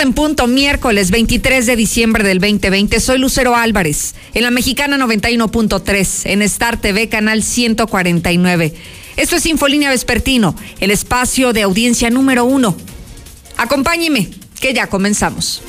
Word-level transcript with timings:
en 0.00 0.12
punto, 0.12 0.46
miércoles 0.46 1.10
23 1.10 1.64
de 1.64 1.76
diciembre 1.76 2.22
del 2.22 2.38
2020. 2.38 3.00
Soy 3.00 3.18
Lucero 3.18 3.56
Álvarez, 3.56 4.14
en 4.34 4.42
la 4.42 4.50
Mexicana 4.50 4.98
91.3, 4.98 6.30
en 6.30 6.42
Star 6.42 6.80
TV, 6.80 7.08
canal 7.08 7.42
149. 7.42 8.74
Esto 9.16 9.36
es 9.36 9.46
Infolínea 9.46 9.90
Vespertino, 9.90 10.54
el 10.80 10.90
espacio 10.90 11.52
de 11.52 11.62
audiencia 11.62 12.10
número 12.10 12.44
uno. 12.44 12.76
Acompáñeme, 13.56 14.28
que 14.60 14.74
ya 14.74 14.88
comenzamos. 14.88 15.62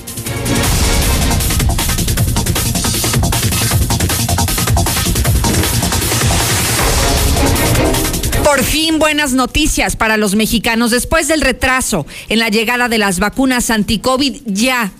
Por 8.47 8.63
fin 8.63 8.97
buenas 8.97 9.33
noticias 9.33 9.97
para 9.97 10.15
los 10.15 10.35
mexicanos. 10.35 10.89
Después 10.91 11.27
del 11.27 11.41
retraso 11.41 12.05
en 12.29 12.39
la 12.39 12.47
llegada 12.47 12.87
de 12.87 12.97
las 12.97 13.19
vacunas 13.19 13.69
anti-COVID, 13.69 14.37
ya 14.45 14.91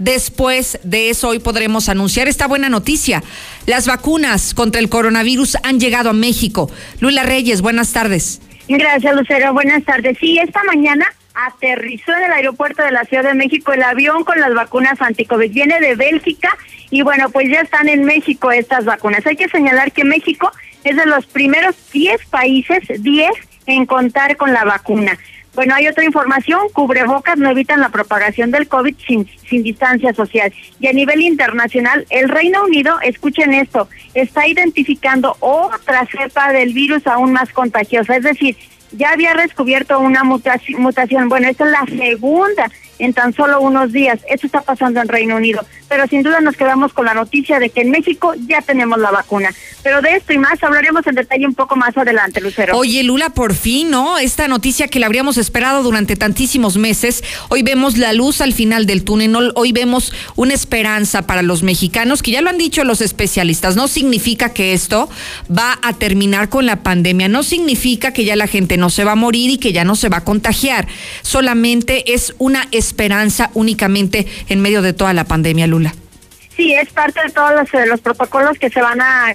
Después 0.00 0.80
de 0.82 1.10
eso, 1.10 1.28
hoy 1.28 1.38
podremos 1.38 1.88
anunciar 1.88 2.26
esta 2.26 2.48
buena 2.48 2.68
noticia. 2.68 3.22
Las 3.66 3.86
vacunas 3.86 4.52
contra 4.52 4.80
el 4.80 4.88
coronavirus 4.88 5.58
han 5.62 5.78
llegado 5.78 6.10
a 6.10 6.12
México. 6.12 6.70
Lula 6.98 7.22
Reyes, 7.22 7.62
buenas 7.62 7.92
tardes. 7.92 8.40
Gracias, 8.68 9.14
Lucero. 9.14 9.52
Buenas 9.52 9.84
tardes. 9.84 10.18
Sí, 10.18 10.38
esta 10.38 10.64
mañana 10.64 11.06
aterrizó 11.34 12.12
en 12.16 12.24
el 12.24 12.32
aeropuerto 12.32 12.82
de 12.82 12.90
la 12.90 13.04
Ciudad 13.04 13.22
de 13.22 13.34
México 13.34 13.72
el 13.72 13.82
avión 13.84 14.24
con 14.24 14.40
las 14.40 14.52
vacunas 14.54 15.00
anti-COVID. 15.00 15.52
Viene 15.52 15.80
de 15.80 15.94
Bélgica 15.94 16.56
y 16.90 17.02
bueno, 17.02 17.30
pues 17.30 17.48
ya 17.48 17.60
están 17.60 17.88
en 17.88 18.04
México 18.04 18.50
estas 18.50 18.84
vacunas. 18.84 19.24
Hay 19.24 19.36
que 19.36 19.48
señalar 19.48 19.92
que 19.92 20.04
México 20.04 20.50
es 20.84 20.96
de 20.96 21.06
los 21.06 21.26
primeros 21.26 21.74
10 21.92 22.26
países, 22.26 22.82
10 23.02 23.30
en 23.66 23.86
contar 23.86 24.36
con 24.36 24.52
la 24.52 24.64
vacuna. 24.64 25.18
Bueno, 25.54 25.74
hay 25.74 25.88
otra 25.88 26.04
información, 26.04 26.68
cubrebocas 26.72 27.36
no 27.36 27.50
evitan 27.50 27.80
la 27.80 27.88
propagación 27.88 28.52
del 28.52 28.68
COVID 28.68 28.94
sin, 29.06 29.28
sin 29.48 29.64
distancia 29.64 30.12
social. 30.14 30.52
Y 30.78 30.86
a 30.86 30.92
nivel 30.92 31.20
internacional, 31.20 32.06
el 32.10 32.28
Reino 32.28 32.62
Unido, 32.64 33.00
escuchen 33.02 33.52
esto, 33.52 33.88
está 34.14 34.46
identificando 34.46 35.36
otra 35.40 36.06
cepa 36.06 36.52
del 36.52 36.72
virus 36.72 37.06
aún 37.08 37.32
más 37.32 37.52
contagiosa, 37.52 38.16
es 38.16 38.22
decir, 38.22 38.56
ya 38.92 39.10
había 39.10 39.34
descubierto 39.34 39.98
una 39.98 40.22
mutación, 40.22 41.28
bueno, 41.28 41.48
esta 41.48 41.64
es 41.64 41.70
la 41.72 42.04
segunda 42.04 42.70
en 42.98 43.14
tan 43.14 43.34
solo 43.34 43.60
unos 43.60 43.92
días. 43.92 44.20
Esto 44.28 44.46
está 44.46 44.62
pasando 44.62 45.00
en 45.00 45.08
Reino 45.08 45.36
Unido. 45.36 45.64
Pero 45.88 46.06
sin 46.06 46.22
duda 46.22 46.40
nos 46.40 46.56
quedamos 46.56 46.92
con 46.92 47.06
la 47.06 47.14
noticia 47.14 47.58
de 47.58 47.70
que 47.70 47.80
en 47.80 47.90
México 47.90 48.34
ya 48.46 48.60
tenemos 48.60 48.98
la 48.98 49.10
vacuna. 49.10 49.54
Pero 49.82 50.02
de 50.02 50.16
esto 50.16 50.32
y 50.32 50.38
más 50.38 50.62
hablaremos 50.62 51.06
en 51.06 51.14
detalle 51.14 51.46
un 51.46 51.54
poco 51.54 51.76
más 51.76 51.96
adelante, 51.96 52.40
Lucero. 52.40 52.76
Oye, 52.76 53.02
Lula, 53.02 53.30
por 53.30 53.54
fin, 53.54 53.90
¿no? 53.90 54.18
Esta 54.18 54.48
noticia 54.48 54.88
que 54.88 54.98
la 54.98 55.06
habríamos 55.06 55.38
esperado 55.38 55.82
durante 55.82 56.16
tantísimos 56.16 56.76
meses. 56.76 57.24
Hoy 57.48 57.62
vemos 57.62 57.96
la 57.96 58.12
luz 58.12 58.40
al 58.40 58.52
final 58.52 58.86
del 58.86 59.04
túnel. 59.04 59.52
Hoy 59.54 59.72
vemos 59.72 60.12
una 60.36 60.54
esperanza 60.54 61.22
para 61.22 61.42
los 61.42 61.62
mexicanos, 61.62 62.22
que 62.22 62.32
ya 62.32 62.42
lo 62.42 62.50
han 62.50 62.58
dicho 62.58 62.84
los 62.84 63.00
especialistas. 63.00 63.76
No 63.76 63.88
significa 63.88 64.52
que 64.52 64.72
esto 64.74 65.08
va 65.50 65.78
a 65.82 65.94
terminar 65.94 66.48
con 66.48 66.66
la 66.66 66.82
pandemia. 66.82 67.28
No 67.28 67.42
significa 67.42 68.12
que 68.12 68.24
ya 68.24 68.36
la 68.36 68.46
gente 68.46 68.76
no 68.76 68.90
se 68.90 69.04
va 69.04 69.12
a 69.12 69.16
morir 69.16 69.50
y 69.50 69.58
que 69.58 69.72
ya 69.72 69.84
no 69.84 69.96
se 69.96 70.08
va 70.08 70.18
a 70.18 70.24
contagiar. 70.24 70.86
Solamente 71.22 72.12
es 72.12 72.34
una 72.38 72.68
esperanza 72.72 72.87
esperanza 72.88 73.50
únicamente 73.54 74.26
en 74.48 74.60
medio 74.60 74.82
de 74.82 74.92
toda 74.92 75.12
la 75.12 75.24
pandemia, 75.24 75.66
Lula. 75.66 75.92
Sí, 76.58 76.74
es 76.74 76.92
parte 76.92 77.20
de 77.22 77.30
todos 77.30 77.52
los, 77.54 77.72
eh, 77.72 78.02
protocolos 78.02 78.58
que 78.58 78.68
se 78.68 78.82
van 78.82 79.00
a, 79.00 79.32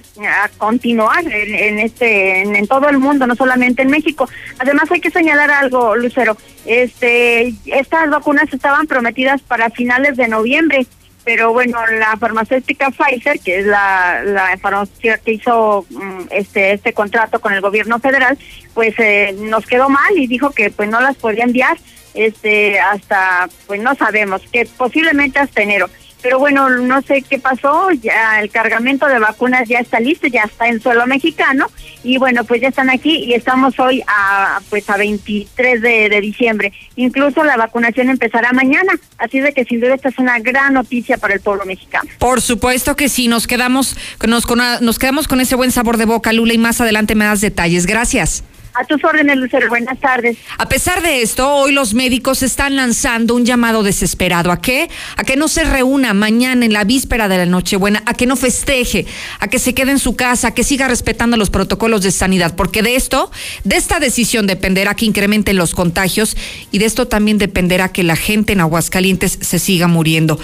continuar 0.58 1.24
en, 1.26 1.80
este 1.80 2.42
en, 2.42 2.68
todo 2.68 2.90
el 2.90 2.98
mundo, 2.98 3.26
no 3.26 3.36
solamente 3.36 3.82
en 3.82 3.90
México. 3.90 4.28
Además 4.60 4.92
hay 4.92 5.00
que 5.00 5.10
señalar 5.10 5.50
algo, 5.50 5.96
Lucero. 5.96 6.36
Este, 6.66 7.54
estas 7.66 8.10
vacunas 8.10 8.52
estaban 8.52 8.88
prometidas 8.88 9.42
para 9.42 9.70
finales 9.70 10.18
de 10.18 10.28
noviembre, 10.28 10.86
pero 11.24 11.54
bueno, 11.54 11.78
la 11.98 12.18
farmacéutica 12.18 12.92
Pfizer, 12.92 13.40
que 13.40 13.60
es 13.60 13.68
la, 13.68 14.22
la 14.26 14.58
farmacéutica 14.58 15.18
que 15.20 15.32
hizo 15.32 15.86
mm, 15.92 16.24
este 16.30 16.74
este 16.74 16.92
contrato 16.92 17.40
con 17.40 17.54
el 17.54 17.62
gobierno 17.62 18.00
federal, 18.00 18.38
pues 18.74 18.96
eh, 18.98 19.34
nos 19.40 19.66
quedó 19.66 19.88
mal 19.88 20.18
y 20.18 20.28
dijo 20.28 20.52
que 20.52 20.72
pues 20.72 20.90
no 20.90 21.00
las 21.00 21.16
podía 21.16 21.46
enviar 21.46 21.78
este 22.14 22.80
hasta 22.80 23.50
pues 23.68 23.82
no 23.82 23.96
sabemos 23.96 24.42
que 24.52 24.66
posiblemente 24.66 25.40
hasta 25.40 25.62
enero. 25.62 25.90
Pero 26.22 26.40
bueno 26.40 26.70
no 26.70 27.02
sé 27.02 27.22
qué 27.22 27.38
pasó 27.38 27.92
ya 27.92 28.40
el 28.40 28.50
cargamento 28.50 29.08
de 29.08 29.20
vacunas 29.20 29.68
ya 29.68 29.80
está 29.80 30.00
listo 30.00 30.26
ya 30.28 30.44
está 30.44 30.70
en 30.70 30.82
suelo 30.82 31.06
mexicano 31.06 31.68
y 32.02 32.18
bueno 32.18 32.46
pues 32.46 32.62
ya 32.62 32.70
están 32.70 32.90
aquí 32.90 33.26
y 33.26 33.34
estamos 33.34 33.78
hoy 33.78 34.02
a 34.08 34.62
pues 34.70 34.90
a 34.90 34.96
23 34.96 35.82
de, 35.82 36.22
diciembre. 36.22 36.72
Incluso 36.96 37.44
la 37.44 37.58
vacunación 37.58 38.10
empezará 38.10 38.54
mañana 38.54 38.94
así 39.18 39.42
de 39.42 39.52
que 39.52 39.66
sin 39.66 39.82
duda 39.82 39.96
esta 39.96 40.10
es 40.10 40.18
una 40.18 40.40
gran 40.40 40.74
noticia 40.74 41.18
para 41.18 41.34
el 41.34 41.42
pueblo 41.42 41.66
mexicano. 41.66 42.10
Por 42.20 42.42
supuesto 42.42 42.96
que 42.96 43.10
sí 43.10 43.28
nos 43.28 43.46
quedamos 43.46 43.98
nos, 44.26 44.46
nos 44.82 45.00
quedamos 45.00 45.28
con 45.28 45.42
ese 45.42 45.56
buen 45.56 45.72
sabor 45.72 45.98
de 45.98 46.06
boca 46.06 46.32
Lula 46.32 46.54
y 46.54 46.58
más 46.58 46.80
adelante 46.80 47.16
me 47.16 47.26
das 47.26 47.42
detalles. 47.42 47.86
Gracias 47.86 48.46
a 48.74 48.84
tus 48.86 49.04
órdenes, 49.04 49.38
Lucero. 49.38 49.70
Buenas 49.70 50.00
tardes. 50.00 50.38
A 50.58 50.68
pesar 50.68 51.02
de 51.02 51.22
esto, 51.22 51.50
hoy 51.50 51.72
los 51.72 51.94
médicos 51.94 52.42
están 52.42 52.76
lanzando 52.76 53.36
un 53.36 53.46
llamado 53.46 53.84
desesperado. 53.84 54.52
¿A 54.52 54.60
qué? 54.60 54.90
A 55.16 55.24
que 55.24 55.36
no 55.36 55.48
se 55.48 55.64
reúna 55.64 56.14
mañana 56.14 56.66
en 56.66 56.74
la 56.74 56.84
víspera 56.84 57.28
de 57.28 57.38
la 57.38 57.46
Nochebuena, 57.46 58.02
a 58.06 58.14
que 58.14 58.26
no 58.26 58.36
festeje, 58.36 59.06
a 59.40 59.48
que 59.48 59.60
se 59.60 59.74
quede 59.74 59.92
en 59.92 60.00
su 60.00 60.16
casa, 60.16 60.50
a 60.50 60.54
que 60.54 60.64
siga 60.64 60.88
respetando 60.88 61.38
los 61.38 61.50
protocolos 61.50 62.02
de 62.02 62.12
sanidad. 62.12 62.56
Porque 62.56 62.82
de 62.82 62.96
esto, 62.96 63.32
de 63.64 63.76
esta 63.76 64.00
decisión 64.00 64.48
dependerá 64.48 64.96
que 64.96 65.06
incrementen 65.06 65.56
los 65.58 65.76
contagios 65.76 66.36
y 66.72 66.80
de 66.80 66.86
esto 66.86 67.08
también 67.08 67.38
dependerá 67.38 67.92
que 67.92 68.04
la 68.04 68.16
gente 68.16 68.54
en 68.54 68.62
Aguascalientes 68.62 69.38
se 69.40 69.60
siga 69.60 69.88
muriendo. 69.88 70.40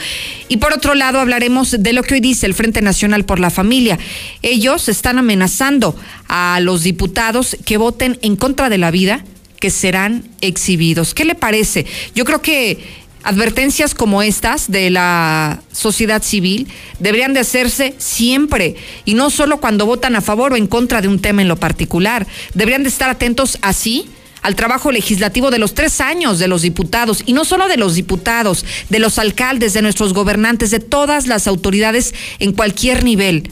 Y 0.47 0.57
por 0.57 0.73
otro 0.73 0.93
lado, 0.93 1.19
hablaremos 1.19 1.75
de 1.79 1.93
lo 1.93 2.03
que 2.03 2.15
hoy 2.15 2.19
dice 2.19 2.45
el 2.45 2.53
Frente 2.53 2.81
Nacional 2.81 3.25
por 3.25 3.39
la 3.39 3.49
Familia. 3.49 3.97
Ellos 4.41 4.87
están 4.87 5.17
amenazando 5.17 5.95
a 6.27 6.59
los 6.61 6.83
diputados 6.83 7.57
que 7.65 7.77
voten 7.77 8.18
en 8.21 8.35
contra 8.35 8.69
de 8.69 8.77
la 8.77 8.91
vida 8.91 9.23
que 9.59 9.69
serán 9.69 10.23
exhibidos. 10.41 11.13
¿Qué 11.13 11.25
le 11.25 11.35
parece? 11.35 11.85
Yo 12.15 12.25
creo 12.25 12.41
que 12.41 12.79
advertencias 13.23 13.93
como 13.93 14.21
estas 14.21 14.71
de 14.71 14.89
la 14.89 15.61
sociedad 15.71 16.23
civil 16.23 16.67
deberían 16.99 17.33
de 17.33 17.41
hacerse 17.41 17.93
siempre 17.97 18.75
y 19.05 19.13
no 19.13 19.29
solo 19.29 19.59
cuando 19.59 19.85
votan 19.85 20.15
a 20.15 20.21
favor 20.21 20.53
o 20.53 20.55
en 20.55 20.67
contra 20.67 21.01
de 21.01 21.09
un 21.09 21.19
tema 21.19 21.41
en 21.41 21.47
lo 21.47 21.57
particular. 21.57 22.25
Deberían 22.53 22.83
de 22.83 22.89
estar 22.89 23.09
atentos 23.09 23.57
así 23.61 24.09
al 24.41 24.55
trabajo 24.55 24.91
legislativo 24.91 25.51
de 25.51 25.59
los 25.59 25.73
tres 25.73 25.99
años 25.99 26.39
de 26.39 26.47
los 26.47 26.61
diputados, 26.61 27.23
y 27.25 27.33
no 27.33 27.43
solo 27.43 27.67
de 27.67 27.75
los 27.75 27.95
diputados, 27.95 28.65
de 28.89 28.99
los 28.99 29.19
alcaldes, 29.19 29.73
de 29.73 29.81
nuestros 29.81 30.13
gobernantes, 30.13 30.71
de 30.71 30.79
todas 30.79 31.27
las 31.27 31.45
autoridades 31.45 32.13
en 32.39 32.53
cualquier 32.53 33.03
nivel. 33.03 33.51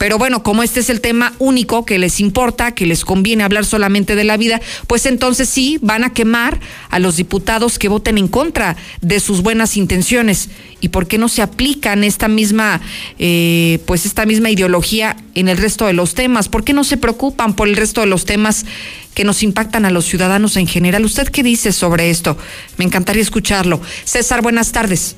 Pero 0.00 0.16
bueno, 0.16 0.42
como 0.42 0.62
este 0.62 0.80
es 0.80 0.88
el 0.88 1.02
tema 1.02 1.34
único 1.38 1.84
que 1.84 1.98
les 1.98 2.20
importa, 2.20 2.72
que 2.72 2.86
les 2.86 3.04
conviene 3.04 3.44
hablar 3.44 3.66
solamente 3.66 4.16
de 4.16 4.24
la 4.24 4.38
vida, 4.38 4.58
pues 4.86 5.04
entonces 5.04 5.46
sí 5.46 5.78
van 5.82 6.04
a 6.04 6.14
quemar 6.14 6.58
a 6.88 6.98
los 6.98 7.18
diputados 7.18 7.78
que 7.78 7.88
voten 7.88 8.16
en 8.16 8.26
contra 8.26 8.78
de 9.02 9.20
sus 9.20 9.42
buenas 9.42 9.76
intenciones. 9.76 10.48
¿Y 10.80 10.88
por 10.88 11.06
qué 11.06 11.18
no 11.18 11.28
se 11.28 11.42
aplican 11.42 12.02
esta 12.02 12.28
misma, 12.28 12.80
eh, 13.18 13.78
pues 13.84 14.06
esta 14.06 14.24
misma 14.24 14.48
ideología 14.48 15.18
en 15.34 15.50
el 15.50 15.58
resto 15.58 15.84
de 15.84 15.92
los 15.92 16.14
temas? 16.14 16.48
¿Por 16.48 16.64
qué 16.64 16.72
no 16.72 16.82
se 16.82 16.96
preocupan 16.96 17.54
por 17.54 17.68
el 17.68 17.76
resto 17.76 18.00
de 18.00 18.06
los 18.06 18.24
temas 18.24 18.64
que 19.12 19.24
nos 19.24 19.42
impactan 19.42 19.84
a 19.84 19.90
los 19.90 20.06
ciudadanos 20.06 20.56
en 20.56 20.66
general? 20.66 21.04
¿Usted 21.04 21.28
qué 21.28 21.42
dice 21.42 21.72
sobre 21.72 22.08
esto? 22.08 22.38
Me 22.78 22.86
encantaría 22.86 23.20
escucharlo. 23.20 23.82
César, 24.06 24.40
buenas 24.40 24.72
tardes. 24.72 25.14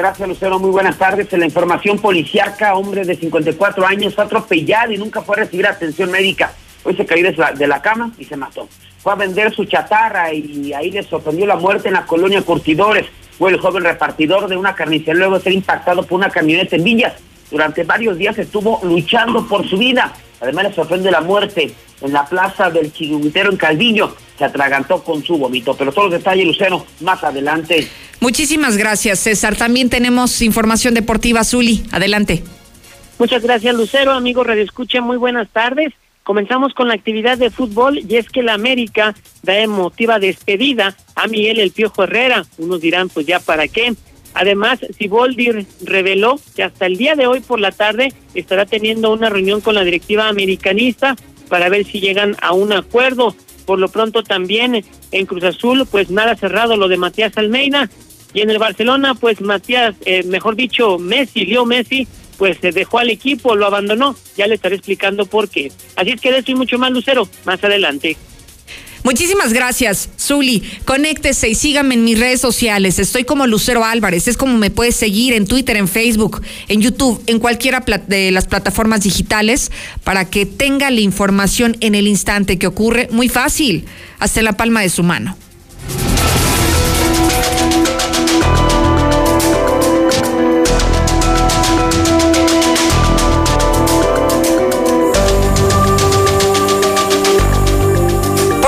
Gracias, 0.00 0.26
Lucero. 0.26 0.58
Muy 0.58 0.70
buenas 0.70 0.96
tardes. 0.96 1.30
En 1.30 1.40
la 1.40 1.44
información 1.44 1.98
policiaca, 1.98 2.74
hombre 2.74 3.04
de 3.04 3.14
54 3.16 3.86
años 3.86 4.14
fue 4.14 4.24
atropellado 4.24 4.92
y 4.92 4.96
nunca 4.96 5.20
fue 5.20 5.36
a 5.36 5.40
recibir 5.40 5.66
atención 5.66 6.10
médica. 6.10 6.54
Hoy 6.84 6.96
se 6.96 7.04
cayó 7.04 7.30
de 7.30 7.66
la 7.66 7.82
cama 7.82 8.10
y 8.16 8.24
se 8.24 8.34
mató. 8.34 8.66
Fue 9.00 9.12
a 9.12 9.16
vender 9.16 9.54
su 9.54 9.66
chatarra 9.66 10.32
y 10.32 10.72
ahí 10.72 10.90
le 10.90 11.02
sorprendió 11.02 11.44
la 11.44 11.56
muerte 11.56 11.88
en 11.88 11.94
la 11.94 12.06
colonia 12.06 12.40
Curtidores. 12.40 13.08
Fue 13.38 13.50
el 13.50 13.60
joven 13.60 13.84
repartidor 13.84 14.48
de 14.48 14.56
una 14.56 14.74
carnicería 14.74 15.12
luego 15.12 15.36
de 15.36 15.44
ser 15.44 15.52
impactado 15.52 16.02
por 16.02 16.18
una 16.18 16.30
camioneta 16.30 16.76
en 16.76 16.84
Villas. 16.84 17.12
Durante 17.50 17.84
varios 17.84 18.16
días 18.16 18.38
estuvo 18.38 18.80
luchando 18.82 19.46
por 19.46 19.68
su 19.68 19.76
vida. 19.76 20.14
Además 20.40 20.64
le 20.64 20.74
sorprende 20.74 21.10
la 21.10 21.20
muerte 21.20 21.74
en 22.00 22.12
la 22.12 22.26
plaza 22.26 22.70
del 22.70 22.92
Chiruguitero 22.92 23.50
en 23.50 23.56
Calviño. 23.56 24.14
Se 24.38 24.44
atragantó 24.44 25.02
con 25.04 25.22
su 25.22 25.36
vómito. 25.36 25.76
Pero 25.76 25.92
todos 25.92 26.10
los 26.10 26.18
detalles, 26.18 26.46
Lucero, 26.46 26.84
más 27.00 27.22
adelante. 27.22 27.88
Muchísimas 28.20 28.76
gracias, 28.76 29.18
César. 29.20 29.56
También 29.56 29.90
tenemos 29.90 30.42
información 30.42 30.94
deportiva, 30.94 31.44
Zuli. 31.44 31.82
Adelante. 31.92 32.42
Muchas 33.18 33.42
gracias, 33.42 33.74
Lucero. 33.74 34.12
Amigo 34.12 34.44
Radio 34.44 34.62
Escucha, 34.62 35.00
muy 35.00 35.18
buenas 35.18 35.48
tardes. 35.50 35.92
Comenzamos 36.22 36.74
con 36.74 36.88
la 36.88 36.94
actividad 36.94 37.38
de 37.38 37.50
fútbol 37.50 37.98
y 38.08 38.16
es 38.16 38.28
que 38.28 38.42
la 38.42 38.54
América 38.54 39.14
da 39.42 39.58
emotiva 39.58 40.18
despedida 40.18 40.94
a 41.16 41.26
Miguel 41.26 41.58
El 41.58 41.70
Piojo 41.70 42.04
Herrera. 42.04 42.44
Unos 42.58 42.80
dirán, 42.80 43.08
pues 43.08 43.26
ya 43.26 43.40
para 43.40 43.68
qué. 43.68 43.94
Además, 44.34 44.78
Siboldi 44.96 45.66
reveló 45.82 46.40
que 46.54 46.62
hasta 46.62 46.86
el 46.86 46.96
día 46.96 47.14
de 47.14 47.26
hoy 47.26 47.40
por 47.40 47.60
la 47.60 47.72
tarde 47.72 48.12
estará 48.34 48.64
teniendo 48.66 49.12
una 49.12 49.28
reunión 49.28 49.60
con 49.60 49.74
la 49.74 49.84
directiva 49.84 50.28
americanista 50.28 51.16
para 51.48 51.68
ver 51.68 51.84
si 51.84 52.00
llegan 52.00 52.36
a 52.40 52.52
un 52.52 52.72
acuerdo. 52.72 53.34
Por 53.66 53.78
lo 53.78 53.88
pronto 53.88 54.22
también 54.22 54.84
en 55.12 55.26
Cruz 55.26 55.44
Azul, 55.44 55.86
pues 55.90 56.10
nada 56.10 56.36
cerrado 56.36 56.76
lo 56.76 56.88
de 56.88 56.96
Matías 56.96 57.36
Almeida. 57.36 57.90
Y 58.32 58.40
en 58.40 58.50
el 58.50 58.58
Barcelona, 58.58 59.14
pues 59.14 59.40
Matías, 59.40 59.94
eh, 60.04 60.22
mejor 60.22 60.54
dicho, 60.54 60.98
Messi, 60.98 61.44
Leo 61.44 61.66
Messi, 61.66 62.06
pues 62.38 62.58
se 62.60 62.70
dejó 62.70 62.98
al 62.98 63.10
equipo, 63.10 63.56
lo 63.56 63.66
abandonó. 63.66 64.16
Ya 64.36 64.46
le 64.46 64.54
estaré 64.54 64.76
explicando 64.76 65.26
por 65.26 65.48
qué. 65.48 65.72
Así 65.96 66.10
es 66.10 66.20
que 66.20 66.30
de 66.32 66.38
eso 66.38 66.52
y 66.52 66.54
mucho 66.54 66.78
más, 66.78 66.92
Lucero, 66.92 67.28
más 67.44 67.62
adelante. 67.62 68.16
Muchísimas 69.02 69.52
gracias, 69.52 70.10
Zuli. 70.18 70.62
Conéctese 70.84 71.48
y 71.48 71.54
sígame 71.54 71.94
en 71.94 72.04
mis 72.04 72.18
redes 72.18 72.40
sociales. 72.40 72.98
Estoy 72.98 73.24
como 73.24 73.46
Lucero 73.46 73.84
Álvarez. 73.84 74.28
Es 74.28 74.36
como 74.36 74.58
me 74.58 74.70
puedes 74.70 74.96
seguir 74.96 75.32
en 75.32 75.46
Twitter, 75.46 75.76
en 75.76 75.88
Facebook, 75.88 76.42
en 76.68 76.82
YouTube, 76.82 77.22
en 77.26 77.38
cualquiera 77.38 77.84
de 78.06 78.30
las 78.30 78.46
plataformas 78.46 79.02
digitales 79.02 79.70
para 80.04 80.26
que 80.26 80.44
tenga 80.46 80.90
la 80.90 81.00
información 81.00 81.76
en 81.80 81.94
el 81.94 82.06
instante 82.06 82.58
que 82.58 82.66
ocurre. 82.66 83.08
Muy 83.10 83.28
fácil, 83.28 83.86
hasta 84.18 84.42
la 84.42 84.52
palma 84.52 84.82
de 84.82 84.90
su 84.90 85.02
mano. 85.02 85.36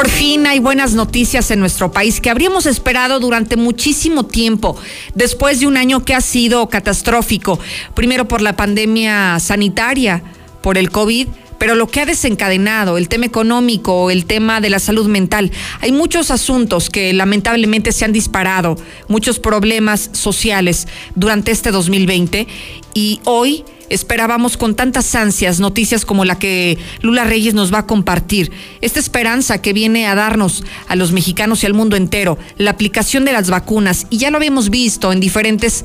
Por 0.03 0.11
fin 0.11 0.49
hay 0.49 0.59
buenas 0.59 0.95
noticias 0.95 1.53
en 1.53 1.61
nuestro 1.61 1.93
país 1.93 2.21
que 2.21 2.29
habríamos 2.29 2.67
esperado 2.67 3.21
durante 3.21 3.55
muchísimo 3.55 4.27
tiempo, 4.27 4.77
después 5.15 5.61
de 5.61 5.69
un 5.69 5.77
año 5.77 6.05
que 6.05 6.13
ha 6.13 6.21
sido 6.21 6.69
catastrófico, 6.69 7.61
primero 7.95 8.27
por 8.27 8.43
la 8.43 8.57
pandemia 8.57 9.39
sanitaria, 9.39 10.25
por 10.61 10.77
el 10.77 10.91
COVID, 10.91 11.29
pero 11.57 11.77
lo 11.77 11.87
que 11.87 12.01
ha 12.01 12.05
desencadenado, 12.05 12.99
el 12.99 13.09
tema 13.09 13.27
económico, 13.27 14.11
el 14.11 14.25
tema 14.25 14.61
de 14.61 14.71
la 14.71 14.81
salud 14.81 15.07
mental, 15.07 15.53
hay 15.81 15.93
muchos 15.93 16.33
asuntos 16.33 16.91
que 16.91 17.13
lamentablemente 17.13 17.93
se 17.93 18.05
han 18.05 18.13
disparado, 18.13 18.77
muchos 19.07 19.39
problemas 19.39 20.11
sociales 20.11 20.89
durante 21.15 21.53
este 21.53 21.71
2020 21.71 22.49
y 22.93 23.21
hoy 23.25 23.65
esperábamos 23.93 24.57
con 24.57 24.75
tantas 24.75 25.15
ansias 25.15 25.61
noticias 25.61 26.05
como 26.05 26.25
la 26.25 26.39
que 26.39 26.79
Lula 27.03 27.25
Reyes 27.25 27.55
nos 27.55 27.73
va 27.73 27.79
a 27.79 27.87
compartir. 27.87 28.51
Esta 28.81 28.99
esperanza 28.99 29.61
que 29.61 29.73
viene 29.73 30.07
a 30.07 30.15
darnos 30.15 30.65
a 30.89 30.97
los 30.97 31.13
mexicanos 31.13 31.63
y 31.63 31.67
al 31.67 31.75
mundo 31.75 31.97
entero, 31.97 32.39
la 32.57 32.71
aplicación 32.71 33.25
de 33.25 33.33
las 33.33 33.51
vacunas, 33.51 34.07
y 34.11 34.19
ya 34.19 34.31
lo 34.31 34.39
habíamos 34.39 34.71
visto 34.71 35.13
en 35.13 35.21
diferentes 35.21 35.85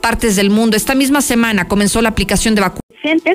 partes 0.00 0.36
del 0.36 0.50
mundo. 0.50 0.76
Esta 0.76 0.94
misma 0.94 1.22
semana 1.22 1.66
comenzó 1.66 2.02
la 2.02 2.10
aplicación 2.10 2.54
de 2.54 2.60
vacunas 2.60 2.80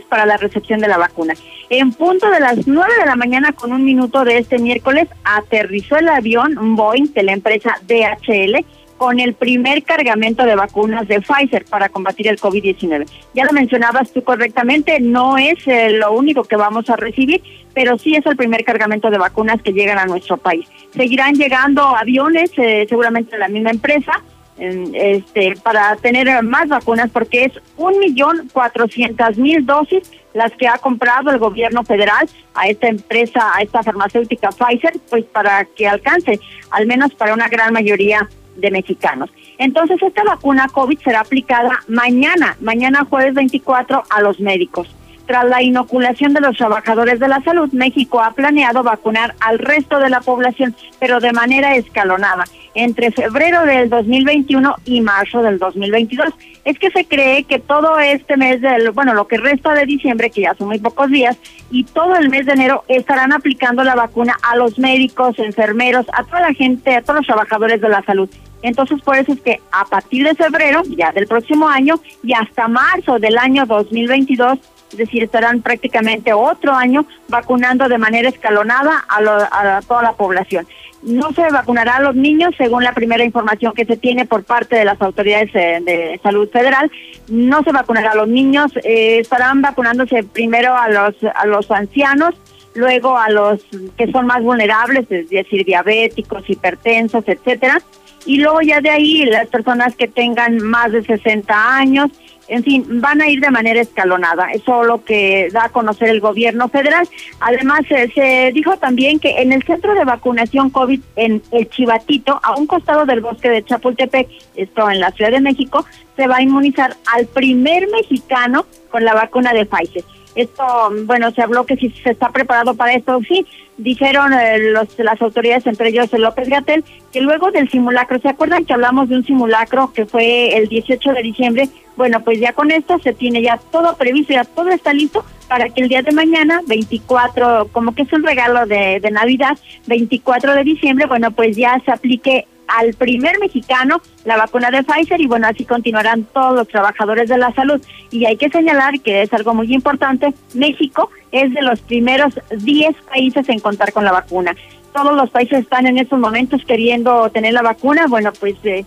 para 0.10 0.25
la 0.25 0.38
recepción 0.38 0.80
de 0.80 0.88
la 0.88 0.98
vacuna. 0.98 1.34
En 1.69 1.92
punto 1.92 2.30
de 2.30 2.40
las 2.40 2.68
9 2.68 2.94
de 3.00 3.06
la 3.06 3.16
mañana 3.16 3.51
con 3.51 3.74
un 3.74 3.84
minuto 3.84 4.24
de 4.24 4.38
este 4.38 4.60
miércoles 4.60 5.08
aterrizó 5.24 5.98
el 5.98 6.08
avión 6.08 6.75
Boeing 6.75 7.12
de 7.13 7.24
la 7.24 7.34
empresa 7.34 7.75
DHL 7.88 8.63
con 8.98 9.20
el 9.20 9.34
primer 9.34 9.84
cargamento 9.84 10.46
de 10.46 10.56
vacunas 10.56 11.08
de 11.08 11.22
Pfizer 11.22 11.66
para 11.66 11.90
combatir 11.90 12.28
el 12.28 12.40
COVID-19. 12.40 13.06
Ya 13.34 13.46
lo 13.46 13.52
mencionabas 13.52 14.12
tú 14.12 14.24
correctamente, 14.24 15.00
no 15.00 15.38
es 15.38 15.68
eh, 15.68 15.92
lo 15.92 16.14
único 16.14 16.44
que 16.44 16.56
vamos 16.56 16.90
a 16.90 16.96
recibir, 16.96 17.42
pero 17.74 17.98
sí 17.98 18.16
es 18.16 18.26
el 18.26 18.38
primer 18.38 18.64
cargamento 18.64 19.10
de 19.10 19.18
vacunas 19.18 19.62
que 19.62 19.74
llegan 19.74 19.98
a 19.98 20.06
nuestro 20.06 20.38
país. 20.38 20.68
Seguirán 20.96 21.36
llegando 21.36 21.84
aviones, 21.84 22.52
eh, 22.58 22.86
seguramente 22.88 23.32
de 23.32 23.40
la 23.40 23.50
misma 23.50 23.72
empresa, 23.72 24.24
este, 24.58 25.56
para 25.62 25.98
tener 25.98 26.42
más 26.42 26.70
vacunas, 26.70 27.10
porque 27.12 27.44
es 27.44 27.52
un 27.76 28.00
millón 28.00 28.50
cuatrocientas 28.54 29.38
mil 29.38 29.66
dosis 29.66 30.10
las 30.34 30.52
que 30.54 30.68
ha 30.68 30.78
comprado 30.78 31.32
el 31.32 31.40
gobierno 31.40 31.84
federal 31.84 32.30
a 32.54 32.68
esta 32.68 32.88
empresa, 32.88 33.52
a 33.54 33.62
esta 33.62 33.84
farmacéutica 33.84 34.50
Pfizer, 34.50 34.94
pues 35.10 35.26
para 35.26 35.66
que 35.66 35.88
alcance, 35.88 36.40
al 36.72 36.88
menos 36.88 37.14
para 37.16 37.34
una 37.34 37.48
gran 37.48 37.74
mayoría 37.74 38.30
de 38.56 38.72
mexicanos. 38.72 39.30
Entonces, 39.57 40.02
esta 40.02 40.24
vacuna 40.24 40.68
COVID 40.68 41.00
será 41.00 41.22
aplicada 41.22 41.80
mañana, 41.88 42.57
mañana 42.62 43.06
jueves 43.10 43.34
24, 43.34 44.04
a 44.10 44.22
los 44.22 44.40
médicos. 44.40 44.88
Tras 45.25 45.46
la 45.46 45.63
inoculación 45.63 46.34
de 46.34 46.42
los 46.42 46.56
trabajadores 46.56 47.19
de 47.19 47.28
la 47.28 47.42
salud, 47.42 47.72
México 47.74 48.22
ha 48.22 48.31
planeado 48.31 48.84
vacunar 48.84 49.34
al 49.40 49.57
resto 49.57 50.00
de 50.00 50.10
la 50.10 50.22
población, 50.22 50.75
pero 51.00 51.19
de 51.19 51.34
manera 51.34 51.75
escalonada, 51.75 52.44
entre 52.75 53.10
febrero 53.12 53.66
del 53.66 53.90
2021 53.90 54.75
y 54.86 55.01
marzo 55.01 55.42
del 55.42 55.58
2022. 55.58 56.31
Es 56.63 56.78
que 56.78 56.92
se 56.92 57.06
cree 57.06 57.44
que 57.44 57.58
todo 57.58 58.00
este 58.00 58.38
mes, 58.38 58.62
del, 58.62 58.92
bueno, 58.92 59.16
lo 59.16 59.28
que 59.28 59.38
resta 59.38 59.74
de 59.74 59.88
diciembre, 59.88 60.30
que 60.30 60.42
ya 60.42 60.54
son 60.54 60.68
muy 60.68 60.78
pocos 60.78 61.10
días, 61.10 61.38
y 61.72 61.86
todo 61.86 62.16
el 62.18 62.30
mes 62.30 62.46
de 62.46 62.54
enero 62.54 62.84
estarán 62.88 63.34
aplicando 63.34 63.84
la 63.84 63.96
vacuna 63.96 64.36
a 64.44 64.56
los 64.56 64.78
médicos, 64.78 65.40
enfermeros, 65.40 66.06
a 66.13 66.24
toda 66.24 66.42
la 66.42 66.54
gente, 66.54 66.96
a 66.96 67.01
todos 67.01 67.18
los 67.18 67.28
trabajadores 67.28 67.81
de 67.81 67.90
la 67.90 68.04
salud. 68.04 68.30
Entonces, 68.62 69.02
por 69.02 69.18
eso 69.18 69.34
es 69.34 69.42
que 69.42 69.62
a 69.72 69.86
partir 69.86 70.25
de 70.25 70.34
febrero, 70.36 70.81
ya 70.88 71.12
del 71.12 71.28
próximo 71.28 71.68
año, 71.68 72.00
y 72.24 72.34
hasta 72.34 72.68
marzo 72.68 73.19
del 73.19 73.38
año 73.38 73.66
2022, 73.66 74.60
es 74.92 74.98
decir, 74.98 75.24
estarán 75.24 75.62
prácticamente 75.62 76.34
otro 76.34 76.74
año 76.74 77.06
vacunando 77.28 77.88
de 77.88 77.98
manera 77.98 78.30
escalonada 78.30 79.06
a, 79.10 79.81
toda 79.88 80.02
la 80.02 80.13
población. 80.13 80.68
No 81.04 81.31
se 81.34 81.50
vacunará 81.52 81.98
a 81.98 82.02
los 82.02 82.16
niños, 82.16 82.56
según 82.57 82.84
la 82.84 82.94
primera 82.94 83.24
información 83.24 83.74
que 83.74 83.86
se 83.86 83.98
tiene 83.98 84.25
por 84.25 84.44
parte 84.44 84.75
de 84.75 84.86
las 84.86 85.00
autoridades 85.01 85.54
eh, 85.54 85.80
de 85.84 86.19
salud 86.24 86.50
federal. 86.50 86.90
No 87.28 87.62
se 87.63 87.72
vacunará 87.72 88.12
a 88.12 88.16
los 88.16 88.28
niños, 88.28 88.72
eh, 88.84 89.19
estarán 89.19 89.62
vacunándose 89.62 90.24
primero 90.24 90.75
a 90.75 90.90
los 90.90 91.16
a 91.36 91.46
los 91.46 91.69
ancianos, 91.69 92.34
luego 92.75 93.18
a 93.18 93.30
los 93.30 93.66
que 93.98 94.12
son 94.12 94.28
más 94.28 94.44
vulnerables, 94.44 95.06
es 95.10 95.30
decir, 95.30 95.65
diabéticos, 95.65 96.50
hipertensos, 96.50 97.24
etcétera, 97.27 97.80
y 98.25 98.38
luego 98.38 98.62
ya 98.62 98.82
de 98.82 98.89
ahí 98.89 99.25
las 99.25 99.48
personas 99.48 99.96
que 99.96 100.08
tengan 100.08 100.58
más 100.58 100.91
de 100.91 101.03
60 101.03 101.77
años 101.77 102.12
en 102.48 102.63
fin, 102.63 102.86
van 103.01 103.22
a 103.22 103.29
ir 103.29 103.39
de 103.39 103.50
manera 103.50 103.82
escalonada. 103.82 104.51
Eso 104.51 104.82
es 104.82 104.88
lo 104.88 105.03
que 105.03 105.50
da 105.51 105.65
a 105.65 105.70
conocer 105.70 106.10
el 106.10 106.20
gobierno 106.20 106.70
federal. 106.70 107.08
Además, 107.39 107.82
se 107.88 108.51
dijo 108.53 108.77
también 108.77 109.20
que 109.20 109.41
en 109.41 109.51
el 109.51 109.63
centro 109.63 109.94
de 109.96 110.05
vacunación 110.05 110.70
COVID 110.70 111.01
en 111.15 111.41
el 111.51 111.70
Chivatito, 111.70 112.39
a 112.44 112.55
un 112.55 112.67
costado 112.67 113.05
del 113.05 113.22
bosque 113.22 113.50
de 113.50 113.63
Chapultepec, 113.63 114.29
esto 114.55 114.89
en 114.89 115.00
la 115.00 115.12
Ciudad 115.12 115.32
de 115.32 115.41
México, 115.41 115.86
se 116.15 116.27
va 116.27 116.38
a 116.38 116.41
inmunizar 116.41 116.96
al 117.13 117.25
primer 117.25 117.88
mexicano 117.89 118.65
con 118.91 119.03
la 119.03 119.13
vacuna 119.13 119.53
de 119.53 119.65
Pfizer. 119.65 120.03
Esto, 120.36 120.63
bueno, 121.06 121.32
se 121.32 121.42
habló 121.42 121.65
que 121.65 121.77
si 121.77 121.89
se 121.92 122.12
está 122.12 122.30
preparado 122.30 122.75
para 122.75 122.94
esto, 122.94 123.20
sí, 123.27 123.46
dijeron 123.77 124.34
eh, 124.34 124.60
los, 124.72 124.88
las 125.00 125.22
autoridades, 125.22 125.65
entre 125.65 125.89
ellos 125.89 126.12
López 126.13 126.50
Gatel, 126.50 126.84
que 127.12 127.22
luego 127.22 127.51
del 127.51 127.70
simulacro, 127.70 128.20
¿se 128.20 128.30
acuerdan 128.30 128.65
que 128.65 128.74
hablamos 128.74 129.10
de 129.10 129.15
un 129.15 129.25
simulacro 129.25 129.94
que 129.94 130.06
fue 130.06 130.56
el 130.58 130.68
18 130.68 131.13
de 131.13 131.22
diciembre? 131.22 131.70
Bueno, 131.96 132.20
pues 132.22 132.39
ya 132.39 132.54
con 132.54 132.72
esto 132.72 133.00
se 133.00 133.13
tiene 133.13 133.42
ya 133.42 133.58
todo 133.72 133.96
previsto, 133.96 134.34
ya 134.34 134.44
todo 134.44 134.70
está 134.70 134.94
listo 134.94 135.24
para 135.48 135.70
que 135.70 135.82
el 135.82 135.89
día 135.89 136.01
de 136.01 136.12
mañana, 136.12 136.62
24, 136.68 137.70
como 137.72 137.96
que 137.96 138.01
es 138.01 138.12
un 138.12 138.24
regalo 138.24 138.65
de, 138.65 139.00
de 139.00 139.12
Navidad, 139.12 139.58
24 139.88 140.54
de 140.54 140.63
diciembre, 140.63 141.06
bueno, 141.06 141.32
pues 141.32 141.56
ya 141.56 141.82
se 141.86 141.92
aplique 141.92 142.48
al 142.67 142.93
primer 142.93 143.39
mexicano 143.39 144.01
la 144.24 144.38
vacuna 144.38 144.72
de 144.72 144.84
Pfizer 144.84 145.22
y 145.22 145.27
bueno, 145.27 145.48
así 145.48 145.65
continuarán 145.65 146.24
todos 146.24 146.55
los 146.55 146.67
trabajadores 146.67 147.29
de 147.29 147.38
la 147.38 147.53
salud. 147.53 147.81
Y 148.12 148.25
hay 148.25 148.38
que 148.38 148.50
señalar 148.50 149.00
que 149.01 149.22
es 149.22 149.34
algo 149.34 149.53
muy 149.53 149.74
importante, 149.74 150.34
México 150.53 151.10
es 151.31 151.53
de 151.53 151.62
los 151.62 151.79
primeros 151.81 152.34
10 152.51 152.95
países 153.10 153.48
en 153.50 153.60
contar 153.60 153.91
con 153.93 154.05
la 154.05 154.12
vacuna. 154.12 154.55
Todos 154.93 155.15
los 155.15 155.29
países 155.29 155.60
están 155.60 155.86
en 155.88 155.98
estos 155.98 156.19
momentos 156.19 156.63
queriendo 156.65 157.29
tener 157.29 157.53
la 157.53 157.62
vacuna, 157.62 158.07
bueno, 158.07 158.31
pues 158.39 158.55
eh, 158.63 158.86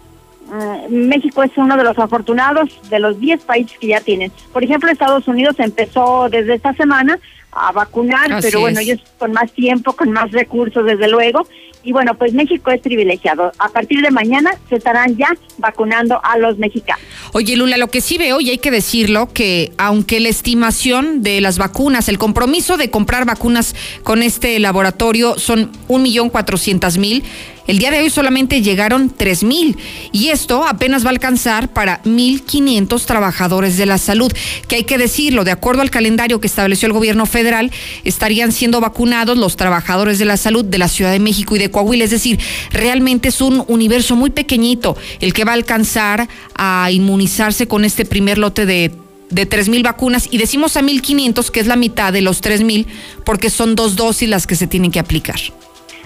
mm, 0.50 0.92
México 0.94 1.42
es 1.42 1.50
uno 1.56 1.76
de 1.76 1.84
los 1.84 1.98
afortunados 1.98 2.70
de 2.88 2.98
los 2.98 3.20
10 3.20 3.44
países 3.44 3.78
que 3.78 3.88
ya 3.88 4.00
tienen. 4.00 4.32
Por 4.52 4.64
ejemplo, 4.64 4.90
Estados 4.90 5.28
Unidos 5.28 5.56
empezó 5.58 6.28
desde 6.30 6.54
esta 6.54 6.72
semana 6.74 7.18
a 7.52 7.72
vacunar, 7.72 8.30
pero 8.40 8.60
bueno, 8.60 8.80
ellos 8.80 9.00
con 9.18 9.32
más 9.32 9.52
tiempo, 9.52 9.92
con 9.94 10.10
más 10.12 10.30
recursos, 10.32 10.84
desde 10.84 11.08
luego. 11.08 11.46
Y 11.82 11.92
bueno, 11.92 12.14
pues 12.16 12.32
México 12.32 12.70
es 12.70 12.80
privilegiado. 12.80 13.52
A 13.58 13.68
partir 13.68 14.02
de 14.02 14.10
mañana 14.10 14.50
se 14.68 14.76
estarán 14.76 15.16
ya 15.16 15.28
vacunando 15.58 16.20
a 16.22 16.36
los 16.38 16.58
mexicanos. 16.58 17.02
Oye, 17.32 17.56
Lula, 17.56 17.76
lo 17.76 17.88
que 17.88 18.00
sí 18.00 18.18
veo, 18.18 18.40
y 18.40 18.50
hay 18.50 18.58
que 18.58 18.70
decirlo, 18.70 19.28
que 19.32 19.72
aunque 19.78 20.20
la 20.20 20.28
estimación 20.28 21.22
de 21.22 21.40
las 21.40 21.58
vacunas, 21.58 22.08
el 22.08 22.18
compromiso 22.18 22.76
de 22.76 22.90
comprar 22.90 23.24
vacunas 23.26 23.74
con 24.02 24.22
este 24.22 24.58
laboratorio 24.58 25.38
son 25.38 25.70
un 25.88 26.02
millón 26.02 26.30
cuatrocientas 26.30 26.98
mil, 26.98 27.22
el 27.68 27.78
día 27.78 27.90
de 27.90 28.00
hoy 28.00 28.08
solamente 28.08 28.62
llegaron 28.62 29.14
3.000 29.14 29.76
y 30.10 30.28
esto 30.28 30.66
apenas 30.66 31.04
va 31.04 31.08
a 31.08 31.10
alcanzar 31.10 31.68
para 31.68 32.02
1.500 32.02 33.04
trabajadores 33.04 33.76
de 33.76 33.84
la 33.84 33.98
salud, 33.98 34.32
que 34.66 34.76
hay 34.76 34.84
que 34.84 34.96
decirlo, 34.96 35.44
de 35.44 35.50
acuerdo 35.50 35.82
al 35.82 35.90
calendario 35.90 36.40
que 36.40 36.46
estableció 36.46 36.86
el 36.86 36.94
gobierno 36.94 37.26
federal, 37.26 37.70
estarían 38.04 38.52
siendo 38.52 38.80
vacunados 38.80 39.36
los 39.36 39.56
trabajadores 39.56 40.18
de 40.18 40.24
la 40.24 40.38
salud 40.38 40.64
de 40.64 40.78
la 40.78 40.88
Ciudad 40.88 41.12
de 41.12 41.18
México 41.20 41.56
y 41.56 41.58
de 41.58 41.70
Coahuila. 41.70 42.04
Es 42.04 42.10
decir, 42.10 42.40
realmente 42.70 43.28
es 43.28 43.42
un 43.42 43.62
universo 43.68 44.16
muy 44.16 44.30
pequeñito 44.30 44.96
el 45.20 45.34
que 45.34 45.44
va 45.44 45.50
a 45.50 45.54
alcanzar 45.54 46.26
a 46.54 46.90
inmunizarse 46.90 47.68
con 47.68 47.84
este 47.84 48.06
primer 48.06 48.38
lote 48.38 48.64
de 48.64 48.92
de 49.30 49.46
3.000 49.46 49.82
vacunas 49.82 50.26
y 50.30 50.38
decimos 50.38 50.78
a 50.78 50.80
1.500 50.80 51.50
que 51.50 51.60
es 51.60 51.66
la 51.66 51.76
mitad 51.76 52.14
de 52.14 52.22
los 52.22 52.42
3.000 52.42 52.86
porque 53.24 53.50
son 53.50 53.74
dos 53.74 53.94
dosis 53.94 54.26
las 54.26 54.46
que 54.46 54.56
se 54.56 54.66
tienen 54.66 54.90
que 54.90 55.00
aplicar. 55.00 55.38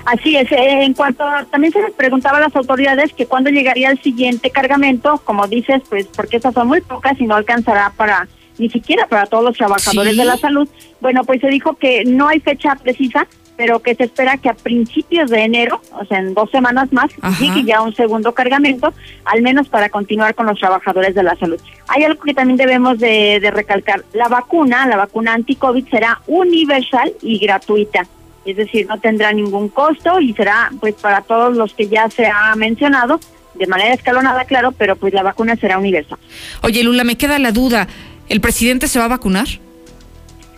Así 0.04 0.37
es, 0.37 0.50
eh, 0.50 0.82
en 0.82 0.94
cuanto 0.94 1.25
también 1.50 1.73
se 1.73 1.80
les 1.80 1.92
preguntaba 1.92 2.38
a 2.38 2.40
las 2.40 2.56
autoridades 2.56 3.12
que 3.12 3.26
cuándo 3.26 3.50
llegaría 3.50 3.90
el 3.90 4.02
siguiente 4.02 4.50
cargamento, 4.50 5.21
como 5.25 5.47
dices, 5.47 5.82
pues 5.88 6.06
porque 6.06 6.37
estas 6.37 6.54
son 6.54 6.68
muy 6.68 6.80
pocas 6.80 7.21
y 7.21 7.26
no 7.26 7.37
alcanzará 7.37 7.92
para 7.97 8.28
ni 8.59 8.68
siquiera 8.68 9.06
para 9.06 9.26
todos 9.26 9.44
los 9.44 9.56
trabajadores 9.56 10.16
de 10.16 10.25
la 10.25 10.37
salud. 10.37 10.68
Bueno, 11.00 11.25
pues 11.25 11.40
se 11.40 11.49
dijo 11.49 11.75
que 11.75 12.04
no 12.04 12.28
hay 12.28 12.40
fecha 12.40 12.75
precisa, 12.75 13.26
pero 13.56 13.80
que 13.80 13.94
se 13.94 14.04
espera 14.04 14.37
que 14.38 14.49
a 14.49 14.54
principios 14.54 15.30
de 15.30 15.44
enero, 15.44 15.80
o 15.92 16.04
sea, 16.04 16.18
en 16.18 16.35
dos 16.35 16.50
semanas 16.50 16.92
más, 16.92 17.11
llegue 17.38 17.64
ya 17.64 17.80
un 17.80 17.94
segundo 17.94 18.35
cargamento, 18.35 18.92
al 19.25 19.42
menos 19.42 19.68
para 19.68 19.88
continuar 19.88 20.35
con 20.35 20.47
los 20.47 20.59
trabajadores 20.59 21.14
de 21.14 21.23
la 21.23 21.37
salud. 21.37 21.61
Hay 21.88 22.02
algo 22.02 22.23
que 22.23 22.35
también 22.35 22.56
debemos 22.56 22.99
de, 22.99 23.38
de 23.40 23.50
recalcar. 23.50 24.04
La 24.12 24.28
vacuna, 24.28 24.87
la 24.87 24.97
vacuna 24.97 25.35
anti-COVID 25.35 25.88
será 25.88 26.21
universal 26.26 27.12
y 27.23 27.38
gratuita 27.38 28.06
es 28.44 28.56
decir, 28.56 28.87
no 28.87 28.99
tendrá 28.99 29.32
ningún 29.32 29.68
costo 29.68 30.20
y 30.20 30.32
será 30.34 30.70
pues 30.80 30.94
para 30.94 31.22
todos 31.22 31.56
los 31.56 31.75
que 31.75 31.88
ya 31.88 32.11
se 32.11 32.26
ha 32.26 32.54
mencionado, 32.56 33.20
de 33.54 33.66
manera 33.66 33.94
escalonada, 33.94 34.44
claro, 34.44 34.72
pero 34.72 34.96
pues 34.96 35.12
la 35.12 35.22
vacuna 35.22 35.56
será 35.56 35.78
universal. 35.78 36.18
Oye, 36.62 36.82
Lula, 36.82 37.04
me 37.04 37.16
queda 37.16 37.38
la 37.38 37.52
duda, 37.52 37.87
¿el 38.28 38.40
presidente 38.40 38.88
se 38.88 38.99
va 38.99 39.04
a 39.06 39.08
vacunar? 39.08 39.46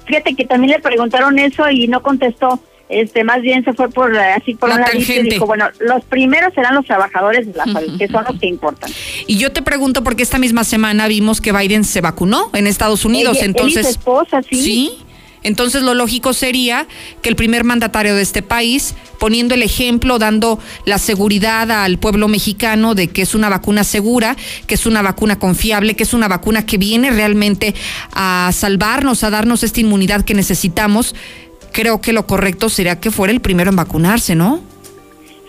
Fíjate 0.06 0.34
que 0.34 0.44
también 0.44 0.72
le 0.72 0.80
preguntaron 0.80 1.38
eso 1.38 1.68
y 1.70 1.88
no 1.88 2.02
contestó. 2.02 2.60
Este, 2.90 3.24
más 3.24 3.40
bien 3.40 3.64
se 3.64 3.72
fue 3.72 3.88
por 3.88 4.14
así 4.14 4.54
por 4.54 4.68
una 4.68 4.86
lista 4.90 5.14
y 5.14 5.22
dijo, 5.22 5.46
bueno, 5.46 5.66
los 5.80 6.04
primeros 6.04 6.52
serán 6.52 6.74
los 6.74 6.84
trabajadores 6.84 7.46
de 7.46 7.54
la 7.54 7.64
salud, 7.64 7.98
que 7.98 8.08
son 8.08 8.24
los 8.28 8.38
que 8.38 8.46
importan. 8.46 8.90
Y 9.26 9.38
yo 9.38 9.52
te 9.52 9.62
pregunto 9.62 10.04
porque 10.04 10.22
esta 10.22 10.38
misma 10.38 10.64
semana 10.64 11.08
vimos 11.08 11.40
que 11.40 11.52
Biden 11.52 11.84
se 11.84 12.02
vacunó 12.02 12.50
en 12.52 12.66
Estados 12.66 13.06
Unidos, 13.06 13.38
entonces 13.40 13.86
esposa, 13.88 14.42
sí. 14.42 14.56
Sí, 14.56 15.03
entonces 15.44 15.82
lo 15.82 15.94
lógico 15.94 16.32
sería 16.32 16.88
que 17.22 17.28
el 17.28 17.36
primer 17.36 17.62
mandatario 17.62 18.16
de 18.16 18.22
este 18.22 18.42
país, 18.42 18.94
poniendo 19.20 19.54
el 19.54 19.62
ejemplo, 19.62 20.18
dando 20.18 20.58
la 20.86 20.98
seguridad 20.98 21.70
al 21.70 21.98
pueblo 21.98 22.26
mexicano 22.28 22.94
de 22.94 23.08
que 23.08 23.22
es 23.22 23.34
una 23.34 23.48
vacuna 23.48 23.84
segura, 23.84 24.36
que 24.66 24.74
es 24.74 24.86
una 24.86 25.02
vacuna 25.02 25.38
confiable, 25.38 25.94
que 25.94 26.02
es 26.02 26.14
una 26.14 26.28
vacuna 26.28 26.66
que 26.66 26.78
viene 26.78 27.10
realmente 27.10 27.74
a 28.12 28.50
salvarnos, 28.52 29.22
a 29.22 29.30
darnos 29.30 29.62
esta 29.62 29.80
inmunidad 29.80 30.24
que 30.24 30.34
necesitamos, 30.34 31.14
creo 31.72 32.00
que 32.00 32.12
lo 32.12 32.26
correcto 32.26 32.68
sería 32.68 32.98
que 32.98 33.10
fuera 33.10 33.32
el 33.32 33.40
primero 33.40 33.70
en 33.70 33.76
vacunarse, 33.76 34.34
¿no? 34.34 34.73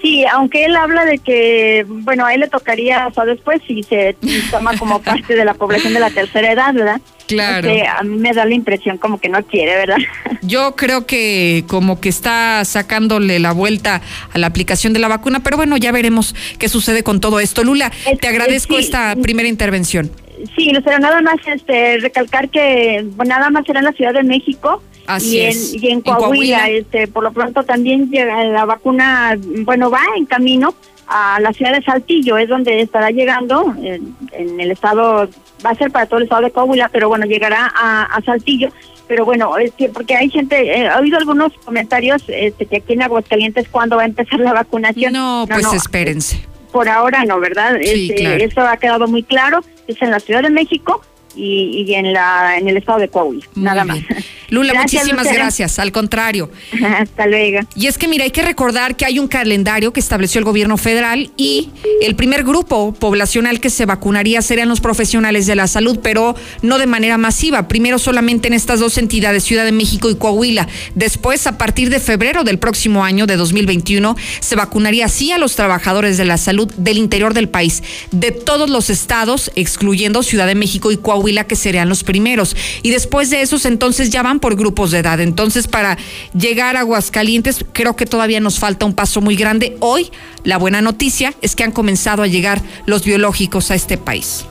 Sí, 0.01 0.25
aunque 0.25 0.65
él 0.65 0.75
habla 0.75 1.05
de 1.05 1.17
que, 1.19 1.85
bueno, 1.87 2.25
a 2.25 2.33
él 2.33 2.41
le 2.41 2.47
tocaría, 2.47 3.07
o 3.07 3.13
sea, 3.13 3.25
después 3.25 3.61
si 3.67 3.83
se 3.83 4.15
toma 4.51 4.77
como 4.77 5.01
parte 5.03 5.35
de 5.35 5.45
la 5.45 5.53
población 5.53 5.93
de 5.93 5.99
la 5.99 6.09
tercera 6.09 6.51
edad, 6.51 6.73
¿verdad? 6.73 7.01
Claro. 7.27 7.69
a 7.97 8.03
mí 8.03 8.17
me 8.17 8.33
da 8.33 8.45
la 8.45 8.53
impresión 8.53 8.99
como 8.99 9.19
que 9.19 9.29
no 9.29 9.41
quiere, 9.43 9.75
¿verdad? 9.77 9.97
Yo 10.43 10.75
creo 10.75 11.07
que 11.07 11.63
como 11.67 11.99
que 11.99 12.09
está 12.09 12.63
sacándole 12.65 13.39
la 13.39 13.51
vuelta 13.51 14.01
a 14.31 14.37
la 14.37 14.47
aplicación 14.47 14.93
de 14.93 14.99
la 14.99 15.07
vacuna, 15.07 15.41
pero 15.41 15.57
bueno, 15.57 15.75
ya 15.77 15.91
veremos 15.91 16.35
qué 16.59 16.69
sucede 16.69 17.01
con 17.01 17.19
todo 17.19 17.39
esto. 17.39 17.63
Lula, 17.63 17.91
te 18.21 18.27
agradezco 18.27 18.77
esta 18.77 19.15
primera 19.15 19.49
intervención. 19.49 20.11
Sí, 20.55 20.71
pero 20.83 20.99
nada 20.99 21.21
más 21.21 21.37
este 21.47 21.97
recalcar 21.97 22.49
que 22.49 23.03
nada 23.25 23.49
más 23.49 23.65
será 23.65 23.79
en 23.79 23.85
la 23.85 23.93
Ciudad 23.93 24.13
de 24.13 24.23
México 24.23 24.83
Así 25.07 25.37
y, 25.37 25.41
en, 25.41 25.47
es. 25.49 25.73
y 25.73 25.87
en 25.89 26.01
Coahuila, 26.01 26.69
este 26.69 27.07
por 27.07 27.23
lo 27.23 27.31
pronto 27.31 27.63
también 27.63 28.09
llega 28.09 28.43
la 28.45 28.65
vacuna, 28.65 29.37
bueno, 29.63 29.89
va 29.89 30.01
en 30.15 30.25
camino 30.25 30.73
a 31.07 31.39
la 31.39 31.53
ciudad 31.53 31.73
de 31.73 31.83
Saltillo, 31.83 32.37
es 32.37 32.49
donde 32.49 32.81
estará 32.81 33.11
llegando 33.11 33.73
en, 33.81 34.59
el 34.59 34.71
estado, 34.71 35.29
va 35.65 35.69
a 35.69 35.75
ser 35.75 35.91
para 35.91 36.07
todo 36.07 36.17
el 36.17 36.23
estado 36.23 36.43
de 36.43 36.51
Coahuila, 36.51 36.89
pero 36.89 37.09
bueno, 37.09 37.25
llegará 37.25 37.71
a, 37.75 38.21
Saltillo. 38.25 38.69
Pero 39.07 39.23
bueno, 39.23 39.55
es 39.57 39.71
que 39.73 39.89
porque 39.89 40.15
hay 40.15 40.31
gente, 40.31 40.79
he 40.79 40.91
oído 40.95 41.19
algunos 41.19 41.53
comentarios 41.63 42.23
este, 42.27 42.65
que 42.65 42.77
aquí 42.77 42.93
en 42.93 43.03
Aguascalientes 43.03 43.67
cuando 43.69 43.97
va 43.97 44.01
a 44.01 44.05
empezar 44.05 44.39
la 44.39 44.51
vacunación. 44.51 45.13
No, 45.13 45.45
pues 45.47 45.71
espérense. 45.73 46.43
Por 46.71 46.89
ahora 46.89 47.23
no, 47.23 47.39
¿verdad? 47.39 47.77
Sí, 47.83 48.09
este, 48.09 48.43
Eso 48.43 48.61
ha 48.61 48.77
quedado 48.77 49.07
muy 49.07 49.21
claro. 49.21 49.63
Es 49.87 50.01
en 50.01 50.09
la 50.09 50.19
Ciudad 50.19 50.41
de 50.41 50.49
México 50.49 51.03
y, 51.35 51.93
en 51.93 52.13
la 52.13 52.57
en 52.57 52.67
el 52.67 52.77
estado 52.77 52.99
de 52.99 53.07
Coahuila, 53.07 53.45
nada 53.55 53.85
más. 53.85 53.99
Lula, 54.49 54.73
muchísimas 54.75 55.31
gracias, 55.31 55.79
al 55.79 55.91
contrario. 55.91 56.51
Hasta 56.99 57.25
luego. 57.25 57.59
Y 57.75 57.87
es 57.87 57.97
que 57.97 58.07
mira, 58.07 58.23
hay 58.25 58.31
que 58.31 58.43
recordar 58.43 58.95
que 58.95 59.05
hay 59.05 59.19
un 59.19 59.27
calendario 59.27 59.91
que 59.91 59.99
estableció 59.99 60.39
el 60.39 60.45
gobierno 60.45 60.77
federal 60.77 61.31
y 61.35 61.69
el 62.01 62.15
primer 62.15 62.43
grupo 62.43 62.93
poblacional 62.93 63.59
que 63.59 63.69
se 63.69 63.85
vacunaría 63.85 64.41
serían 64.41 64.69
los 64.69 64.81
profesionales 64.81 65.47
de 65.47 65.55
la 65.55 65.67
salud, 65.67 65.99
pero 66.01 66.35
no 66.61 66.77
de 66.77 66.85
manera 66.85 67.17
masiva, 67.17 67.67
primero 67.67 67.97
solamente 67.97 68.47
en 68.47 68.53
estas 68.53 68.79
dos 68.79 68.97
entidades, 68.97 69.43
Ciudad 69.43 69.65
de 69.65 69.71
México 69.71 70.09
y 70.09 70.15
Coahuila. 70.15 70.67
Después, 70.93 71.47
a 71.47 71.57
partir 71.57 71.89
de 71.89 71.99
febrero 71.99 72.43
del 72.43 72.59
próximo 72.59 73.03
año 73.03 73.25
de 73.25 73.37
2021, 73.37 74.15
se 74.39 74.55
vacunaría 74.55 75.05
así 75.05 75.31
a 75.31 75.37
los 75.37 75.55
trabajadores 75.55 76.17
de 76.17 76.25
la 76.25 76.37
salud 76.37 76.71
del 76.77 76.97
interior 76.97 77.33
del 77.33 77.49
país, 77.49 77.83
de 78.11 78.31
todos 78.31 78.69
los 78.69 78.89
estados, 78.89 79.51
excluyendo 79.55 80.23
Ciudad 80.23 80.47
de 80.47 80.55
México 80.55 80.91
y 80.91 80.97
Coahuila 80.97 81.24
que 81.47 81.55
serían 81.55 81.89
los 81.89 82.03
primeros. 82.03 82.55
Y 82.83 82.91
después 82.91 83.29
de 83.29 83.41
esos, 83.41 83.65
entonces 83.65 84.09
ya 84.09 84.23
van 84.23 84.39
por 84.39 84.55
grupos 84.55 84.91
de 84.91 84.99
edad. 84.99 85.19
Entonces, 85.19 85.67
para 85.67 85.97
llegar 86.37 86.75
a 86.75 86.81
Aguascalientes, 86.81 87.65
creo 87.73 87.95
que 87.95 88.05
todavía 88.05 88.39
nos 88.39 88.59
falta 88.59 88.85
un 88.85 88.93
paso 88.93 89.21
muy 89.21 89.35
grande. 89.35 89.77
Hoy, 89.79 90.11
la 90.43 90.57
buena 90.57 90.81
noticia 90.81 91.33
es 91.41 91.55
que 91.55 91.63
han 91.63 91.71
comenzado 91.71 92.23
a 92.23 92.27
llegar 92.27 92.61
los 92.85 93.03
biológicos 93.03 93.71
a 93.71 93.75
este 93.75 93.97
país. 93.97 94.45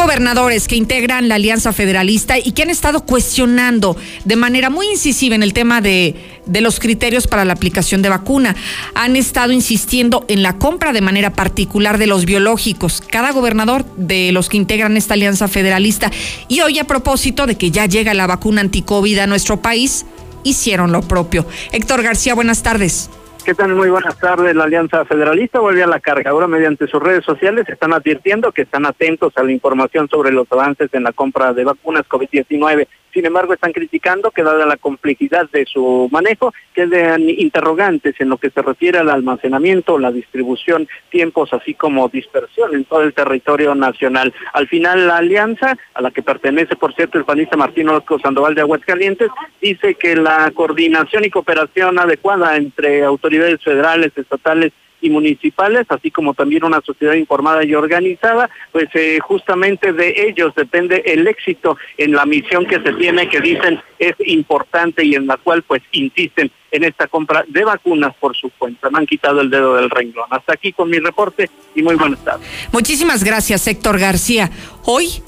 Gobernadores 0.00 0.66
que 0.66 0.76
integran 0.76 1.28
la 1.28 1.34
Alianza 1.34 1.72
Federalista 1.72 2.38
y 2.38 2.52
que 2.52 2.62
han 2.62 2.70
estado 2.70 3.04
cuestionando 3.04 3.96
de 4.24 4.36
manera 4.36 4.70
muy 4.70 4.86
incisiva 4.88 5.34
en 5.34 5.42
el 5.42 5.52
tema 5.52 5.80
de, 5.80 6.14
de, 6.46 6.60
los 6.62 6.80
criterios 6.80 7.26
para 7.26 7.44
la 7.44 7.52
aplicación 7.52 8.00
de 8.00 8.08
vacuna. 8.08 8.56
Han 8.94 9.14
estado 9.16 9.52
insistiendo 9.52 10.24
en 10.28 10.42
la 10.42 10.56
compra 10.56 10.92
de 10.92 11.02
manera 11.02 11.34
particular 11.34 11.98
de 11.98 12.06
los 12.06 12.24
biológicos. 12.24 13.02
Cada 13.06 13.32
gobernador 13.32 13.84
de 13.96 14.32
los 14.32 14.48
que 14.48 14.56
integran 14.56 14.96
esta 14.96 15.14
Alianza 15.14 15.48
Federalista. 15.48 16.10
Y 16.48 16.60
hoy 16.60 16.78
a 16.78 16.84
propósito 16.84 17.46
de 17.46 17.56
que 17.56 17.70
ya 17.70 17.86
llega 17.86 18.14
la 18.14 18.26
vacuna 18.26 18.62
anticovid 18.62 19.18
a 19.18 19.26
nuestro 19.26 19.60
país, 19.60 20.06
hicieron 20.44 20.92
lo 20.92 21.02
propio. 21.02 21.46
Héctor 21.72 22.02
García, 22.02 22.34
buenas 22.34 22.62
tardes. 22.62 23.10
¿Qué 23.44 23.54
tal? 23.54 23.74
Muy 23.74 23.88
buenas 23.88 24.18
tardes. 24.18 24.54
La 24.54 24.64
Alianza 24.64 25.04
Federalista 25.06 25.60
vuelve 25.60 25.82
a 25.82 25.86
la 25.86 25.98
cargadora 25.98 26.46
mediante 26.46 26.86
sus 26.86 27.02
redes 27.02 27.24
sociales. 27.24 27.68
Están 27.68 27.92
advirtiendo 27.92 28.52
que 28.52 28.62
están 28.62 28.84
atentos 28.84 29.32
a 29.36 29.42
la 29.42 29.50
información 29.50 30.08
sobre 30.08 30.30
los 30.30 30.50
avances 30.52 30.92
en 30.92 31.04
la 31.04 31.12
compra 31.12 31.54
de 31.54 31.64
vacunas 31.64 32.06
COVID-19 32.06 32.86
sin 33.12 33.26
embargo, 33.26 33.54
están 33.54 33.72
criticando 33.72 34.30
que 34.30 34.42
dada 34.42 34.66
la 34.66 34.76
complejidad 34.76 35.48
de 35.50 35.66
su 35.66 36.08
manejo, 36.12 36.54
quedan 36.74 37.28
interrogantes 37.28 38.14
en 38.20 38.28
lo 38.28 38.38
que 38.38 38.50
se 38.50 38.62
refiere 38.62 38.98
al 38.98 39.10
almacenamiento, 39.10 39.98
la 39.98 40.12
distribución, 40.12 40.88
tiempos, 41.10 41.52
así 41.52 41.74
como 41.74 42.08
dispersión 42.08 42.74
en 42.74 42.84
todo 42.84 43.02
el 43.02 43.12
territorio 43.12 43.74
nacional. 43.74 44.32
Al 44.52 44.68
final, 44.68 45.08
la 45.08 45.16
alianza, 45.16 45.76
a 45.94 46.02
la 46.02 46.10
que 46.12 46.22
pertenece, 46.22 46.76
por 46.76 46.94
cierto, 46.94 47.18
el 47.18 47.24
panista 47.24 47.56
Martín 47.56 47.88
Orozco 47.88 48.18
Sandoval 48.20 48.54
de 48.54 48.60
Aguascalientes, 48.60 49.30
dice 49.60 49.94
que 49.94 50.14
la 50.14 50.50
coordinación 50.54 51.24
y 51.24 51.30
cooperación 51.30 51.98
adecuada 51.98 52.56
entre 52.56 53.04
autoridades 53.04 53.29
federales, 53.62 54.12
estatales 54.16 54.72
y 55.00 55.10
municipales, 55.10 55.86
así 55.88 56.10
como 56.10 56.34
también 56.34 56.64
una 56.64 56.80
sociedad 56.82 57.14
informada 57.14 57.64
y 57.64 57.74
organizada, 57.74 58.50
pues 58.72 58.88
eh, 58.94 59.18
justamente 59.20 59.92
de 59.92 60.28
ellos 60.28 60.54
depende 60.54 61.02
el 61.06 61.26
éxito 61.26 61.78
en 61.96 62.12
la 62.12 62.26
misión 62.26 62.66
que 62.66 62.80
se 62.80 62.92
tiene, 62.94 63.28
que 63.28 63.40
dicen 63.40 63.80
es 63.98 64.14
importante 64.26 65.04
y 65.04 65.14
en 65.14 65.26
la 65.26 65.36
cual 65.38 65.62
pues 65.62 65.82
insisten 65.92 66.50
en 66.70 66.84
esta 66.84 67.06
compra 67.06 67.44
de 67.48 67.64
vacunas 67.64 68.14
por 68.20 68.36
su 68.36 68.50
cuenta. 68.50 68.90
Me 68.90 68.98
han 68.98 69.06
quitado 69.06 69.40
el 69.40 69.50
dedo 69.50 69.76
del 69.76 69.90
renglón. 69.90 70.26
Hasta 70.30 70.52
aquí 70.52 70.72
con 70.72 70.90
mi 70.90 70.98
reporte 70.98 71.50
y 71.74 71.82
muy 71.82 71.96
buenas 71.96 72.22
tardes. 72.24 72.46
Muchísimas 72.72 73.24
gracias, 73.24 73.66
Héctor 73.66 73.98
García. 73.98 74.50
Hoy 74.84 75.22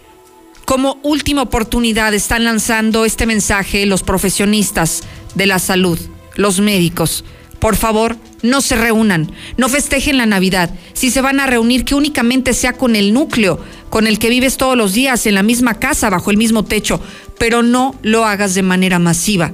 como 0.65 0.99
última 1.03 1.43
oportunidad 1.43 2.15
están 2.15 2.45
lanzando 2.45 3.05
este 3.05 3.27
mensaje 3.27 3.85
los 3.87 4.03
profesionistas 4.03 5.03
de 5.35 5.47
la 5.47 5.59
salud, 5.59 5.99
los 6.37 6.61
médicos. 6.61 7.25
Por 7.63 7.77
favor, 7.77 8.17
no 8.43 8.61
se 8.61 8.75
reúnan, 8.75 9.31
no 9.57 9.69
festejen 9.69 10.17
la 10.17 10.27
Navidad. 10.27 10.75
Si 10.95 11.13
se 11.13 11.21
van 11.21 11.39
a 11.39 11.47
reunir, 11.47 11.85
que 11.85 11.95
únicamente 11.95 12.55
sea 12.55 12.73
con 12.73 12.97
el 12.97 13.15
núcleo, 13.15 13.65
con 13.89 14.09
el 14.09 14.19
que 14.19 14.31
vives 14.31 14.57
todos 14.57 14.77
los 14.77 14.95
días, 14.95 15.27
en 15.27 15.37
la 15.37 15.45
misma 15.45 15.79
casa, 15.79 16.11
bajo 16.11 16.33
el 16.33 16.39
mismo 16.39 16.65
techo, 16.65 17.01
pero 17.39 17.63
no 17.63 17.95
lo 18.03 18.25
hagas 18.25 18.55
de 18.55 18.63
manera 18.63 18.99
masiva, 18.99 19.53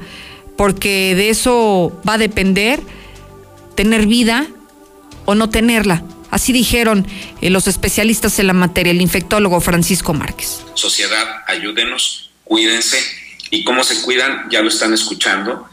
porque 0.56 1.14
de 1.16 1.28
eso 1.28 2.00
va 2.08 2.14
a 2.14 2.18
depender 2.18 2.80
tener 3.74 4.06
vida 4.06 4.46
o 5.26 5.34
no 5.34 5.50
tenerla. 5.50 6.02
Así 6.30 6.54
dijeron 6.54 7.06
eh, 7.42 7.50
los 7.50 7.68
especialistas 7.68 8.38
en 8.38 8.46
la 8.46 8.54
materia, 8.54 8.90
el 8.90 9.02
infectólogo 9.02 9.60
Francisco 9.60 10.14
Márquez. 10.14 10.62
Sociedad, 10.72 11.42
ayúdenos, 11.46 12.30
cuídense. 12.44 12.96
¿Y 13.50 13.64
cómo 13.64 13.84
se 13.84 14.00
cuidan? 14.00 14.48
Ya 14.50 14.62
lo 14.62 14.68
están 14.68 14.94
escuchando. 14.94 15.68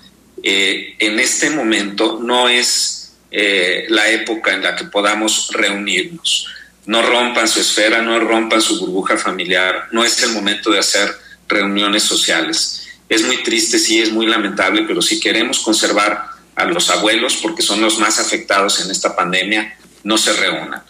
Eh, 0.48 0.96
en 1.00 1.20
este 1.20 1.50
momento 1.50 2.20
no 2.22 2.48
es 2.48 3.16
eh, 3.32 3.86
la 3.90 4.12
época 4.12 4.54
en 4.54 4.62
la 4.62 4.76
que 4.76 4.86
podamos 4.86 5.50
reunirnos. 5.52 6.48
No 6.86 7.02
rompan 7.02 7.48
su 7.48 7.60
esfera, 7.60 8.04
no 8.04 8.20
rompan 8.20 8.62
su 8.62 8.80
burbuja 8.80 9.18
familiar. 9.18 9.88
No 9.92 10.04
es 10.04 10.22
el 10.22 10.34
momento 10.34 10.70
de 10.70 10.78
hacer 10.78 11.12
reuniones 11.48 12.04
sociales. 12.04 12.88
Es 13.10 13.24
muy 13.24 13.42
triste, 13.42 13.80
sí, 13.80 14.00
es 14.00 14.12
muy 14.12 14.28
lamentable, 14.28 14.84
pero 14.88 15.02
si 15.02 15.20
queremos 15.20 15.62
conservar 15.62 16.28
a 16.54 16.66
los 16.66 16.92
abuelos, 16.92 17.38
porque 17.42 17.64
son 17.64 17.82
los 17.82 17.98
más 17.98 18.20
afectados 18.20 18.80
en 18.86 18.92
esta 18.92 19.16
pandemia, 19.16 19.76
no 20.04 20.16
se 20.16 20.32
reúnan. 20.34 20.84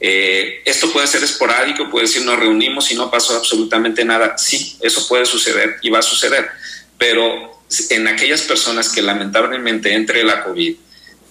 Eh, 0.00 0.60
esto 0.66 0.92
puede 0.92 1.06
ser 1.06 1.24
esporádico, 1.24 1.88
puede 1.88 2.06
decir 2.06 2.26
nos 2.26 2.38
reunimos 2.38 2.90
y 2.92 2.94
no 2.94 3.10
pasó 3.10 3.34
absolutamente 3.38 4.04
nada. 4.04 4.36
Sí, 4.36 4.76
eso 4.82 5.08
puede 5.08 5.24
suceder 5.24 5.76
y 5.80 5.88
va 5.88 6.00
a 6.00 6.02
suceder, 6.02 6.50
pero 6.98 7.57
en 7.90 8.08
aquellas 8.08 8.42
personas 8.42 8.88
que 8.88 9.02
lamentablemente 9.02 9.94
entre 9.94 10.24
la 10.24 10.44
COVID, 10.44 10.74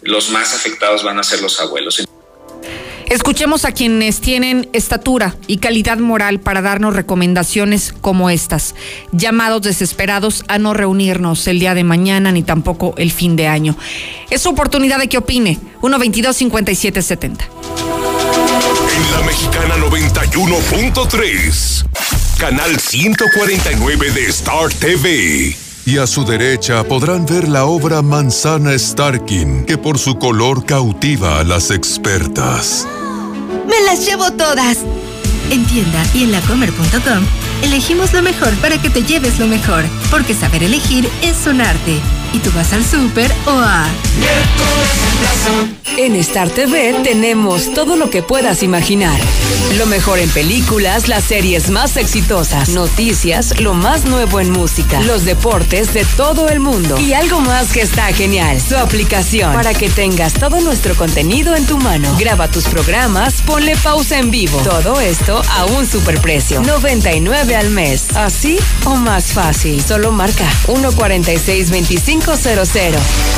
los 0.04 0.30
más 0.30 0.54
afectados 0.54 1.04
van 1.04 1.20
a 1.20 1.24
ser 1.24 1.42
los 1.42 1.60
abuelos. 1.60 2.08
Escuchemos 3.10 3.64
a 3.64 3.72
quienes 3.72 4.20
tienen 4.20 4.68
estatura 4.74 5.38
y 5.48 5.60
calidad 5.60 5.98
moral 5.98 6.42
para 6.42 6.62
darnos 6.62 6.94
recomendaciones 6.94 7.94
como 8.02 8.30
estas. 8.30 8.76
Llamados 9.14 9.62
desesperados 9.62 10.44
a 10.50 10.60
no 10.60 10.74
reunirnos 10.74 11.48
el 11.48 11.60
día 11.60 11.74
de 11.74 11.86
mañana 11.86 12.34
ni 12.34 12.44
tampoco 12.44 12.94
el 12.98 13.14
fin 13.14 13.38
de 13.38 13.48
año. 13.48 13.78
Es 14.30 14.42
su 14.42 14.50
oportunidad 14.50 15.00
de 15.00 15.08
que 15.08 15.20
opine. 15.20 15.58
122-5770. 15.82 17.48
En 18.94 19.12
la 19.12 19.22
mexicana 19.22 19.78
91.3, 19.78 21.86
canal 22.38 22.78
149 22.78 24.12
de 24.12 24.26
Star 24.26 24.68
TV 24.74 25.67
y 25.88 26.00
a 26.00 26.06
su 26.06 26.26
derecha 26.26 26.84
podrán 26.84 27.26
ver 27.26 27.48
la 27.48 27.64
obra 27.64 28.02
Manzana 28.02 28.78
Starkin, 28.78 29.66
que 29.66 29.78
por 29.78 29.98
su 29.98 30.20
color 30.20 30.66
cautiva 30.66 31.40
a 31.40 31.46
las 31.46 31.72
expertas. 31.72 32.86
¡Me 33.66 33.80
las 33.86 34.06
llevo 34.06 34.30
todas! 34.32 34.80
En 35.50 35.66
tienda 35.66 36.04
y 36.14 36.24
en 36.24 36.34
lacomer.com 36.34 37.24
elegimos 37.64 38.12
lo 38.12 38.22
mejor 38.22 38.54
para 38.56 38.82
que 38.82 38.90
te 38.90 39.02
lleves 39.04 39.40
lo 39.40 39.48
mejor, 39.48 39.86
porque 40.12 40.34
saber 40.34 40.62
elegir 40.64 41.10
es 41.22 41.48
un 41.48 41.62
arte 41.62 42.02
y 42.34 42.40
tú 42.40 42.52
vas 42.52 42.74
al 42.74 42.86
súper 42.86 43.32
o 43.46 43.52
a... 43.52 43.88
En 45.98 46.16
Star 46.16 46.50
TV 46.50 46.94
tenemos 47.04 47.74
todo 47.74 47.96
lo 47.96 48.12
que 48.12 48.22
puedas 48.22 48.62
imaginar. 48.62 49.20
Lo 49.78 49.88
mejor 49.88 50.20
en 50.20 50.30
películas, 50.30 51.08
las 51.08 51.24
series 51.24 51.72
más 51.72 51.98
exitosas, 51.98 52.70
noticias, 52.70 53.60
lo 53.60 53.74
más 53.74 54.06
nuevo 54.06 54.40
en 54.40 54.52
música, 54.52 55.02
los 55.02 55.26
deportes 55.26 55.94
de 55.94 56.06
todo 56.16 56.50
el 56.50 56.60
mundo 56.60 57.00
y 57.00 57.14
algo 57.14 57.42
más 57.42 57.72
que 57.72 57.82
está 57.82 58.14
genial, 58.14 58.62
su 58.62 58.78
aplicación 58.78 59.54
para 59.54 59.74
que 59.74 59.90
tengas 59.90 60.34
todo 60.34 60.62
nuestro 60.62 60.94
contenido 60.96 61.56
en 61.56 61.66
tu 61.66 61.78
mano. 61.80 62.16
Graba 62.20 62.48
tus 62.48 62.66
programas, 62.66 63.42
ponle 63.42 63.76
pausa 63.78 64.20
en 64.20 64.30
vivo. 64.30 64.60
Todo 64.60 65.00
esto 65.00 65.42
a 65.50 65.66
un 65.66 65.88
superprecio, 65.88 66.62
99 66.62 67.56
al 67.56 67.72
mes. 67.72 68.16
Así 68.16 68.60
o 68.86 68.96
más 68.96 69.34
fácil. 69.34 69.84
Solo 69.84 70.12
marca 70.12 70.48
14625 70.68 72.17
500. 72.22 72.70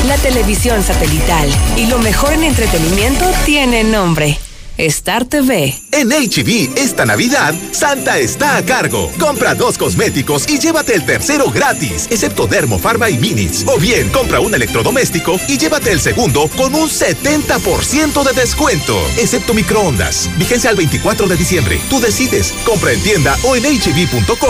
La 0.07 0.17
televisión 0.17 0.83
satelital 0.83 1.49
y 1.75 1.87
lo 1.87 1.99
mejor 1.99 2.33
en 2.33 2.43
entretenimiento 2.43 3.25
tiene 3.45 3.83
nombre. 3.83 4.37
Star 4.77 5.25
TV. 5.25 5.75
En 5.91 6.09
HB, 6.09 6.77
esta 6.77 7.05
Navidad, 7.05 7.53
Santa 7.71 8.17
está 8.17 8.55
a 8.55 8.63
cargo. 8.63 9.11
Compra 9.19 9.53
dos 9.53 9.77
cosméticos 9.77 10.47
y 10.47 10.57
llévate 10.57 10.95
el 10.95 11.05
tercero 11.05 11.51
gratis, 11.51 12.07
excepto 12.09 12.47
Dermo, 12.47 12.79
Pharma 12.79 13.09
y 13.09 13.17
Minis. 13.17 13.65
O 13.67 13.77
bien, 13.77 14.07
compra 14.09 14.39
un 14.39 14.55
electrodoméstico 14.55 15.37
y 15.49 15.57
llévate 15.57 15.91
el 15.91 15.99
segundo 15.99 16.49
con 16.55 16.73
un 16.73 16.87
70% 16.87 18.23
de 18.23 18.33
descuento, 18.33 18.97
excepto 19.17 19.53
microondas. 19.53 20.29
Vigencia 20.37 20.69
al 20.69 20.77
24 20.77 21.27
de 21.27 21.35
diciembre. 21.35 21.77
Tú 21.89 21.99
decides. 21.99 22.53
Compra 22.65 22.93
en 22.93 23.01
tienda 23.01 23.35
o 23.43 23.57
en 23.57 23.65
hb.com.mx. 23.65 24.49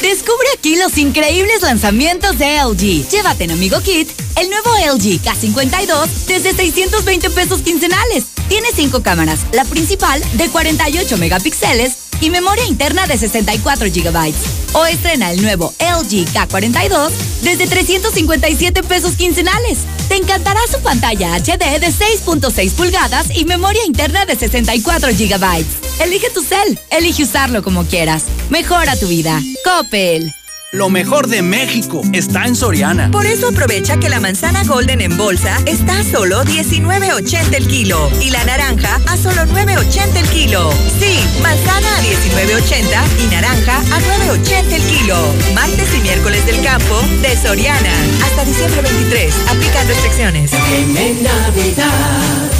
Descubre 0.00 0.46
aquí 0.56 0.76
los 0.76 0.96
increíbles 0.96 1.62
lanzamientos 1.62 2.38
de 2.38 2.58
LG. 2.62 3.08
Llévate 3.10 3.44
en 3.44 3.50
Amigo 3.50 3.80
Kit 3.80 4.08
el 4.36 4.48
nuevo 4.48 4.70
LG 4.94 5.20
K52 5.20 6.06
desde 6.26 6.54
620 6.54 7.30
pesos 7.30 7.62
quincenales. 7.62 8.26
Tiene 8.48 8.68
cinco 8.74 9.02
cámaras, 9.02 9.40
la 9.52 9.64
principal 9.64 10.22
de 10.34 10.48
48 10.48 11.18
megapíxeles 11.18 12.07
y 12.20 12.30
memoria 12.30 12.64
interna 12.66 13.06
de 13.06 13.18
64 13.18 13.88
GB. 13.88 14.34
O 14.74 14.86
estrena 14.86 15.30
el 15.30 15.42
nuevo 15.42 15.72
LG 15.80 16.26
K42 16.32 17.10
desde 17.42 17.66
357 17.66 18.82
pesos 18.82 19.14
quincenales. 19.14 19.78
Te 20.08 20.16
encantará 20.16 20.60
su 20.70 20.80
pantalla 20.80 21.36
HD 21.36 21.78
de 21.80 21.88
6.6 21.88 22.72
pulgadas 22.72 23.36
y 23.36 23.44
memoria 23.44 23.84
interna 23.86 24.26
de 24.26 24.36
64 24.36 25.10
GB. 25.10 25.64
Elige 26.00 26.30
tu 26.30 26.42
cel, 26.42 26.78
elige 26.90 27.22
usarlo 27.22 27.62
como 27.62 27.84
quieras. 27.84 28.24
Mejora 28.50 28.96
tu 28.96 29.08
vida. 29.08 29.40
Coppel. 29.64 30.32
Lo 30.70 30.90
mejor 30.90 31.28
de 31.28 31.40
México 31.40 32.02
está 32.12 32.44
en 32.44 32.54
Soriana. 32.54 33.10
Por 33.10 33.24
eso 33.24 33.48
aprovecha 33.48 33.96
que 33.96 34.10
la 34.10 34.20
manzana 34.20 34.64
Golden 34.64 35.00
en 35.00 35.16
bolsa 35.16 35.56
está 35.64 36.00
a 36.00 36.04
solo 36.04 36.44
19.80 36.44 37.54
el 37.54 37.66
kilo 37.66 38.10
y 38.20 38.28
la 38.28 38.44
naranja 38.44 39.00
a 39.06 39.16
solo 39.16 39.44
9.80 39.46 40.16
el 40.16 40.28
kilo. 40.28 40.70
Sí, 41.00 41.18
manzana 41.40 41.88
a 41.96 42.02
19.80 42.02 43.24
y 43.24 43.26
naranja 43.28 43.78
a 43.78 44.00
9.80 44.28 44.72
el 44.72 44.82
kilo. 44.82 45.16
Martes 45.54 45.88
y 45.96 46.02
miércoles 46.02 46.44
del 46.44 46.62
campo 46.62 47.00
de 47.22 47.34
Soriana. 47.34 47.94
Hasta 48.26 48.44
diciembre 48.44 48.82
23. 48.82 49.34
Aplican 49.48 49.88
restricciones. 49.88 50.52
En 50.52 51.22
Navidad 51.22 52.50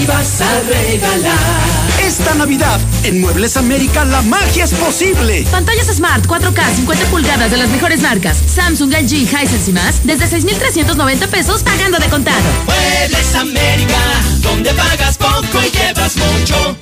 y 0.00 0.06
vas 0.06 0.40
a 0.40 0.60
regalar 0.62 1.81
esta 2.12 2.34
Navidad, 2.34 2.78
en 3.04 3.22
Muebles 3.22 3.56
América, 3.56 4.04
la 4.04 4.20
magia 4.20 4.64
es 4.64 4.74
posible. 4.74 5.46
Pantallas 5.50 5.86
Smart 5.86 6.26
4K 6.26 6.76
50 6.76 7.06
pulgadas 7.06 7.50
de 7.50 7.56
las 7.56 7.70
mejores 7.70 8.02
marcas. 8.02 8.36
Samsung, 8.54 8.92
LG, 8.92 9.22
Hisense 9.22 9.70
y 9.70 9.72
más. 9.72 10.04
Desde 10.04 10.26
6,390 10.26 11.28
pesos 11.28 11.62
pagando 11.62 11.98
de 11.98 12.08
contado. 12.08 12.42
Muebles 12.66 13.34
América, 13.34 13.98
donde 14.42 14.74
pagas 14.74 15.16
poco 15.16 15.58
y 15.66 15.70
llevas 15.70 16.14
mucho. 16.18 16.76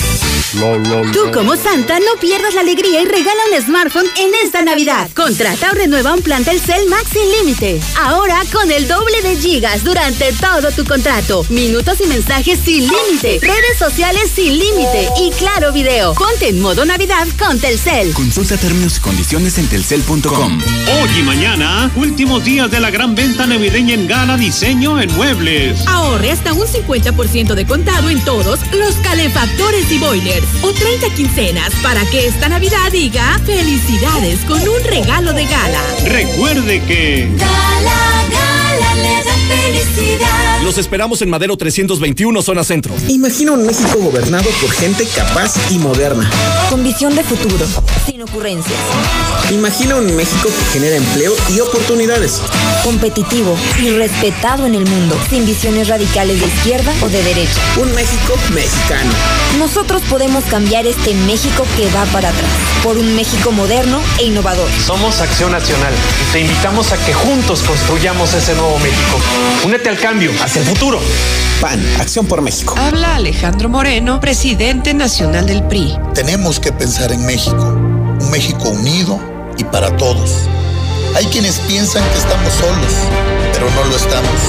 Tú 0.52 1.30
como 1.32 1.54
Santa 1.54 2.00
no 2.00 2.18
pierdas 2.20 2.54
la 2.54 2.62
alegría 2.62 3.00
y 3.02 3.04
regala 3.04 3.40
un 3.52 3.62
smartphone 3.62 4.06
en 4.16 4.30
esta 4.42 4.62
Navidad. 4.62 5.08
Contrata 5.14 5.70
o 5.70 5.74
renueva 5.74 6.12
un 6.12 6.22
plan 6.22 6.44
Telcel 6.44 6.88
Max 6.88 7.10
sin 7.12 7.30
límite. 7.30 7.80
Ahora 7.96 8.42
con 8.52 8.68
el 8.72 8.88
doble 8.88 9.22
de 9.22 9.36
gigas 9.36 9.84
durante 9.84 10.32
todo 10.32 10.72
tu 10.72 10.84
contrato. 10.84 11.46
Minutos 11.50 12.00
y 12.00 12.08
mensajes 12.08 12.58
sin 12.64 12.80
límite. 12.80 13.38
Redes 13.40 13.78
sociales 13.78 14.28
sin 14.34 14.58
límite 14.58 15.08
y 15.22 15.30
claro 15.38 15.72
video. 15.72 16.14
Ponte 16.14 16.48
en 16.48 16.60
modo 16.60 16.84
Navidad 16.84 17.28
con 17.38 17.60
Telcel. 17.60 18.12
Consulta 18.12 18.56
términos 18.56 18.96
y 18.96 19.00
condiciones 19.00 19.56
en 19.58 19.68
telcel.com. 19.68 20.58
Hoy 20.60 21.10
y 21.16 21.22
mañana, 21.22 21.92
últimos 21.94 22.42
días 22.42 22.68
de 22.72 22.80
la 22.80 22.90
gran 22.90 23.14
venta 23.14 23.46
navideña 23.46 23.94
en 23.94 24.08
Gala 24.08 24.36
Diseño 24.36 25.00
en 25.00 25.14
Muebles. 25.14 25.86
Ahorre 25.86 26.32
hasta 26.32 26.52
un 26.54 26.66
50% 26.66 27.54
de 27.54 27.66
contado 27.66 28.10
en 28.10 28.20
todos 28.24 28.58
los 28.72 28.94
calefactores 28.96 29.92
y 29.92 29.98
boilers 29.98 30.39
o 30.62 30.72
30 30.72 31.10
quincenas 31.14 31.72
para 31.82 32.04
que 32.06 32.26
esta 32.26 32.48
Navidad 32.48 32.90
diga 32.92 33.38
felicidades 33.44 34.40
con 34.46 34.60
un 34.60 34.84
regalo 34.84 35.32
de 35.32 35.46
gala. 35.46 35.82
Recuerde 36.04 36.82
que... 36.82 37.28
Gala, 37.36 38.24
gala 38.30 38.49
le 38.96 39.24
da 39.24 39.34
felicidad. 39.48 40.62
Los 40.62 40.78
esperamos 40.78 41.22
en 41.22 41.30
Madero 41.30 41.56
321, 41.56 42.42
zona 42.42 42.64
centro. 42.64 42.94
Imagina 43.08 43.52
un 43.52 43.66
México 43.66 43.98
gobernado 43.98 44.48
por 44.60 44.70
gente 44.70 45.06
capaz 45.16 45.54
y 45.70 45.78
moderna. 45.78 46.30
Con 46.68 46.84
visión 46.84 47.14
de 47.16 47.24
futuro, 47.24 47.66
sin 48.06 48.22
ocurrencias. 48.22 48.78
Imagina 49.50 49.96
un 49.96 50.14
México 50.14 50.48
que 50.48 50.78
genera 50.78 50.96
empleo 50.96 51.34
y 51.48 51.60
oportunidades. 51.60 52.40
Competitivo 52.84 53.56
y 53.82 53.90
respetado 53.90 54.66
en 54.66 54.74
el 54.74 54.86
mundo, 54.86 55.16
sin 55.28 55.46
visiones 55.46 55.88
radicales 55.88 56.40
de 56.40 56.46
izquierda 56.46 56.92
o 57.02 57.08
de 57.08 57.22
derecha. 57.22 57.60
Un 57.80 57.92
México 57.94 58.34
mexicano. 58.54 59.10
Nosotros 59.58 60.02
podemos 60.08 60.44
cambiar 60.44 60.86
este 60.86 61.14
México 61.26 61.66
que 61.76 61.88
va 61.88 62.04
para 62.06 62.28
atrás, 62.28 62.50
por 62.82 62.96
un 62.96 63.16
México 63.16 63.50
moderno 63.50 64.00
e 64.18 64.24
innovador. 64.24 64.68
Somos 64.86 65.20
Acción 65.20 65.52
Nacional 65.52 65.92
y 66.28 66.32
te 66.32 66.40
invitamos 66.40 66.92
a 66.92 67.04
que 67.04 67.12
juntos 67.12 67.62
construyamos 67.62 68.34
ese 68.34 68.54
nuevo 68.54 68.69
México. 68.78 69.18
Únete 69.64 69.88
al 69.88 69.98
cambio, 69.98 70.30
hacia 70.42 70.60
el 70.60 70.66
futuro. 70.68 71.00
PAN, 71.60 71.84
Acción 72.00 72.26
por 72.26 72.40
México. 72.40 72.74
Habla 72.78 73.16
Alejandro 73.16 73.68
Moreno, 73.68 74.20
presidente 74.20 74.94
nacional 74.94 75.46
del 75.46 75.62
PRI. 75.64 75.96
Tenemos 76.14 76.58
que 76.58 76.72
pensar 76.72 77.12
en 77.12 77.24
México, 77.26 77.64
un 78.20 78.30
México 78.30 78.70
unido 78.70 79.20
y 79.58 79.64
para 79.64 79.94
todos. 79.96 80.48
Hay 81.14 81.26
quienes 81.26 81.58
piensan 81.60 82.02
que 82.10 82.18
estamos 82.18 82.52
solos, 82.54 82.92
pero 83.52 83.68
no 83.70 83.84
lo 83.90 83.96
estamos. 83.96 84.40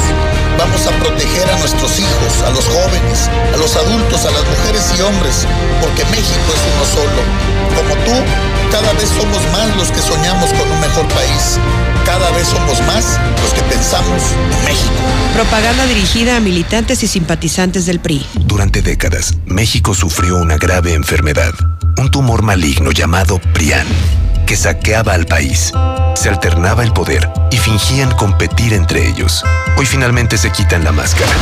Vamos 0.58 0.86
a 0.86 0.92
proteger 1.04 1.50
a 1.50 1.58
nuestros 1.58 2.00
hijos, 2.00 2.42
a 2.46 2.52
los 2.52 2.66
jóvenes, 2.66 3.30
a 3.54 3.58
los 3.58 3.76
adultos, 3.76 4.26
a 4.26 4.32
las 4.32 4.46
mujeres 4.46 4.84
y 4.98 5.02
hombres, 5.02 5.48
porque 5.82 6.06
México 6.06 6.48
es 6.54 6.62
uno 6.70 6.86
solo. 6.86 7.22
Como 7.76 7.96
tú, 8.06 8.14
cada 8.72 8.94
vez 8.94 9.10
somos 9.10 9.42
más 9.52 9.76
los 9.76 9.92
que 9.92 10.00
soñamos 10.00 10.52
con 10.54 10.72
un 10.72 10.80
mejor 10.80 11.08
país. 11.10 11.58
Cada 12.06 12.30
vez 12.32 12.48
somos 12.48 12.80
más 12.88 13.18
los 13.42 13.54
que. 13.54 13.61
Propaganda 15.42 15.88
dirigida 15.88 16.38
a 16.38 16.40
militantes 16.40 17.02
y 17.02 17.08
simpatizantes 17.08 17.88
del 17.88 18.00
PRI. 18.00 18.24
Durante 18.42 18.84
décadas, 18.84 19.40
México 19.48 19.96
sufrió 19.96 20.38
una 20.38 20.58
grave 20.58 20.94
enfermedad, 20.94 21.52
un 21.98 22.12
tumor 22.12 22.44
maligno 22.44 22.92
llamado 22.92 23.40
PRIAN, 23.52 23.88
que 24.46 24.56
saqueaba 24.56 25.16
al 25.16 25.26
país. 25.26 25.74
Se 26.14 26.30
alternaba 26.30 26.84
el 26.84 26.94
poder 26.94 27.28
y 27.50 27.58
fingían 27.58 28.12
competir 28.12 28.74
entre 28.74 29.10
ellos. 29.10 29.44
Hoy 29.78 29.88
finalmente 29.88 30.38
se 30.38 30.52
quitan 30.52 30.84
la 30.84 30.92
máscara 30.92 31.34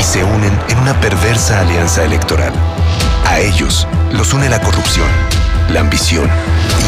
y 0.00 0.02
se 0.02 0.24
unen 0.24 0.58
en 0.70 0.78
una 0.78 0.98
perversa 0.98 1.60
alianza 1.60 2.02
electoral. 2.02 2.54
A 3.26 3.40
ellos 3.40 3.86
los 4.10 4.32
une 4.32 4.48
la 4.48 4.62
corrupción, 4.62 5.08
la 5.68 5.80
ambición 5.80 6.30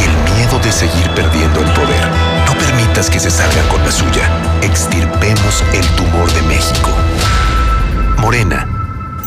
y 0.00 0.04
el 0.04 0.36
miedo 0.38 0.58
de 0.60 0.72
seguir 0.72 1.10
perdiendo 1.10 1.60
el 1.60 1.70
poder. 1.74 2.25
Permitas 2.58 3.10
que 3.10 3.20
se 3.20 3.30
salgan 3.30 3.66
con 3.68 3.82
la 3.82 3.92
suya. 3.92 4.28
Extirpemos 4.62 5.62
el 5.72 5.86
tumor 5.96 6.32
de 6.32 6.42
México. 6.42 6.90
Morena. 8.18 8.66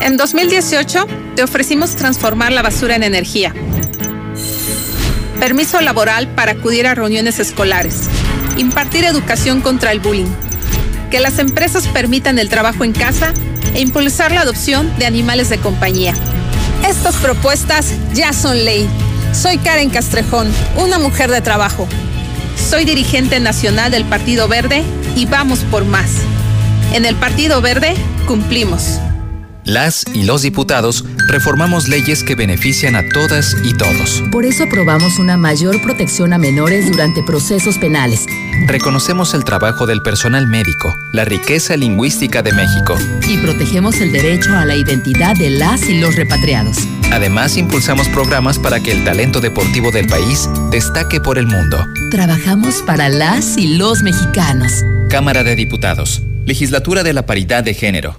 En 0.00 0.16
2018 0.16 1.06
te 1.36 1.42
ofrecimos 1.42 1.96
transformar 1.96 2.52
la 2.52 2.62
basura 2.62 2.96
en 2.96 3.02
energía. 3.02 3.54
Permiso 5.38 5.80
laboral 5.80 6.28
para 6.28 6.52
acudir 6.52 6.86
a 6.86 6.94
reuniones 6.94 7.38
escolares. 7.38 8.08
Impartir 8.56 9.04
educación 9.04 9.60
contra 9.60 9.92
el 9.92 10.00
bullying. 10.00 10.30
Que 11.10 11.20
las 11.20 11.38
empresas 11.38 11.86
permitan 11.88 12.38
el 12.38 12.48
trabajo 12.48 12.84
en 12.84 12.92
casa 12.92 13.32
e 13.74 13.80
impulsar 13.80 14.32
la 14.32 14.42
adopción 14.42 14.90
de 14.98 15.06
animales 15.06 15.48
de 15.48 15.58
compañía. 15.58 16.14
Estas 16.86 17.16
propuestas 17.16 17.94
ya 18.14 18.32
son 18.32 18.64
ley. 18.64 18.88
Soy 19.32 19.58
Karen 19.58 19.90
Castrejón, 19.90 20.50
una 20.76 20.98
mujer 20.98 21.30
de 21.30 21.40
trabajo. 21.40 21.88
Soy 22.68 22.84
dirigente 22.84 23.40
nacional 23.40 23.90
del 23.90 24.04
Partido 24.04 24.46
Verde 24.46 24.84
y 25.16 25.26
vamos 25.26 25.60
por 25.70 25.84
más. 25.84 26.12
En 26.92 27.04
el 27.04 27.16
Partido 27.16 27.60
Verde 27.60 27.94
cumplimos. 28.26 29.00
Las 29.70 30.04
y 30.12 30.24
los 30.24 30.42
diputados 30.42 31.04
reformamos 31.28 31.86
leyes 31.86 32.24
que 32.24 32.34
benefician 32.34 32.96
a 32.96 33.08
todas 33.08 33.56
y 33.62 33.72
todos. 33.74 34.20
Por 34.32 34.44
eso 34.44 34.64
aprobamos 34.64 35.20
una 35.20 35.36
mayor 35.36 35.80
protección 35.80 36.32
a 36.32 36.38
menores 36.38 36.90
durante 36.90 37.22
procesos 37.22 37.78
penales. 37.78 38.26
Reconocemos 38.66 39.32
el 39.32 39.44
trabajo 39.44 39.86
del 39.86 40.02
personal 40.02 40.48
médico, 40.48 40.92
la 41.12 41.24
riqueza 41.24 41.76
lingüística 41.76 42.42
de 42.42 42.52
México. 42.52 42.96
Y 43.28 43.38
protegemos 43.38 44.00
el 44.00 44.10
derecho 44.10 44.56
a 44.56 44.64
la 44.64 44.74
identidad 44.74 45.36
de 45.36 45.50
las 45.50 45.88
y 45.88 46.00
los 46.00 46.16
repatriados. 46.16 46.76
Además, 47.12 47.56
impulsamos 47.56 48.08
programas 48.08 48.58
para 48.58 48.80
que 48.80 48.90
el 48.90 49.04
talento 49.04 49.40
deportivo 49.40 49.92
del 49.92 50.08
país 50.08 50.50
destaque 50.72 51.20
por 51.20 51.38
el 51.38 51.46
mundo. 51.46 51.86
Trabajamos 52.10 52.82
para 52.82 53.08
las 53.08 53.56
y 53.56 53.76
los 53.76 54.02
mexicanos. 54.02 54.72
Cámara 55.08 55.44
de 55.44 55.54
Diputados. 55.54 56.22
Legislatura 56.44 57.04
de 57.04 57.12
la 57.12 57.24
Paridad 57.24 57.62
de 57.62 57.74
Género. 57.74 58.18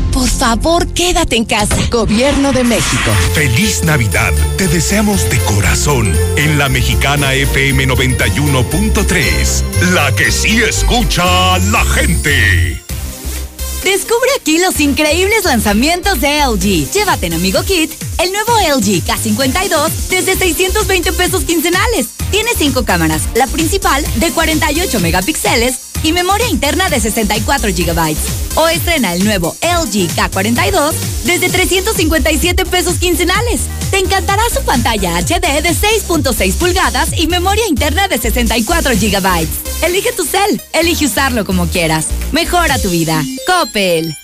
por 0.11 0.27
favor 0.27 0.87
quédate 0.87 1.35
en 1.35 1.45
casa. 1.45 1.75
Gobierno 1.89 2.51
de 2.51 2.63
México. 2.63 3.11
Feliz 3.33 3.83
Navidad. 3.83 4.31
Te 4.57 4.67
deseamos 4.67 5.29
de 5.29 5.37
corazón 5.39 6.13
en 6.35 6.57
la 6.57 6.69
mexicana 6.69 7.33
FM 7.33 7.87
91.3. 7.87 9.63
La 9.93 10.13
que 10.15 10.31
sí 10.31 10.61
escucha 10.61 11.55
a 11.55 11.59
la 11.59 11.83
gente. 11.85 12.81
Descubre 13.83 14.29
aquí 14.39 14.59
los 14.59 14.79
increíbles 14.79 15.43
lanzamientos 15.45 16.21
de 16.21 16.39
LG. 16.45 16.91
Llévate 16.91 17.27
en 17.27 17.33
Amigo 17.33 17.63
Kit 17.63 17.91
el 18.19 18.31
nuevo 18.31 18.53
LG 18.77 19.03
K52 19.03 19.89
desde 20.09 20.35
620 20.35 21.13
pesos 21.13 21.43
quincenales. 21.43 22.07
Tiene 22.29 22.51
cinco 22.57 22.85
cámaras, 22.85 23.23
la 23.33 23.47
principal 23.47 24.05
de 24.17 24.31
48 24.31 24.99
megapíxeles 24.99 25.90
y 26.03 26.13
memoria 26.13 26.47
interna 26.49 26.89
de 26.89 26.99
64 26.99 27.69
GB. 27.69 28.15
O 28.55 28.67
estrena 28.67 29.13
el 29.13 29.23
nuevo 29.23 29.55
LG 29.61 30.09
K42 30.15 30.91
desde 31.25 31.49
357 31.49 32.65
pesos 32.65 32.95
quincenales. 32.95 33.61
Te 33.91 33.99
encantará 33.99 34.43
su 34.49 34.63
pantalla 34.65 35.17
HD 35.19 35.61
de 35.61 35.69
6.6 35.69 36.57
pulgadas 36.57 37.17
y 37.17 37.27
memoria 37.27 37.67
interna 37.67 38.07
de 38.07 38.17
64 38.17 38.93
GB. 38.93 39.47
Elige 39.83 40.11
tu 40.13 40.25
cel, 40.25 40.61
elige 40.73 41.05
usarlo 41.05 41.45
como 41.45 41.67
quieras. 41.67 42.07
Mejora 42.31 42.79
tu 42.79 42.89
vida. 42.89 43.21
Coppel. 43.45 44.15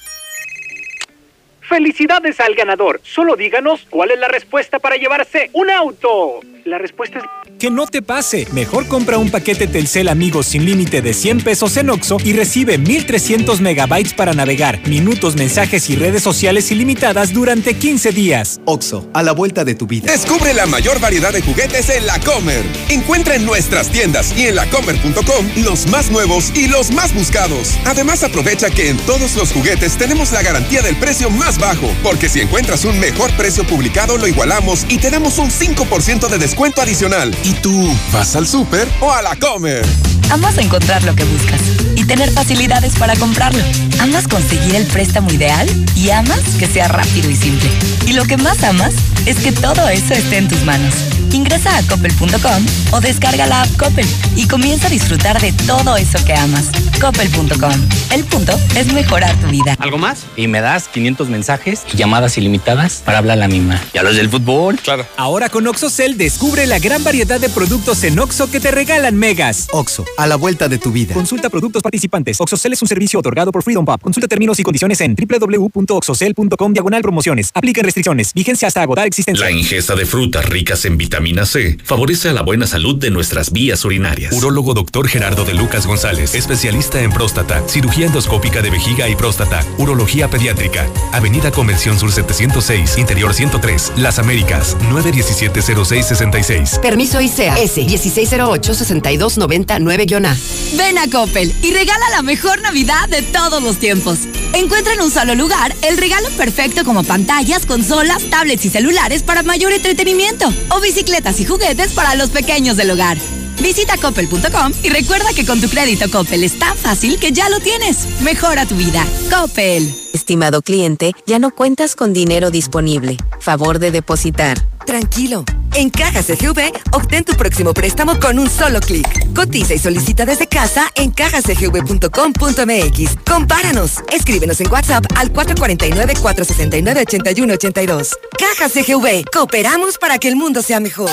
Felicidades 1.68 2.40
al 2.40 2.56
ganador. 2.56 3.02
Solo 3.04 3.36
díganos 3.36 3.86
cuál 3.90 4.12
es 4.12 4.20
la 4.20 4.30
respuesta 4.30 4.80
para 4.80 4.96
llevarse 4.96 5.50
un 5.54 5.70
auto. 5.70 6.40
La 6.68 6.78
respuesta 6.78 7.20
es... 7.20 7.24
Que 7.60 7.72
no 7.72 7.88
te 7.88 8.02
pase. 8.02 8.46
Mejor 8.52 8.88
compra 8.88 9.18
un 9.18 9.32
paquete 9.32 9.68
Telcel 9.68 10.10
Amigos 10.10 10.48
sin 10.48 10.66
límite 10.66 11.02
de 11.02 11.14
100 11.14 11.42
pesos 11.42 11.78
en 11.78 11.90
Oxo 11.90 12.18
y 12.24 12.34
recibe 12.34 12.78
1300 12.78 13.62
megabytes 13.62 14.14
para 14.14 14.34
navegar, 14.34 14.86
minutos, 14.86 15.38
mensajes 15.38 15.90
y 15.90 15.96
redes 15.96 16.22
sociales 16.22 16.70
ilimitadas 16.70 17.34
durante 17.34 17.74
15 17.74 18.12
días. 18.12 18.60
Oxo, 18.66 19.10
a 19.14 19.24
la 19.24 19.32
vuelta 19.32 19.64
de 19.64 19.76
tu 19.76 19.88
vida. 19.88 20.12
Descubre 20.12 20.54
la 20.54 20.66
mayor 20.66 21.00
variedad 21.00 21.32
de 21.32 21.42
juguetes 21.42 21.90
en 21.90 22.06
la 22.06 22.20
Comer. 22.20 22.64
Encuentra 22.90 23.36
en 23.36 23.46
nuestras 23.46 23.90
tiendas 23.90 24.38
y 24.38 24.48
en 24.48 24.56
lacomer.com 24.58 25.48
los 25.64 25.88
más 25.88 26.12
nuevos 26.12 26.52
y 26.54 26.68
los 26.68 26.92
más 26.92 27.16
buscados. 27.16 27.80
Además, 27.86 28.24
aprovecha 28.24 28.70
que 28.70 28.90
en 28.90 28.98
todos 29.06 29.36
los 29.38 29.54
juguetes 29.54 29.98
tenemos 29.98 30.34
la 30.34 30.44
garantía 30.44 30.82
del 30.82 30.98
precio 30.98 31.30
más 31.30 31.58
bajo, 31.58 31.90
porque 32.04 32.28
si 32.28 32.42
encuentras 32.42 32.84
un 32.84 33.00
mejor 33.00 33.32
precio 33.38 33.64
publicado, 33.64 34.18
lo 34.18 34.28
igualamos 34.28 34.86
y 34.90 34.98
te 34.98 35.10
damos 35.10 35.40
un 35.40 35.50
5% 35.50 36.28
de 36.28 36.38
descuento 36.38 36.57
adicional. 36.66 37.34
¿Y 37.44 37.54
tú 37.54 37.96
vas 38.12 38.36
al 38.36 38.48
súper 38.48 38.88
o 39.00 39.12
a 39.12 39.22
la 39.22 39.36
Comer? 39.36 39.86
Amas 40.32 40.58
encontrar 40.58 41.04
lo 41.04 41.16
que 41.16 41.24
buscas 41.24 41.62
y 41.96 42.04
tener 42.04 42.32
facilidades 42.32 42.96
para 42.96 43.16
comprarlo. 43.16 43.64
Amas 44.00 44.28
conseguir 44.28 44.76
el 44.76 44.86
préstamo 44.86 45.32
ideal 45.32 45.70
y 45.96 46.10
amas 46.10 46.42
que 46.60 46.68
sea 46.68 46.88
rápido 46.88 47.30
y 47.30 47.36
simple. 47.36 47.70
Y 48.08 48.14
lo 48.14 48.26
que 48.26 48.38
más 48.38 48.64
amas 48.64 48.94
es 49.26 49.38
que 49.38 49.52
todo 49.52 49.88
eso 49.88 50.14
esté 50.14 50.38
en 50.38 50.48
tus 50.48 50.64
manos. 50.64 50.94
Ingresa 51.34 51.78
a 51.78 51.84
coppel.com 51.84 52.66
o 52.92 53.02
descarga 53.02 53.46
la 53.48 53.64
app 53.64 53.78
Coppel 53.78 54.08
y 54.36 54.48
comienza 54.48 54.88
a 54.88 54.90
disfrutar 54.90 55.40
de 55.42 55.52
todo 55.66 55.98
eso 55.98 56.24
que 56.26 56.34
amas. 56.34 56.72
Coppel.com. 57.00 57.72
El 58.12 58.24
punto 58.26 58.58
es 58.76 58.92
mejorar 58.94 59.36
tu 59.40 59.48
vida. 59.48 59.76
¿Algo 59.80 59.98
más? 59.98 60.26
Y 60.36 60.48
me 60.48 60.62
das 60.62 60.88
500 60.88 61.30
mensajes 61.30 61.84
y 61.94 61.98
llamadas 61.98 62.38
ilimitadas 62.38 63.02
para 63.06 63.20
hablar 63.20 63.38
a 63.38 63.42
la 63.42 63.48
misma. 63.48 63.82
¿Y 63.94 63.98
a 63.98 64.04
los 64.04 64.16
del 64.16 64.30
fútbol? 64.30 64.78
Claro. 64.78 65.06
Ahora 65.18 65.50
con 65.50 65.68
OxoCell 65.68 66.18
descubre 66.18 66.66
la 66.66 66.80
gran 66.80 67.04
variedad 67.04 67.40
de 67.40 67.50
productos 67.50 68.04
en 68.04 68.18
Oxo 68.20 68.50
que 68.50 68.60
te 68.60 68.72
regalan 68.72 69.16
megas. 69.16 69.68
Oxo, 69.72 70.06
a 70.18 70.28
la 70.28 70.36
vuelta 70.36 70.68
de 70.68 70.78
tu 70.78 70.92
vida. 70.92 71.14
Consulta 71.14 71.50
productos 71.50 71.84
participantes. 71.84 72.40
OxoCell 72.40 72.74
es 72.74 72.82
un 72.82 72.88
servicio 72.88 73.20
otorgado 73.20 73.52
por 73.52 73.64
Freedom 73.64 73.86
Pub. 73.86 74.02
Consulta 74.02 74.28
términos 74.28 74.60
y 74.60 74.64
condiciones 74.64 75.02
en 75.02 75.16
www.oxocell.com 75.16 76.74
diagonal 76.74 77.02
promociones. 77.02 77.52
Apliquen 77.54 77.84
restricciones. 77.84 78.34
Vigencia 78.34 78.68
hasta 78.68 78.82
agotar 78.82 79.08
existencia. 79.08 79.46
La 79.46 79.52
ingesta 79.52 79.96
de 79.96 80.06
frutas 80.06 80.46
ricas 80.46 80.86
en 80.86 80.98
vitamina 81.18 81.48
C 81.48 81.80
favorece 81.84 82.30
a 82.30 82.34
la 82.34 82.44
buena 82.44 82.68
salud 82.68 82.96
de 82.96 83.10
nuestras 83.10 83.52
vías 83.52 83.84
urinarias. 83.84 84.32
Urólogo 84.34 84.76
doctor 84.76 85.08
Gerardo 85.08 85.46
de 85.46 85.56
Lucas 85.56 85.88
González, 85.88 86.36
especialista 86.36 87.02
en 87.02 87.12
próstata, 87.12 87.68
cirugía 87.68 88.06
endoscópica 88.06 88.62
de 88.62 88.70
vejiga 88.70 89.10
y 89.10 89.16
próstata, 89.16 89.66
urología 89.80 90.30
pediátrica. 90.30 90.88
Avenida 91.14 91.50
Convención 91.52 91.98
Sur 91.98 92.12
706, 92.12 93.00
Interior 93.00 93.34
103, 93.34 93.94
Las 93.98 94.20
Américas, 94.20 94.78
917-0666. 94.92 96.80
Permiso 96.82 97.20
ICEA 97.20 97.58
S 97.62 97.82
1608-6299-A. 97.82 100.38
Ven 100.78 101.00
a 101.00 101.10
Coppel 101.10 101.52
y 101.64 101.74
regala 101.74 102.12
la 102.12 102.22
mejor 102.22 102.62
Navidad 102.62 103.10
de 103.10 103.24
todos 103.24 103.64
los 103.64 103.80
tiempos. 103.80 104.20
Encuentra 104.54 104.94
en 104.94 105.02
un 105.02 105.10
solo 105.10 105.34
lugar 105.34 105.76
el 105.82 105.98
regalo 105.98 106.30
perfecto 106.38 106.84
como 106.84 107.04
pantallas, 107.04 107.66
consolas, 107.66 108.22
tablets 108.30 108.66
y 108.66 108.70
celulares 108.70 109.24
para 109.24 109.42
mayor 109.42 109.74
entretenimiento 109.74 110.54
o 110.70 110.80
bicicletas 111.08 111.40
y 111.40 111.46
juguetes 111.46 111.94
para 111.94 112.16
los 112.16 112.30
pequeños 112.32 112.76
del 112.76 112.92
hogar. 112.92 113.18
Visita 113.62 113.96
coppel.com 113.98 114.74
y 114.84 114.90
recuerda 114.90 115.34
que 115.34 115.46
con 115.46 115.62
tu 115.62 115.70
crédito 115.70 116.10
Coppel 116.12 116.44
es 116.44 116.60
tan 116.60 116.76
fácil 116.76 117.18
que 117.18 117.32
ya 117.32 117.50
lo 117.50 117.60
tienes. 117.60 118.22
Mejora 118.22 118.66
tu 118.66 118.76
vida. 118.76 119.06
Coppel. 119.32 119.94
Estimado 120.14 120.62
cliente, 120.62 121.14
ya 121.26 121.40
no 121.40 121.52
cuentas 121.52 121.96
con 121.96 122.12
dinero 122.12 122.52
disponible. 122.52 123.18
Favor 123.40 123.80
de 123.80 123.92
depositar. 123.92 124.60
Tranquilo. 124.86 125.46
En 125.78 125.90
Cajas 125.92 126.26
CGV, 126.26 126.74
obtén 126.94 127.24
tu 127.24 127.36
próximo 127.36 127.72
préstamo 127.72 128.20
con 128.20 128.40
un 128.40 128.50
solo 128.50 128.80
clic. 128.80 129.32
Cotiza 129.36 129.76
y 129.76 129.78
solicita 129.78 130.26
desde 130.26 130.48
casa 130.48 130.92
en 130.96 131.12
cajascgv.com.mx. 131.12 133.18
Compáranos. 133.24 134.04
Escríbenos 134.12 134.60
en 134.60 134.72
WhatsApp 134.72 135.06
al 135.16 135.32
449-469-8182. 135.34 138.18
Cajas 138.40 138.72
CGV. 138.72 139.26
Cooperamos 139.32 140.00
para 140.00 140.18
que 140.18 140.30
el 140.30 140.36
mundo 140.36 140.64
sea 140.64 140.80
mejor. 140.80 141.12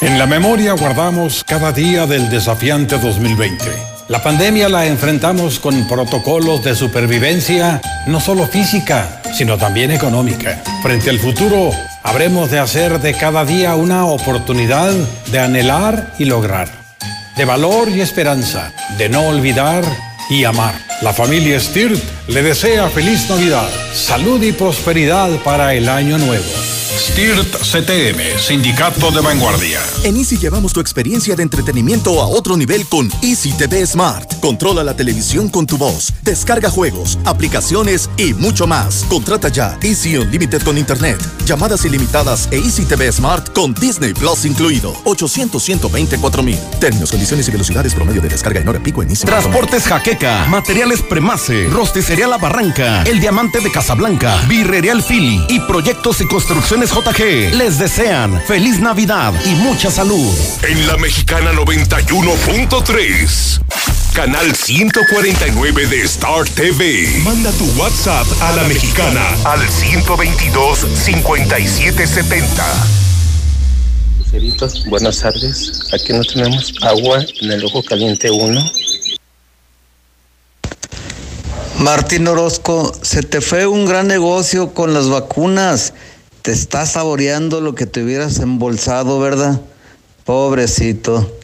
En 0.00 0.18
la 0.18 0.26
memoria 0.26 0.72
guardamos 0.72 1.44
cada 1.44 1.70
día 1.70 2.06
del 2.06 2.30
desafiante 2.30 2.98
2020. 2.98 3.64
La 4.08 4.20
pandemia 4.20 4.68
la 4.68 4.86
enfrentamos 4.86 5.60
con 5.60 5.86
protocolos 5.86 6.64
de 6.64 6.74
supervivencia, 6.74 7.80
no 8.08 8.18
solo 8.18 8.48
física, 8.48 9.22
sino 9.32 9.56
también 9.56 9.92
económica. 9.92 10.60
Frente 10.82 11.10
al 11.10 11.20
futuro, 11.20 11.70
habremos 12.02 12.50
de 12.50 12.58
hacer 12.58 13.00
de 13.00 13.14
cada 13.14 13.44
día 13.44 13.74
una 13.74 14.06
oportunidad 14.06 14.92
de 15.30 15.38
anhelar 15.38 16.14
y 16.18 16.24
lograr, 16.24 16.68
de 17.36 17.44
valor 17.44 17.88
y 17.88 18.00
esperanza, 18.00 18.72
de 18.98 19.08
no 19.08 19.28
olvidar 19.28 19.84
y 20.30 20.44
amar. 20.44 20.74
La 21.02 21.12
familia 21.12 21.58
Stirt 21.58 22.00
le 22.28 22.42
desea 22.42 22.88
feliz 22.88 23.28
Navidad, 23.28 23.68
salud 23.94 24.42
y 24.42 24.52
prosperidad 24.52 25.30
para 25.42 25.74
el 25.74 25.88
año 25.88 26.18
nuevo. 26.18 26.79
STIRT 26.96 27.56
CTM, 27.56 28.38
Sindicato 28.38 29.12
de 29.12 29.20
Vanguardia. 29.20 29.80
En 30.02 30.16
Easy 30.16 30.36
llevamos 30.36 30.72
tu 30.72 30.80
experiencia 30.80 31.36
de 31.36 31.42
entretenimiento 31.44 32.20
a 32.20 32.26
otro 32.26 32.56
nivel 32.56 32.84
con 32.86 33.08
Easy 33.22 33.52
TV 33.52 33.86
Smart. 33.86 34.40
Controla 34.40 34.82
la 34.82 34.96
televisión 34.96 35.48
con 35.48 35.66
tu 35.66 35.78
voz, 35.78 36.12
descarga 36.22 36.68
juegos, 36.68 37.16
aplicaciones 37.24 38.10
y 38.16 38.34
mucho 38.34 38.66
más. 38.66 39.04
Contrata 39.08 39.48
ya 39.48 39.78
Easy 39.82 40.16
Unlimited 40.16 40.62
con 40.62 40.76
Internet, 40.76 41.18
llamadas 41.46 41.84
ilimitadas 41.84 42.48
e 42.50 42.56
Easy 42.56 42.84
TV 42.84 43.12
Smart 43.12 43.52
con 43.52 43.72
Disney 43.74 44.12
Plus 44.12 44.44
incluido. 44.44 44.92
800 45.04 45.62
124 45.62 46.42
mil. 46.42 46.58
Términos, 46.80 47.10
condiciones 47.10 47.46
y 47.46 47.52
velocidades 47.52 47.94
promedio 47.94 48.20
de 48.20 48.28
descarga 48.30 48.60
en 48.60 48.68
hora 48.68 48.82
pico 48.82 49.02
en 49.02 49.10
Easy. 49.10 49.24
Transportes 49.24 49.84
Jaqueca, 49.84 50.46
Materiales 50.48 51.02
Premace, 51.02 51.68
Rosticería 51.68 52.26
La 52.26 52.38
Barranca, 52.38 53.04
El 53.04 53.20
Diamante 53.20 53.60
de 53.60 53.70
Casablanca, 53.70 54.40
Birrería 54.48 54.90
Philly 55.00 55.44
y 55.48 55.60
Proyectos 55.60 56.20
y 56.20 56.26
Construcciones 56.26 56.79
JG 56.86 57.54
les 57.54 57.78
desean 57.78 58.40
feliz 58.46 58.80
Navidad 58.80 59.34
y 59.44 59.54
mucha 59.56 59.90
salud. 59.90 60.34
En 60.62 60.86
la 60.86 60.96
Mexicana 60.96 61.52
91.3, 61.52 63.60
canal 64.14 64.54
149 64.54 65.86
de 65.86 66.02
Star 66.02 66.48
TV. 66.48 67.08
Manda 67.24 67.50
tu 67.52 67.64
WhatsApp 67.72 68.26
a 68.40 68.52
la 68.52 68.62
Mexicana 68.64 69.26
al 69.44 69.68
122 69.68 70.86
5770. 70.94 72.64
Luceritos, 74.18 74.86
buenas 74.86 75.20
tardes. 75.20 75.92
Aquí 75.92 76.12
no 76.12 76.22
tenemos 76.22 76.72
agua 76.82 77.18
en 77.40 77.52
el 77.52 77.64
ojo 77.64 77.82
caliente 77.82 78.30
1. 78.30 78.60
Martín 81.80 82.28
Orozco, 82.28 82.92
se 83.00 83.22
te 83.22 83.40
fue 83.40 83.66
un 83.66 83.86
gran 83.86 84.06
negocio 84.06 84.74
con 84.74 84.92
las 84.92 85.08
vacunas. 85.08 85.94
Te 86.42 86.52
estás 86.52 86.92
saboreando 86.92 87.60
lo 87.60 87.74
que 87.74 87.86
te 87.86 88.02
hubieras 88.02 88.38
embolsado, 88.38 89.20
¿verdad? 89.20 89.60
Pobrecito. 90.24 91.39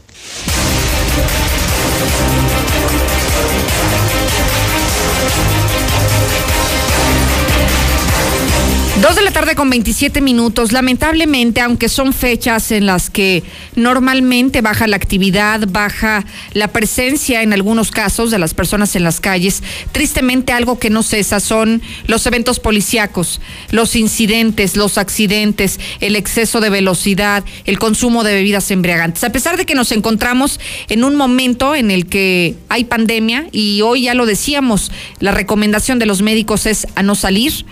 Tarde 9.37 9.55
con 9.55 9.69
27 9.69 10.23
minutos. 10.23 10.73
Lamentablemente, 10.73 11.61
aunque 11.61 11.91
son 11.91 12.15
fechas 12.15 12.73
en 12.73 12.87
las 12.87 13.11
que 13.11 13.43
normalmente 13.75 14.63
baja 14.63 14.87
la 14.87 14.97
actividad, 14.97 15.69
baja 15.69 16.25
la 16.55 16.69
presencia 16.69 17.43
en 17.43 17.53
algunos 17.53 17.91
casos 17.91 18.31
de 18.31 18.39
las 18.39 18.55
personas 18.55 18.97
en 18.97 19.05
las 19.05 19.21
calles, 19.21 19.63
tristemente 19.93 20.55
algo 20.55 20.79
que 20.79 20.89
no 20.89 21.03
cesa 21.03 21.39
son 21.39 21.83
los 22.07 22.25
eventos 22.25 22.61
policíacos, 22.61 23.43
los 23.73 23.95
incidentes, 23.95 24.75
los 24.75 24.97
accidentes, 24.97 25.81
el 26.01 26.17
exceso 26.17 26.63
de 26.63 26.71
velocidad, 26.71 27.45
el 27.67 27.79
consumo 27.79 28.25
de 28.25 28.37
bebidas 28.37 28.71
embriagantes. 28.71 29.23
A 29.23 29.33
pesar 29.33 29.59
de 29.59 29.67
que 29.67 29.75
nos 29.75 29.93
encontramos 29.93 30.61
en 30.89 31.05
un 31.05 31.15
momento 31.15 31.75
en 31.75 31.91
el 31.91 32.07
que 32.07 32.55
hay 32.71 32.85
pandemia 32.85 33.49
y 33.53 33.83
hoy 33.83 34.05
ya 34.05 34.15
lo 34.15 34.25
decíamos, 34.25 34.91
la 35.21 35.33
recomendación 35.33 35.99
de 35.99 36.07
los 36.07 36.23
médicos 36.23 36.65
es 36.65 36.87
a 36.95 37.03
no 37.03 37.15
salir 37.15 37.67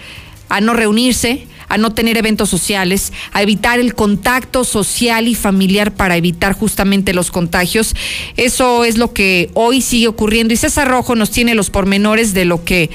a 0.48 0.60
no 0.60 0.74
reunirse, 0.74 1.46
a 1.68 1.78
no 1.78 1.92
tener 1.92 2.16
eventos 2.16 2.48
sociales, 2.48 3.12
a 3.32 3.42
evitar 3.42 3.78
el 3.78 3.94
contacto 3.94 4.64
social 4.64 5.28
y 5.28 5.34
familiar 5.34 5.92
para 5.92 6.16
evitar 6.16 6.54
justamente 6.54 7.14
los 7.14 7.30
contagios. 7.30 7.94
Eso 8.36 8.84
es 8.84 8.98
lo 8.98 9.12
que 9.12 9.50
hoy 9.54 9.80
sigue 9.80 10.08
ocurriendo 10.08 10.54
y 10.54 10.56
César 10.56 10.88
Rojo 10.88 11.14
nos 11.14 11.30
tiene 11.30 11.54
los 11.54 11.70
pormenores 11.70 12.34
de 12.34 12.44
lo 12.44 12.64
que 12.64 12.90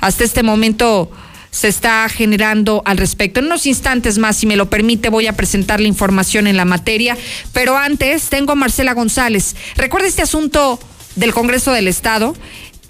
hasta 0.00 0.24
este 0.24 0.42
momento 0.42 1.10
se 1.52 1.68
está 1.68 2.08
generando 2.08 2.82
al 2.86 2.96
respecto. 2.96 3.38
En 3.38 3.46
unos 3.46 3.66
instantes 3.66 4.18
más, 4.18 4.36
si 4.36 4.46
me 4.46 4.56
lo 4.56 4.70
permite, 4.70 5.10
voy 5.10 5.26
a 5.26 5.34
presentar 5.34 5.80
la 5.80 5.88
información 5.88 6.46
en 6.46 6.56
la 6.56 6.64
materia, 6.64 7.16
pero 7.52 7.76
antes 7.76 8.30
tengo 8.30 8.52
a 8.52 8.56
Marcela 8.56 8.94
González. 8.94 9.54
Recuerda 9.76 10.08
este 10.08 10.22
asunto 10.22 10.80
del 11.14 11.34
Congreso 11.34 11.70
del 11.72 11.88
Estado 11.88 12.34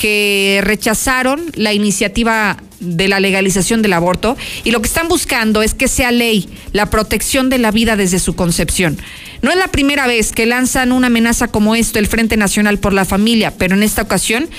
que 0.03 0.59
rechazaron 0.65 1.41
la 1.55 1.73
iniciativa 1.73 2.57
de 2.81 3.07
la 3.07 3.21
legalización 3.21 3.83
del 3.83 3.93
aborto 3.93 4.37
y 4.65 4.73
lo 4.73 4.83
que 4.83 4.89
están 4.89 5.07
buscando 5.07 5.63
es 5.63 5.75
que 5.75 5.87
sea 5.87 6.11
ley 6.11 6.49
la 6.73 6.91
protección 6.91 7.49
de 7.51 7.59
la 7.59 7.71
vida 7.71 7.95
desde 7.95 8.19
su 8.19 8.35
concepción. 8.35 8.99
No 9.43 9.53
es 9.53 9.57
la 9.57 9.69
primera 9.69 10.09
vez 10.09 10.33
que 10.33 10.45
lanzan 10.45 10.91
una 10.91 11.07
amenaza 11.07 11.47
como 11.47 11.77
esto 11.77 12.01
el 12.01 12.09
Frente 12.09 12.37
Nacional 12.37 12.81
por 12.81 12.93
la 12.93 13.05
Familia, 13.05 13.55
pero 13.57 13.77
en 13.77 13.85
esta 13.85 14.03
ocasión 14.03 14.51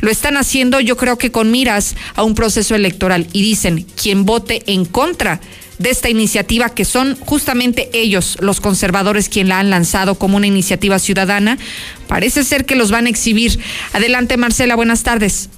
lo 0.00 0.10
están 0.10 0.36
haciendo 0.36 0.80
yo 0.80 0.98
creo 0.98 1.16
que 1.16 1.32
con 1.32 1.50
miras 1.50 1.96
a 2.14 2.22
un 2.22 2.34
proceso 2.34 2.74
electoral 2.74 3.26
y 3.32 3.40
dicen 3.40 3.86
quien 3.96 4.26
vote 4.26 4.64
en 4.66 4.84
contra 4.84 5.40
de 5.78 5.90
esta 5.90 6.08
iniciativa, 6.08 6.68
que 6.68 6.84
son 6.84 7.16
justamente 7.20 7.90
ellos, 7.92 8.36
los 8.40 8.60
conservadores, 8.60 9.28
quien 9.28 9.48
la 9.48 9.58
han 9.58 9.70
lanzado 9.70 10.16
como 10.16 10.36
una 10.36 10.46
iniciativa 10.46 10.98
ciudadana. 10.98 11.58
Parece 12.08 12.44
ser 12.44 12.64
que 12.64 12.76
los 12.76 12.90
van 12.90 13.06
a 13.06 13.10
exhibir. 13.10 13.58
Adelante, 13.92 14.36
Marcela, 14.36 14.76
buenas 14.76 15.02
tardes. 15.02 15.50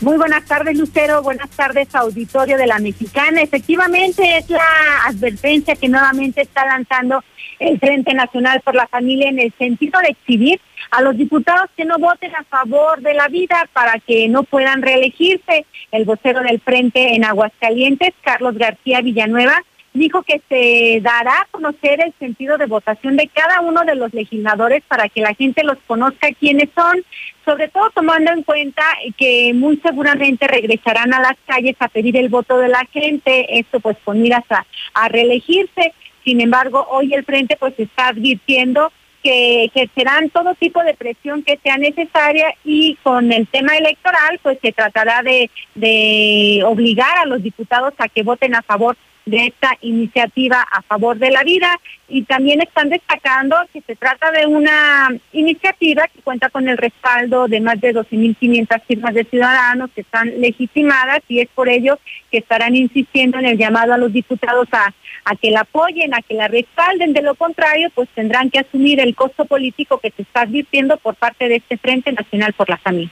Muy 0.00 0.16
buenas 0.16 0.44
tardes, 0.46 0.76
Lucero. 0.76 1.22
Buenas 1.22 1.48
tardes, 1.50 1.94
auditorio 1.94 2.58
de 2.58 2.66
la 2.66 2.80
Mexicana. 2.80 3.40
Efectivamente, 3.40 4.38
es 4.38 4.50
la 4.50 4.66
advertencia 5.06 5.76
que 5.76 5.88
nuevamente 5.88 6.42
está 6.42 6.66
lanzando 6.66 7.22
el 7.68 7.78
Frente 7.78 8.14
Nacional 8.14 8.60
por 8.60 8.74
la 8.74 8.86
Familia 8.86 9.28
en 9.28 9.38
el 9.38 9.52
sentido 9.58 10.00
de 10.00 10.10
exhibir 10.10 10.60
a 10.90 11.02
los 11.02 11.16
diputados 11.16 11.70
que 11.76 11.84
no 11.84 11.98
voten 11.98 12.34
a 12.34 12.44
favor 12.44 13.00
de 13.00 13.14
la 13.14 13.28
vida 13.28 13.68
para 13.72 13.98
que 13.98 14.28
no 14.28 14.42
puedan 14.42 14.82
reelegirse. 14.82 15.64
El 15.90 16.04
vocero 16.04 16.42
del 16.42 16.60
Frente 16.60 17.14
en 17.14 17.24
Aguascalientes, 17.24 18.12
Carlos 18.22 18.56
García 18.56 19.00
Villanueva, 19.00 19.62
dijo 19.94 20.22
que 20.22 20.40
se 20.48 21.00
dará 21.02 21.42
a 21.42 21.48
conocer 21.50 22.00
el 22.00 22.14
sentido 22.18 22.56
de 22.56 22.66
votación 22.66 23.16
de 23.16 23.28
cada 23.28 23.60
uno 23.60 23.84
de 23.84 23.94
los 23.94 24.12
legisladores 24.14 24.82
para 24.88 25.08
que 25.08 25.20
la 25.20 25.34
gente 25.34 25.64
los 25.64 25.78
conozca 25.86 26.28
quiénes 26.38 26.70
son, 26.74 27.04
sobre 27.44 27.68
todo 27.68 27.90
tomando 27.90 28.32
en 28.32 28.42
cuenta 28.42 28.82
que 29.16 29.52
muy 29.54 29.76
seguramente 29.78 30.46
regresarán 30.46 31.12
a 31.12 31.20
las 31.20 31.36
calles 31.46 31.76
a 31.80 31.88
pedir 31.88 32.16
el 32.16 32.28
voto 32.28 32.58
de 32.58 32.68
la 32.68 32.86
gente, 32.92 33.58
esto 33.58 33.80
pues 33.80 33.96
con 34.04 34.22
miras 34.22 34.44
a, 34.50 34.64
a 34.94 35.08
reelegirse. 35.08 35.92
Sin 36.24 36.40
embargo, 36.40 36.86
hoy 36.90 37.12
el 37.14 37.24
frente 37.24 37.56
pues 37.58 37.74
está 37.78 38.08
advirtiendo 38.08 38.92
que 39.22 39.64
ejercerán 39.64 40.30
todo 40.30 40.54
tipo 40.54 40.82
de 40.82 40.94
presión 40.94 41.42
que 41.42 41.58
sea 41.62 41.76
necesaria 41.76 42.54
y 42.64 42.96
con 43.02 43.32
el 43.32 43.46
tema 43.46 43.76
electoral 43.76 44.40
pues 44.42 44.58
se 44.60 44.72
tratará 44.72 45.22
de, 45.22 45.48
de 45.74 46.62
obligar 46.66 47.18
a 47.18 47.26
los 47.26 47.42
diputados 47.42 47.94
a 47.98 48.08
que 48.08 48.24
voten 48.24 48.54
a 48.54 48.62
favor 48.62 48.96
de 49.24 49.46
esta 49.46 49.76
iniciativa 49.80 50.66
a 50.70 50.82
favor 50.82 51.18
de 51.18 51.30
la 51.30 51.42
vida 51.42 51.78
y 52.08 52.22
también 52.22 52.60
están 52.60 52.88
destacando 52.88 53.56
que 53.72 53.80
se 53.82 53.96
trata 53.96 54.30
de 54.32 54.46
una 54.46 55.10
iniciativa 55.32 56.08
que 56.08 56.20
cuenta 56.22 56.50
con 56.50 56.68
el 56.68 56.76
respaldo 56.76 57.48
de 57.48 57.60
más 57.60 57.80
de 57.80 57.94
12.500 57.94 58.82
firmas 58.82 59.14
de 59.14 59.24
ciudadanos 59.24 59.90
que 59.94 60.00
están 60.02 60.40
legitimadas 60.40 61.20
y 61.28 61.40
es 61.40 61.48
por 61.54 61.68
ello 61.68 61.98
que 62.30 62.38
estarán 62.38 62.74
insistiendo 62.74 63.38
en 63.38 63.46
el 63.46 63.58
llamado 63.58 63.94
a 63.94 63.98
los 63.98 64.12
diputados 64.12 64.68
a, 64.72 64.92
a 65.24 65.36
que 65.36 65.50
la 65.50 65.60
apoyen, 65.60 66.14
a 66.14 66.22
que 66.22 66.34
la 66.34 66.48
respalden. 66.48 67.12
De 67.12 67.22
lo 67.22 67.34
contrario, 67.34 67.90
pues 67.94 68.08
tendrán 68.14 68.50
que 68.50 68.58
asumir 68.58 69.00
el 69.00 69.14
costo 69.14 69.44
político 69.44 69.98
que 69.98 70.10
se 70.10 70.22
está 70.22 70.42
advirtiendo 70.42 70.96
por 70.96 71.14
parte 71.14 71.48
de 71.48 71.56
este 71.56 71.78
Frente 71.78 72.12
Nacional 72.12 72.52
por 72.52 72.68
la 72.68 72.78
Familia 72.78 73.10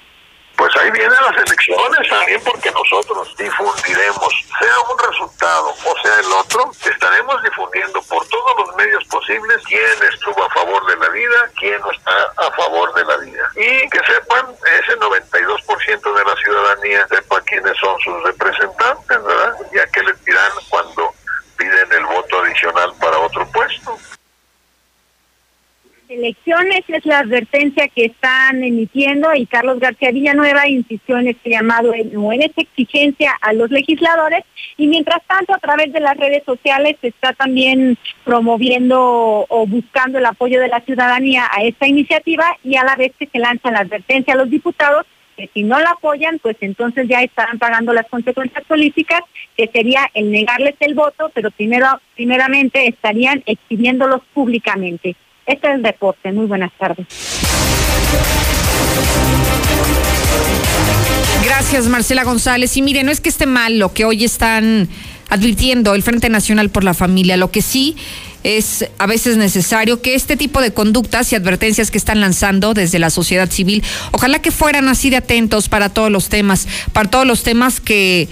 pues 0.61 0.77
ahí 0.77 0.91
vienen 0.91 1.17
las 1.23 1.37
elecciones 1.39 2.07
también 2.07 2.39
porque 2.45 2.71
nosotros 2.71 3.35
difundiremos, 3.39 4.45
sea 4.59 4.81
un 4.93 4.99
resultado 5.11 5.71
o 5.71 5.95
sea 6.03 6.21
el 6.21 6.33
otro, 6.35 6.71
estaremos 6.85 7.43
difundiendo 7.43 8.03
por 8.03 8.29
todos 8.29 8.59
los 8.59 8.77
medios 8.77 9.03
posibles 9.07 9.57
quién 9.67 9.97
estuvo 10.13 10.45
a 10.45 10.51
favor 10.51 10.85
de 10.85 10.97
la 10.99 11.09
vida, 11.09 11.51
quién 11.59 11.81
no 11.81 11.91
está 11.91 12.13
a 12.37 12.51
favor 12.53 12.93
de 12.93 13.05
la 13.07 13.17
vida. 13.17 13.51
Y 13.57 13.89
que 13.89 14.01
sepan, 14.01 14.55
ese 14.83 14.99
92% 14.99 16.15
de 16.15 16.25
la 16.25 16.37
ciudadanía 16.37 17.09
sepa 17.09 17.41
quiénes 17.41 17.77
son 17.79 17.99
sus 18.01 18.23
representantes, 18.25 19.25
¿verdad? 19.25 19.57
Ya 19.73 19.87
que 19.87 20.03
les 20.03 20.25
dirán 20.27 20.53
cuando 20.69 21.15
piden 21.57 21.91
el 21.91 22.05
voto 22.05 22.43
adicional 22.43 22.93
para 23.01 23.19
otro 23.19 23.47
puesto 23.51 23.97
elecciones 26.11 26.83
es 26.89 27.07
la 27.07 27.21
advertencia 27.21 27.89
que 27.89 28.07
están 28.07 28.63
emitiendo 28.65 29.33
y 29.35 29.47
Carlos 29.47 29.79
García 29.79 30.11
Villanueva 30.11 30.69
insistió 30.69 31.19
en 31.19 31.29
este 31.29 31.51
llamado 31.51 31.91
o 31.91 32.33
en 32.33 32.43
esta 32.43 32.63
exigencia 32.63 33.33
a 33.41 33.53
los 33.53 33.71
legisladores 33.71 34.45
y 34.77 34.89
mientras 34.89 35.23
tanto 35.27 35.55
a 35.55 35.59
través 35.59 35.93
de 35.93 36.01
las 36.01 36.17
redes 36.17 36.43
sociales 36.45 36.97
se 37.01 37.09
está 37.09 37.33
también 37.33 37.97
promoviendo 38.25 39.47
o 39.49 39.67
buscando 39.67 40.19
el 40.19 40.27
apoyo 40.27 40.61
de 40.61 40.69
la 40.69 40.81
ciudadanía 40.81 41.49
a 41.51 41.63
esta 41.63 41.87
iniciativa 41.87 42.59
y 42.65 42.77
a 42.77 42.85
la 42.85 42.97
vez 42.97 43.13
que 43.19 43.27
se 43.27 43.39
lanza 43.39 43.71
la 43.71 43.81
advertencia 43.81 44.35
a 44.35 44.39
los 44.39 44.51
diputados 44.51 45.07
que 45.37 45.49
si 45.55 45.63
no 45.63 45.79
la 45.79 45.93
apoyan, 45.93 46.39
pues 46.41 46.57
entonces 46.61 47.09
ya 47.09 47.23
estarán 47.23 47.59
pagando 47.59 47.95
las 47.95 48.07
consecuencias 48.09 48.63
políticas, 48.65 49.23
que 49.57 49.69
sería 49.69 50.03
el 50.13 50.31
negarles 50.31 50.75
el 50.81 50.95
voto, 50.95 51.31
pero 51.33 51.51
primero, 51.51 51.87
primeramente 52.15 52.87
estarían 52.87 53.43
exhibiéndolos 53.47 54.21
públicamente. 54.35 55.17
Este 55.51 55.67
es 55.67 55.75
el 55.75 55.83
deporte. 55.83 56.31
Muy 56.31 56.47
buenas 56.47 56.71
tardes. 56.79 57.07
Gracias, 61.45 61.89
Marcela 61.89 62.23
González. 62.23 62.77
Y 62.77 62.83
mire, 62.83 63.03
no 63.03 63.11
es 63.11 63.21
que 63.21 63.29
esté 63.29 63.47
mal 63.47 63.81
lo 63.81 63.93
que 63.93 64.05
hoy 64.05 64.23
están 64.23 64.89
advirtiendo 65.29 65.95
el 65.97 66.05
Frente 66.05 66.29
Nacional 66.29 66.71
por 66.71 66.85
la 66.85 66.95
Familia. 66.95 67.37
Lo 67.37 67.51
que 67.51 67.63
sí 67.63 67.97
es 68.45 68.89
a 68.99 69.07
veces 69.07 69.39
necesario 69.39 70.01
que 70.01 70.15
este 70.15 70.37
tipo 70.37 70.61
de 70.61 70.73
conductas 70.73 71.33
y 71.33 71.37
advertencias 71.37 71.91
que 71.91 71.99
están 71.99 72.21
lanzando 72.21 72.73
desde 72.73 73.01
la 73.01 73.11
sociedad 73.11 73.51
civil, 73.51 73.83
ojalá 74.13 74.41
que 74.41 74.53
fueran 74.53 74.89
así 74.89 75.11
de 75.11 75.17
atentos 75.17 75.69
para 75.69 75.89
todos 75.89 76.13
los 76.13 76.29
temas, 76.29 76.69
para 76.93 77.11
todos 77.11 77.27
los 77.27 77.43
temas 77.43 77.81
que 77.81 78.29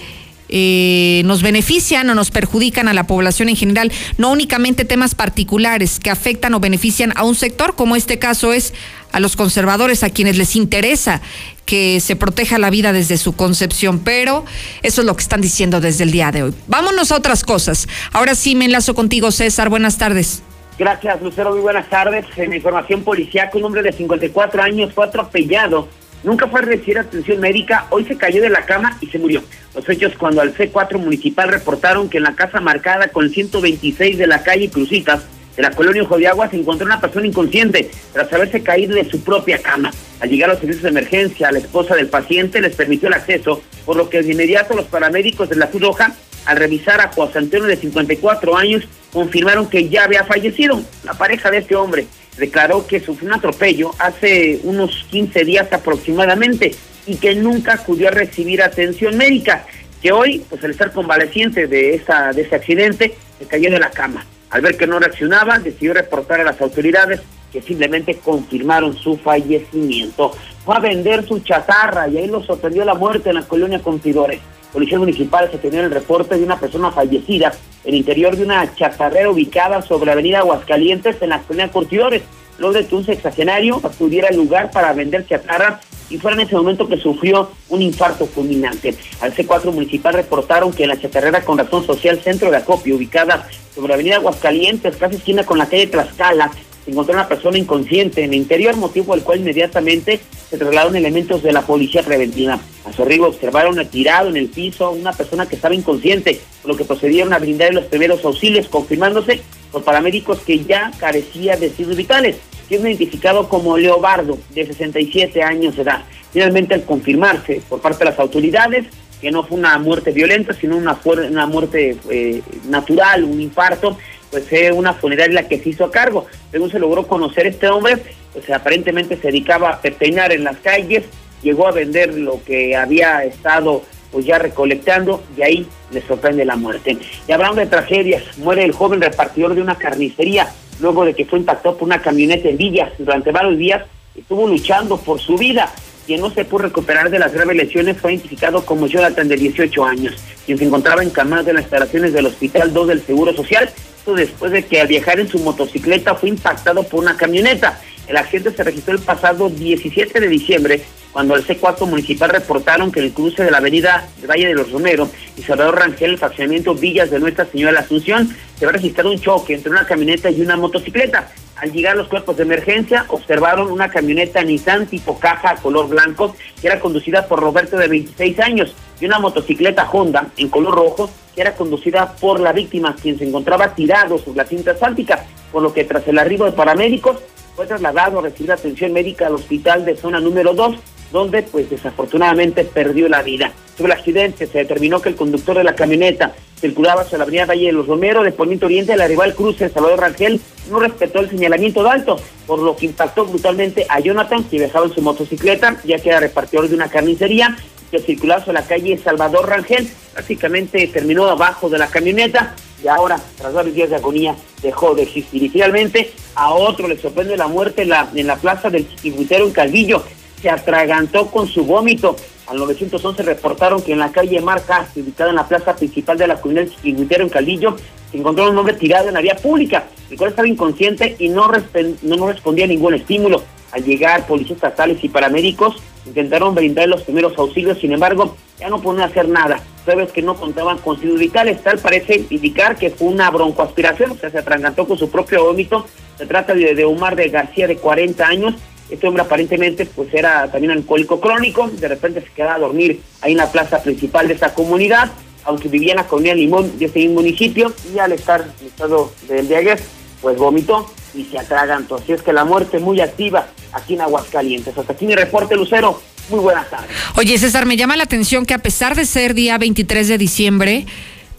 eh, 0.49 1.23
nos 1.25 1.43
benefician 1.43 2.09
o 2.11 2.15
nos 2.15 2.31
perjudican 2.31 2.89
a 2.89 2.95
la 2.95 3.07
población 3.07 3.49
en 3.49 3.57
general, 3.57 3.93
no 4.17 4.31
únicamente 4.31 4.85
temas 4.85 5.15
particulares 5.15 5.99
que 6.01 6.11
afectan 6.11 6.55
o 6.55 6.61
benefician 6.61 7.13
a 7.17 7.25
un 7.25 7.35
sector, 7.35 7.75
como 7.75 7.97
este 7.97 8.19
caso 8.19 8.53
es 8.53 8.75
a 9.13 9.21
los 9.21 9.37
conservadores, 9.37 10.03
a 10.03 10.11
quienes 10.11 10.37
les 10.37 10.57
interesa 10.57 11.21
que 11.65 12.01
se 12.01 12.17
proteja 12.17 12.59
la 12.59 12.71
vida 12.71 12.93
desde 12.93 13.19
su 13.19 13.35
concepción, 13.37 14.01
pero 14.01 14.45
eso 14.83 15.03
es 15.03 15.07
lo 15.07 15.17
que 15.17 15.23
están 15.23 15.41
diciendo 15.41 15.81
desde 15.81 16.05
el 16.05 16.11
día 16.11 16.31
de 16.31 16.45
hoy. 16.45 16.55
Vámonos 16.67 17.13
a 17.13 17.17
otras 17.17 17.45
cosas. 17.45 17.89
Ahora 18.13 18.35
sí 18.35 18.55
me 18.55 18.65
enlazo 18.65 18.95
contigo, 18.95 19.31
César. 19.31 19.69
Buenas 19.69 19.99
tardes. 19.99 20.43
Gracias, 20.79 21.21
Lucero. 21.21 21.51
Muy 21.51 21.61
buenas 21.61 21.91
tardes. 21.91 22.25
En 22.37 22.55
información 22.55 23.03
policial, 23.03 23.51
un 23.53 23.65
hombre 23.65 23.83
de 23.83 23.93
54 23.93 24.63
años 24.63 24.93
fue 24.95 25.05
atropellado 25.05 25.89
Nunca 26.25 26.49
fue 26.49 26.61
a 26.61 26.65
recibir 26.65 26.99
atención 26.99 27.39
médica, 27.41 27.87
hoy 27.91 28.05
se 28.05 28.17
cayó 28.17 28.43
de 28.43 28.51
la 28.51 28.67
cama 28.67 28.97
y 29.01 29.07
se 29.07 29.19
murió. 29.19 29.43
Los 29.75 29.89
hechos 29.89 30.15
cuando 30.19 30.41
al 30.41 30.55
C4 30.55 30.99
municipal 30.99 31.49
reportaron 31.49 32.09
que 32.09 32.19
en 32.19 32.25
la 32.25 32.35
casa 32.35 32.61
marcada 32.61 33.09
con 33.09 33.31
126 33.31 34.19
de 34.19 34.27
la 34.27 34.43
calle 34.43 34.69
Crucitas, 34.69 35.23
de 35.57 35.63
la 35.63 35.71
colonia 35.71 36.03
Ojo 36.03 36.19
de 36.19 36.27
Agua, 36.27 36.49
se 36.49 36.57
encontró 36.57 36.87
una 36.87 37.01
persona 37.01 37.27
inconsciente 37.27 37.91
tras 38.13 38.33
haberse 38.33 38.63
caído 38.63 38.95
de 38.95 39.09
su 39.09 39.23
propia 39.23 39.59
cama. 39.59 39.93
Al 40.21 40.29
llegar 40.29 40.51
a 40.51 40.53
los 40.55 40.61
servicios 40.61 40.85
de 40.85 40.91
emergencia, 40.91 41.53
la 41.53 41.59
esposa 41.59 41.95
del 41.95 42.09
paciente 42.09 42.61
les 42.61 42.75
permitió 42.75 43.09
el 43.09 43.15
acceso, 43.15 43.63
por 43.85 43.97
lo 43.97 44.09
que 44.09 44.23
de 44.23 44.33
inmediato 44.33 44.75
los 44.75 44.87
paramédicos 44.87 45.49
de 45.49 45.57
la 45.57 45.69
Cruz 45.69 45.83
Roja, 45.83 46.15
al 46.47 46.57
revisar 46.57 47.01
a 47.01 47.13
José 47.13 47.39
Antonio 47.39 47.67
de 47.67 47.77
54 47.77 48.57
años, 48.57 48.85
confirmaron 49.13 49.69
que 49.69 49.89
ya 49.89 50.05
había 50.05 50.25
fallecido. 50.25 50.81
La 51.05 51.15
pareja 51.15 51.51
de 51.51 51.59
este 51.59 51.77
hombre 51.77 52.07
declaró 52.39 52.87
que 52.87 53.01
sufrió 53.01 53.29
un 53.29 53.35
atropello 53.35 53.91
hace 53.99 54.61
unos 54.63 55.07
15 55.11 55.45
días 55.45 55.73
aproximadamente 55.73 56.75
y 57.07 57.17
que 57.17 57.35
nunca 57.35 57.75
acudió 57.75 58.09
a 58.09 58.13
recibir 58.13 58.63
atención 58.63 59.17
médica, 59.17 59.67
que 60.03 60.13
hoy, 60.13 60.45
pues 60.49 60.63
al 60.63 60.71
estar 60.71 60.93
convaleciente 60.93 61.67
de, 61.67 61.95
esa, 61.95 62.33
de 62.33 62.43
ese 62.43 62.55
accidente, 62.55 63.15
se 63.39 63.47
cayó 63.47 63.71
de 63.71 63.81
la 63.81 63.91
cama. 63.91 64.25
Al 64.51 64.61
ver 64.61 64.77
que 64.77 64.87
no 64.87 64.99
reaccionaba, 64.99 65.59
decidió 65.59 65.95
reportar 65.95 66.41
a 66.41 66.45
las 66.45 66.61
autoridades 66.61 67.21
que 67.53 67.63
simplemente 67.63 68.17
confirmaron 68.17 68.97
su 68.97 69.17
fallecimiento. 69.17 70.33
Fue 70.65 70.77
a 70.77 70.81
vender 70.81 71.27
su 71.27 71.41
chatarra 71.41 72.09
y 72.09 72.19
ahí 72.19 72.27
lo 72.27 72.43
sorprendió 72.43 72.85
la 72.85 72.95
muerte 72.95 73.31
en 73.31 73.37
la 73.37 73.43
colonia 73.43 73.81
Confidores. 73.81 74.41
Policías 74.73 75.01
municipales 75.01 75.51
se 75.51 75.59
tenía 75.59 75.81
el 75.81 75.91
reporte 75.91 76.37
de 76.37 76.45
una 76.45 76.59
persona 76.59 76.91
fallecida 76.91 77.53
en 77.85 77.95
el 77.95 78.01
interior 78.01 78.37
de 78.37 78.45
una 78.45 78.75
chatarrera 78.75 79.31
ubicada 79.31 79.83
sobre 79.83 80.07
la 80.07 80.13
avenida 80.13 80.41
Aguascalientes 80.41 81.17
en 81.21 81.31
la 81.31 81.41
colonia 81.41 81.71
Curtidores. 81.71 82.23
Luego 82.59 82.75
de 82.75 82.87
que 82.87 82.95
un 82.95 83.07
sexagenario 83.07 83.81
acudiera 83.83 84.29
al 84.29 84.37
lugar 84.37 84.71
para 84.71 84.93
vender 84.93 85.27
chatarra 85.27 85.81
y 86.11 86.19
fuera 86.19 86.37
en 86.37 86.47
ese 86.47 86.57
momento 86.57 86.89
que 86.89 86.97
sufrió 86.97 87.51
un 87.69 87.83
infarto 87.83 88.27
fulminante. 88.27 88.95
Al 89.21 89.35
C4 89.35 89.73
municipal 89.73 90.15
reportaron 90.15 90.73
que 90.73 90.85
en 90.85 90.91
la 90.91 91.01
chatarrera 91.01 91.45
con 91.45 91.59
razón 91.59 91.87
social 91.87 92.21
Centro 92.21 92.51
de 92.51 92.57
Acopio, 92.57 92.97
ubicada 92.97 93.47
sobre 93.75 93.89
la 93.89 93.95
avenida 93.95 94.17
Aguascalientes, 94.17 94.97
casi 94.97 95.17
esquina 95.17 95.45
con 95.45 95.59
la 95.59 95.67
calle 95.67 95.87
Tlaxcala, 95.87 96.51
se 96.89 96.93
encontró 96.93 97.13
una 97.13 97.29
persona 97.29 97.59
inconsciente 97.59 98.25
en 98.25 98.33
el 98.33 98.39
interior, 98.39 98.75
motivo 98.75 99.09
por 99.09 99.19
el 99.19 99.23
cual 99.23 99.41
inmediatamente 99.41 100.21
se 100.49 100.57
trasladaron 100.57 100.97
elementos 100.97 101.43
de 101.43 101.53
la 101.53 101.61
policía 101.61 102.03
preventiva. 102.03 102.59
A 102.87 102.93
su 102.95 103.03
arribo 103.03 103.27
observaron 103.27 103.77
tirado 103.89 104.31
en 104.31 104.39
el 104.39 104.49
piso 104.49 104.93
una 104.93 105.13
persona 105.13 105.45
que 105.45 105.57
estaba 105.57 105.75
inconsciente, 105.75 106.41
por 106.63 106.71
lo 106.71 106.77
que 106.79 106.87
procedieron 106.87 107.35
a 107.35 107.39
brindar 107.39 107.75
los 107.75 107.85
primeros 107.85 108.25
auxilios, 108.25 108.69
confirmándose 108.69 109.43
por 109.71 109.85
paramédicos 109.85 110.39
que 110.41 110.65
ya 110.65 110.91
carecía 110.97 111.59
de 111.59 111.69
signos 111.69 111.95
vitales, 111.95 112.37
siendo 112.69 112.89
identificado 112.89 113.51
como 113.51 113.77
Leobardo, 113.77 114.39
de 114.55 114.65
67 114.65 115.43
años 115.43 115.77
de 115.77 115.83
edad. 115.83 116.05
Finalmente, 116.33 116.73
al 116.73 116.85
confirmarse 116.85 117.61
por 117.69 117.83
parte 117.83 117.99
de 117.99 118.11
las 118.13 118.19
autoridades 118.19 118.87
que 119.21 119.31
no 119.31 119.43
fue 119.43 119.59
una 119.59 119.77
muerte 119.79 120.13
violenta, 120.13 120.55
sino 120.55 120.77
una, 120.77 120.99
una 121.05 121.47
muerte 121.47 121.99
eh, 122.09 122.41
natural, 122.67 123.25
un 123.25 123.43
infarto, 123.43 123.99
pues 124.31 124.49
fue 124.49 124.73
una 124.73 124.95
funeraria 124.95 125.43
la 125.43 125.49
que 125.49 125.59
se 125.59 125.71
hizo 125.71 125.91
cargo. 125.91 126.27
Según 126.51 126.71
se 126.71 126.79
logró 126.79 127.07
conocer 127.07 127.47
este 127.47 127.69
hombre, 127.69 127.97
pues 128.33 128.49
aparentemente 128.51 129.17
se 129.17 129.29
dedicaba 129.29 129.71
a 129.71 129.81
peinar 129.81 130.33
en 130.33 130.45
las 130.45 130.59
calles, 130.59 131.05
llegó 131.43 131.67
a 131.67 131.73
vender 131.73 132.15
lo 132.15 132.43
que 132.45 132.77
había 132.77 133.25
estado 133.25 133.83
pues 134.11 134.25
ya 134.25 134.39
recolectando 134.39 135.23
y 135.37 135.43
ahí 135.43 135.67
le 135.91 136.01
sorprende 136.03 136.45
la 136.45 136.57
muerte. 136.57 136.97
Y 137.27 137.33
hablando 137.33 137.61
de 137.61 137.67
tragedias, 137.67 138.23
muere 138.39 138.65
el 138.65 138.73
joven 138.73 139.01
repartidor 139.01 139.55
de 139.55 139.63
una 139.63 139.77
carnicería 139.77 140.49
luego 140.81 141.05
de 141.05 141.15
que 141.15 141.25
fue 141.25 141.39
impactado 141.41 141.77
por 141.77 141.87
una 141.87 142.01
camioneta 142.01 142.49
en 142.49 142.57
Villas. 142.57 142.93
Durante 142.99 143.33
varios 143.33 143.59
días 143.59 143.83
estuvo 144.15 144.47
luchando 144.49 144.97
por 144.97 145.21
su 145.21 145.37
vida. 145.37 145.71
Quien 146.07 146.23
no 146.23 146.31
se 146.31 146.47
pudo 146.47 146.63
recuperar 146.63 147.11
de 147.11 147.19
las 147.19 147.35
graves 147.35 147.57
lesiones 147.57 147.99
fue 147.99 148.15
identificado 148.15 148.65
como 148.65 148.87
Jonathan 148.87 149.29
de 149.29 149.37
18 149.37 149.85
años, 149.85 150.15
quien 150.47 150.57
se 150.57 150.65
encontraba 150.65 151.03
encamado 151.03 151.51
en 151.51 151.57
las 151.57 151.65
instalaciones 151.65 152.15
del 152.15 152.27
Hospital 152.27 152.73
2 152.73 152.89
del 152.89 153.03
Seguro 153.03 153.35
Social 153.35 153.69
después 154.15 154.53
de 154.53 154.65
que 154.65 154.81
al 154.81 154.89
viajar 154.89 155.21
en 155.21 155.29
su 155.29 155.39
motocicleta 155.39 156.15
fue 156.15 156.29
impactado 156.29 156.83
por 156.83 157.01
una 157.01 157.17
camioneta. 157.17 157.81
El 158.07 158.17
accidente 158.17 158.53
se 158.53 158.65
registró 158.65 158.95
el 158.95 159.01
pasado 159.01 159.51
17 159.51 160.21
de 160.21 160.29
diciembre 160.29 160.83
cuando 161.13 161.35
el 161.35 161.47
C4 161.47 161.87
municipal 161.87 162.31
reportaron 162.31 162.93
que 162.93 163.01
en 163.01 163.07
el 163.07 163.13
cruce 163.13 163.43
de 163.43 163.51
la 163.51 163.59
avenida 163.59 164.09
Valle 164.29 164.49
de 164.49 164.55
los 164.55 164.71
Romero 164.71 165.09
y 165.37 165.43
Salvador 165.43 165.79
Rangel, 165.79 166.13
el 166.13 166.19
fraccionamiento 166.19 166.75
Villas 166.75 167.11
de 167.11 167.19
Nuestra 167.19 167.47
Señora 167.47 167.73
de 167.73 167.79
la 167.79 167.85
Asunción, 167.85 168.37
se 168.59 168.67
va 168.67 168.71
a 168.71 168.75
registrar 168.75 169.07
un 169.07 169.19
choque 169.19 169.55
entre 169.55 169.71
una 169.71 169.87
camioneta 169.87 170.31
y 170.31 170.41
una 170.41 170.57
motocicleta. 170.57 171.29
Al 171.57 171.73
llegar 171.73 171.97
los 171.97 172.09
cuerpos 172.09 172.37
de 172.37 172.45
emergencia, 172.45 173.05
observaron 173.09 173.71
una 173.71 173.89
camioneta 173.89 174.43
Nissan 174.43 174.87
tipo 174.87 175.19
caja 175.19 175.57
color 175.57 175.89
blanco 175.89 176.37
que 176.61 176.69
era 176.69 176.79
conducida 176.79 177.27
por 177.27 177.41
Roberto 177.41 177.77
de 177.77 177.89
26 177.89 178.39
años 178.41 178.75
y 179.01 179.07
una 179.07 179.19
motocicleta 179.19 179.89
Honda 179.91 180.29
en 180.37 180.49
color 180.49 180.75
rojo 180.75 181.11
que 181.35 181.41
era 181.41 181.55
conducida 181.55 182.15
por 182.17 182.39
la 182.39 182.53
víctima, 182.53 182.95
quien 183.01 183.19
se 183.19 183.25
encontraba 183.25 183.75
tirado 183.75 184.19
sobre 184.19 184.39
la 184.39 184.45
cinta 184.45 184.73
asfáltica, 184.73 185.25
por 185.51 185.63
lo 185.63 185.73
que 185.73 185.85
tras 185.85 186.07
el 186.07 186.19
arribo 186.19 186.45
de 186.45 186.53
paramédicos 186.53 187.19
fue 187.57 187.67
trasladado 187.67 188.21
a 188.21 188.23
recibir 188.23 188.53
atención 188.53 188.93
médica 188.93 189.27
al 189.27 189.35
hospital 189.35 189.85
de 189.85 189.97
zona 189.97 190.21
número 190.21 190.55
2, 190.55 190.77
donde 191.13 191.43
pues 191.43 191.71
desafortunadamente 191.71 192.65
perdió 192.65 193.09
la 193.09 193.23
vida. 193.23 193.53
Sobre 193.77 193.93
el 193.93 193.99
accidente 193.99 194.47
se 194.47 194.59
determinó 194.59 195.01
que 195.01 195.11
el 195.11 195.17
conductor 195.17 195.57
de 195.57 195.65
la 195.65 195.75
camioneta 195.75 196.35
circulaba 196.61 197.03
hacia 197.03 197.19
la 197.19 197.25
avenida 197.25 197.47
Valle 197.47 197.67
de 197.67 197.73
los 197.73 197.87
Romero 197.87 198.23
de 198.23 198.33
Poniente 198.33 198.67
Oriente 198.67 198.93
al 198.93 199.01
arribar 199.01 199.29
al 199.29 199.35
cruce 199.35 199.69
Salvador 199.69 200.01
Rangel 200.01 200.41
no 200.71 200.81
respetó 200.81 201.21
el 201.21 201.31
señalamiento 201.31 201.83
de 201.83 201.91
alto, 201.91 202.21
por 202.47 202.59
lo 202.59 202.77
que 202.77 202.87
impactó 202.87 203.25
brutalmente 203.25 203.87
a 203.89 204.01
Jonathan, 204.01 204.45
que 204.45 204.59
viajaba 204.59 204.87
en 204.87 204.93
su 204.93 205.03
motocicleta, 205.03 205.81
ya 205.85 205.99
que 205.99 206.11
era 206.11 206.21
repartidor 206.21 206.69
de 206.69 206.75
una 206.75 206.89
carnicería, 206.89 207.57
que 207.91 208.01
circulaba 208.01 208.45
sobre 208.45 208.61
la 208.61 208.67
calle 208.67 208.99
Salvador 208.99 209.49
Rangel, 209.49 209.89
prácticamente 210.13 210.87
terminó 210.89 211.27
abajo 211.27 211.71
de 211.71 211.79
la 211.79 211.87
camioneta 211.87 212.55
y 212.83 212.89
ahora, 212.89 213.19
tras 213.37 213.53
varios 213.53 213.75
días 213.75 213.91
de 213.91 213.97
agonía, 213.97 214.37
dejó 214.63 214.95
de 214.95 215.03
existir. 215.03 215.43
Y 215.43 215.49
finalmente, 215.49 216.13
a 216.35 216.53
otro 216.53 216.87
le 216.87 216.99
sorprende 216.99 217.37
la 217.37 217.49
muerte 217.49 217.83
en 217.83 217.89
la, 217.89 218.09
en 218.15 218.27
la 218.27 218.37
plaza 218.37 218.71
del 218.71 218.89
Chiquihuitero 218.89 219.47
en 219.47 219.53
Calvillo. 219.53 220.05
Se 220.41 220.51
atragantó 220.51 221.27
con 221.27 221.47
su 221.47 221.65
vómito. 221.65 222.17
Al 222.47 222.59
911 222.59 223.23
reportaron 223.23 223.83
que 223.83 223.93
en 223.93 223.99
la 223.99 224.11
calle 224.11 224.41
Marca, 224.41 224.89
ubicada 224.97 225.31
en 225.31 225.37
la 225.37 225.47
plaza 225.47 225.77
principal 225.77 226.17
de 226.17 226.27
la 226.27 226.41
comunidad 226.41 226.65
del 226.65 226.75
Chiquihuitero 226.75 227.25
en 227.25 227.31
Calvillo, 227.31 227.77
se 228.11 228.17
encontró 228.17 228.49
un 228.49 228.57
hombre 228.57 228.75
tirado 228.75 229.09
en 229.09 229.15
la 229.15 229.21
vía 229.21 229.37
pública, 229.37 229.85
el 230.11 230.17
cual 230.17 230.31
estaba 230.31 230.49
inconsciente 230.49 231.17
y 231.19 231.29
no, 231.29 231.49
no, 231.49 232.17
no 232.17 232.27
respondía 232.29 232.65
a 232.65 232.69
ningún 232.69 232.95
estímulo. 232.95 233.43
Al 233.71 233.85
llegar 233.85 234.27
policías 234.27 234.57
estatales 234.57 235.05
y 235.05 235.11
paramédicos 235.11 235.77
intentaron 236.07 236.55
brindar 236.55 236.89
los 236.89 237.03
primeros 237.03 237.37
auxilios, 237.37 237.79
sin 237.79 237.93
embargo, 237.93 238.35
ya 238.59 238.71
no 238.71 238.81
podían 238.81 239.11
hacer 239.11 239.29
nada. 239.29 239.61
Sabes 239.85 240.11
que 240.11 240.23
no 240.23 240.35
contaban 240.35 240.79
con 240.79 240.99
signos 240.99 241.19
vitales, 241.19 241.63
tal 241.63 241.79
parece 241.79 242.25
indicar 242.31 242.77
que 242.77 242.91
fue 242.91 243.09
una 243.09 243.31
broncoaspiración, 243.31 244.13
o 244.13 244.17
sea, 244.17 244.31
se 244.31 244.39
atragantó 244.39 244.87
con 244.87 244.97
su 244.97 245.11
propio 245.11 245.45
vómito. 245.45 245.87
Se 246.17 246.27
trata 246.27 246.55
de, 246.55 246.75
de 246.75 246.85
Omar 246.85 247.15
de 247.15 247.29
García, 247.29 247.67
de 247.67 247.77
40 247.77 248.27
años. 248.27 248.55
Este 248.91 249.07
hombre 249.07 249.23
aparentemente 249.23 249.87
pues 249.87 250.13
era 250.13 250.51
también 250.51 250.71
alcohólico 250.71 251.21
crónico, 251.21 251.69
de 251.69 251.89
repente 251.89 252.23
se 252.23 252.29
quedaba 252.29 252.55
a 252.55 252.59
dormir 252.59 253.01
ahí 253.21 253.33
en 253.33 253.39
la 253.39 253.53
plaza 253.53 253.83
principal 253.83 254.29
de 254.29 254.35
esta 254.35 254.55
comunidad, 254.55 255.11
aunque 255.45 255.69
vivía 255.69 255.93
en 255.93 255.99
la 255.99 256.07
comunidad 256.07 256.37
Limón 256.37 256.79
de 256.79 256.87
ese 256.87 257.01
mismo 257.01 257.17
municipio, 257.17 257.73
y 257.95 257.99
al 257.99 258.13
estar 258.13 258.49
en 258.61 258.67
estado 258.67 259.13
de 259.29 259.41
embriaguez, 259.41 259.83
pues 260.21 260.37
vomitó 260.37 260.91
y 261.15 261.25
se 261.25 261.39
atragantó. 261.39 261.97
Así 261.97 262.13
es 262.13 262.23
que 262.23 262.33
la 262.33 262.45
muerte 262.45 262.79
muy 262.79 263.01
activa 263.01 263.49
aquí 263.73 263.95
en 263.95 264.03
Aguascalientes. 264.03 264.77
Hasta 264.77 264.93
aquí 264.93 265.07
mi 265.07 265.15
reporte, 265.15 265.57
Lucero. 265.57 266.01
Muy 266.31 266.41
buenas 266.41 266.69
tardes. 266.69 266.91
Oye, 267.17 267.39
César, 267.39 267.65
me 267.65 267.77
llama 267.77 267.97
la 267.97 268.03
atención 268.05 268.45
que 268.45 268.53
a 268.53 268.59
pesar 268.59 268.95
de 268.95 269.07
ser 269.07 269.35
día 269.35 269.57
23 269.57 270.09
de 270.09 270.19
diciembre, 270.19 270.87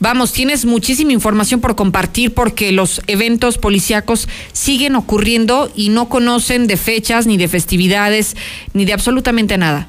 Vamos, 0.01 0.31
tienes 0.31 0.65
muchísima 0.65 1.11
información 1.11 1.59
por 1.59 1.75
compartir 1.75 2.33
porque 2.33 2.71
los 2.71 3.01
eventos 3.07 3.57
policíacos 3.57 4.29
siguen 4.53 4.95
ocurriendo 4.95 5.69
y 5.75 5.89
no 5.89 6.07
conocen 6.07 6.67
de 6.67 6.77
fechas, 6.77 7.27
ni 7.27 7.35
de 7.35 7.49
festividades, 7.49 8.37
ni 8.73 8.85
de 8.85 8.93
absolutamente 8.93 9.57
nada. 9.57 9.87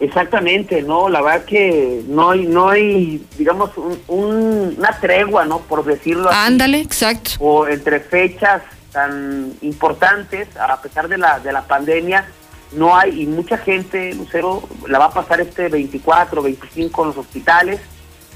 Exactamente, 0.00 0.82
no, 0.82 1.08
la 1.08 1.22
verdad 1.22 1.44
que 1.44 2.02
no 2.08 2.32
hay, 2.32 2.46
no 2.46 2.68
hay, 2.68 3.24
digamos, 3.38 3.70
un, 4.08 4.74
una 4.76 4.98
tregua, 5.00 5.44
¿no? 5.44 5.60
Por 5.60 5.84
decirlo 5.84 6.28
así. 6.28 6.38
Ándale, 6.38 6.80
exacto. 6.80 7.30
O 7.38 7.68
entre 7.68 8.00
fechas 8.00 8.62
tan 8.90 9.54
importantes, 9.62 10.48
a 10.56 10.82
pesar 10.82 11.08
de 11.08 11.18
la, 11.18 11.38
de 11.38 11.52
la 11.52 11.62
pandemia, 11.62 12.26
no 12.72 12.96
hay, 12.96 13.22
y 13.22 13.26
mucha 13.26 13.56
gente, 13.58 14.12
Lucero, 14.14 14.68
la 14.88 14.98
va 14.98 15.06
a 15.06 15.12
pasar 15.12 15.40
este 15.40 15.68
24, 15.68 16.42
25 16.42 17.02
en 17.02 17.08
los 17.08 17.16
hospitales, 17.18 17.80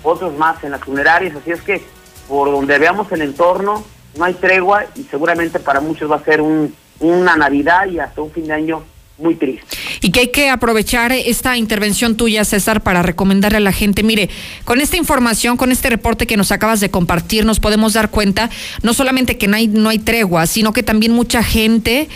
otros 0.06 0.36
más 0.36 0.62
en 0.64 0.72
las 0.72 0.80
funerarias, 0.80 1.36
así 1.36 1.50
es 1.50 1.60
que 1.60 1.82
por 2.28 2.50
donde 2.50 2.78
veamos 2.78 3.10
el 3.12 3.22
entorno, 3.22 3.84
no 4.16 4.24
hay 4.24 4.34
tregua 4.34 4.86
y 4.96 5.02
seguramente 5.04 5.60
para 5.60 5.80
muchos 5.80 6.10
va 6.10 6.16
a 6.16 6.24
ser 6.24 6.40
un, 6.40 6.74
una 7.00 7.36
Navidad 7.36 7.86
y 7.86 7.98
hasta 7.98 8.22
un 8.22 8.30
fin 8.30 8.46
de 8.46 8.54
año 8.54 8.82
muy 9.18 9.34
triste. 9.34 9.66
Y 10.02 10.10
que 10.10 10.20
hay 10.20 10.28
que 10.28 10.50
aprovechar 10.50 11.12
esta 11.12 11.56
intervención 11.56 12.16
tuya, 12.16 12.44
César, 12.44 12.82
para 12.82 13.02
recomendarle 13.02 13.58
a 13.58 13.60
la 13.60 13.72
gente, 13.72 14.02
mire, 14.02 14.28
con 14.64 14.80
esta 14.80 14.96
información, 14.96 15.56
con 15.56 15.72
este 15.72 15.88
reporte 15.88 16.26
que 16.26 16.36
nos 16.36 16.52
acabas 16.52 16.80
de 16.80 16.90
compartir, 16.90 17.46
nos 17.46 17.60
podemos 17.60 17.94
dar 17.94 18.10
cuenta 18.10 18.50
no 18.82 18.92
solamente 18.92 19.38
que 19.38 19.48
no 19.48 19.56
hay, 19.56 19.68
no 19.68 19.88
hay 19.88 19.98
tregua, 19.98 20.46
sino 20.46 20.72
que 20.72 20.82
también 20.82 21.12
mucha 21.12 21.42
gente 21.42 22.08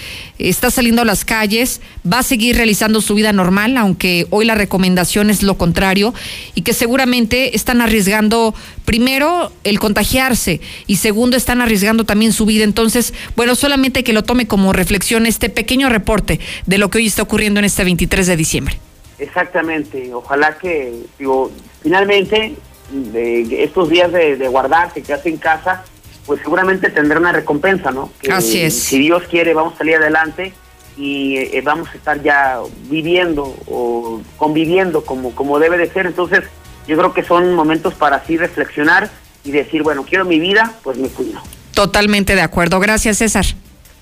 está 0.49 0.71
saliendo 0.71 1.03
a 1.03 1.05
las 1.05 1.25
calles, 1.25 1.81
va 2.11 2.21
a 2.21 2.23
seguir 2.23 2.57
realizando 2.57 3.01
su 3.01 3.15
vida 3.15 3.33
normal, 3.33 3.77
aunque 3.77 4.27
hoy 4.31 4.45
la 4.45 4.55
recomendación 4.55 5.29
es 5.31 5.43
lo 5.43 5.59
contrario, 5.59 6.15
y 6.55 6.63
que 6.63 6.73
seguramente 6.73 7.55
están 7.57 7.81
arriesgando, 7.81 8.55
primero, 8.85 9.53
el 9.65 9.79
contagiarse, 9.79 10.61
y 10.87 10.97
segundo, 10.97 11.37
están 11.37 11.61
arriesgando 11.61 12.05
también 12.05 12.33
su 12.33 12.47
vida. 12.47 12.65
Entonces, 12.65 13.13
bueno, 13.37 13.55
solamente 13.55 14.05
que 14.05 14.13
lo 14.13 14.25
tome 14.25 14.47
como 14.47 14.73
reflexión 14.73 15.27
este 15.27 15.51
pequeño 15.51 15.89
reporte 15.89 16.41
de 16.67 16.79
lo 16.79 16.91
que 16.91 16.99
hoy 16.99 17.07
está 17.07 17.23
ocurriendo 17.23 17.61
en 17.61 17.67
este 17.67 17.85
23 17.85 18.27
de 18.27 18.37
diciembre. 18.37 18.79
Exactamente, 19.19 20.15
ojalá 20.15 20.57
que, 20.57 20.95
digo, 21.19 21.51
finalmente, 21.83 22.55
de 22.91 23.63
estos 23.63 23.91
días 23.91 24.11
de, 24.11 24.37
de 24.37 24.49
guardarse, 24.49 25.03
que 25.03 25.13
hace 25.13 25.29
en 25.29 25.37
casa, 25.37 25.85
pues 26.27 26.41
seguramente 26.43 26.91
tendrá 26.91 27.19
una 27.19 27.33
recompensa, 27.33 27.91
¿no? 27.91 28.13
Así 28.31 28.61
es. 28.61 28.79
Si 28.79 28.99
Dios 28.99 29.23
quiere, 29.31 29.55
vamos 29.55 29.75
a 29.75 29.79
salir 29.79 29.97
adelante 29.97 30.53
y 30.97 31.37
eh, 31.37 31.63
vamos 31.65 31.89
a 31.89 31.95
estar 31.95 32.23
ya 32.23 32.59
viviendo 32.89 33.57
o 33.67 34.21
conviviendo 34.37 35.05
como, 35.05 35.35
como 35.35 35.59
debe 35.59 35.79
de 35.79 35.91
ser. 35.91 36.07
Entonces, 36.07 36.45
yo 36.87 36.97
creo 36.97 37.13
que 37.13 37.25
son 37.25 37.55
momentos 37.55 37.95
para 37.95 38.17
así 38.17 38.37
reflexionar 38.37 39.11
y 39.45 39.51
decir, 39.51 39.83
bueno, 39.83 40.05
quiero 40.05 40.25
mi 40.25 40.39
vida, 40.39 40.75
pues 40.83 40.99
me 40.99 41.09
cuido. 41.09 41.41
Totalmente 41.75 42.35
de 42.35 42.43
acuerdo. 42.43 42.81
Gracias, 42.81 43.19
César. 43.19 43.45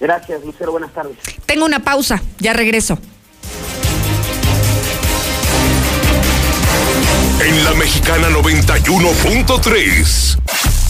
Gracias, 0.01 0.45
Lucero. 0.45 0.73
Buenas 0.73 0.93
tardes. 0.93 1.16
Tengo 1.47 1.64
una 1.64 1.81
pausa, 1.81 2.23
ya 2.39 2.53
regreso. 2.53 2.99
En 7.41 7.64
la 7.64 7.73
mexicana 7.75 8.29
91.3, 8.31 10.39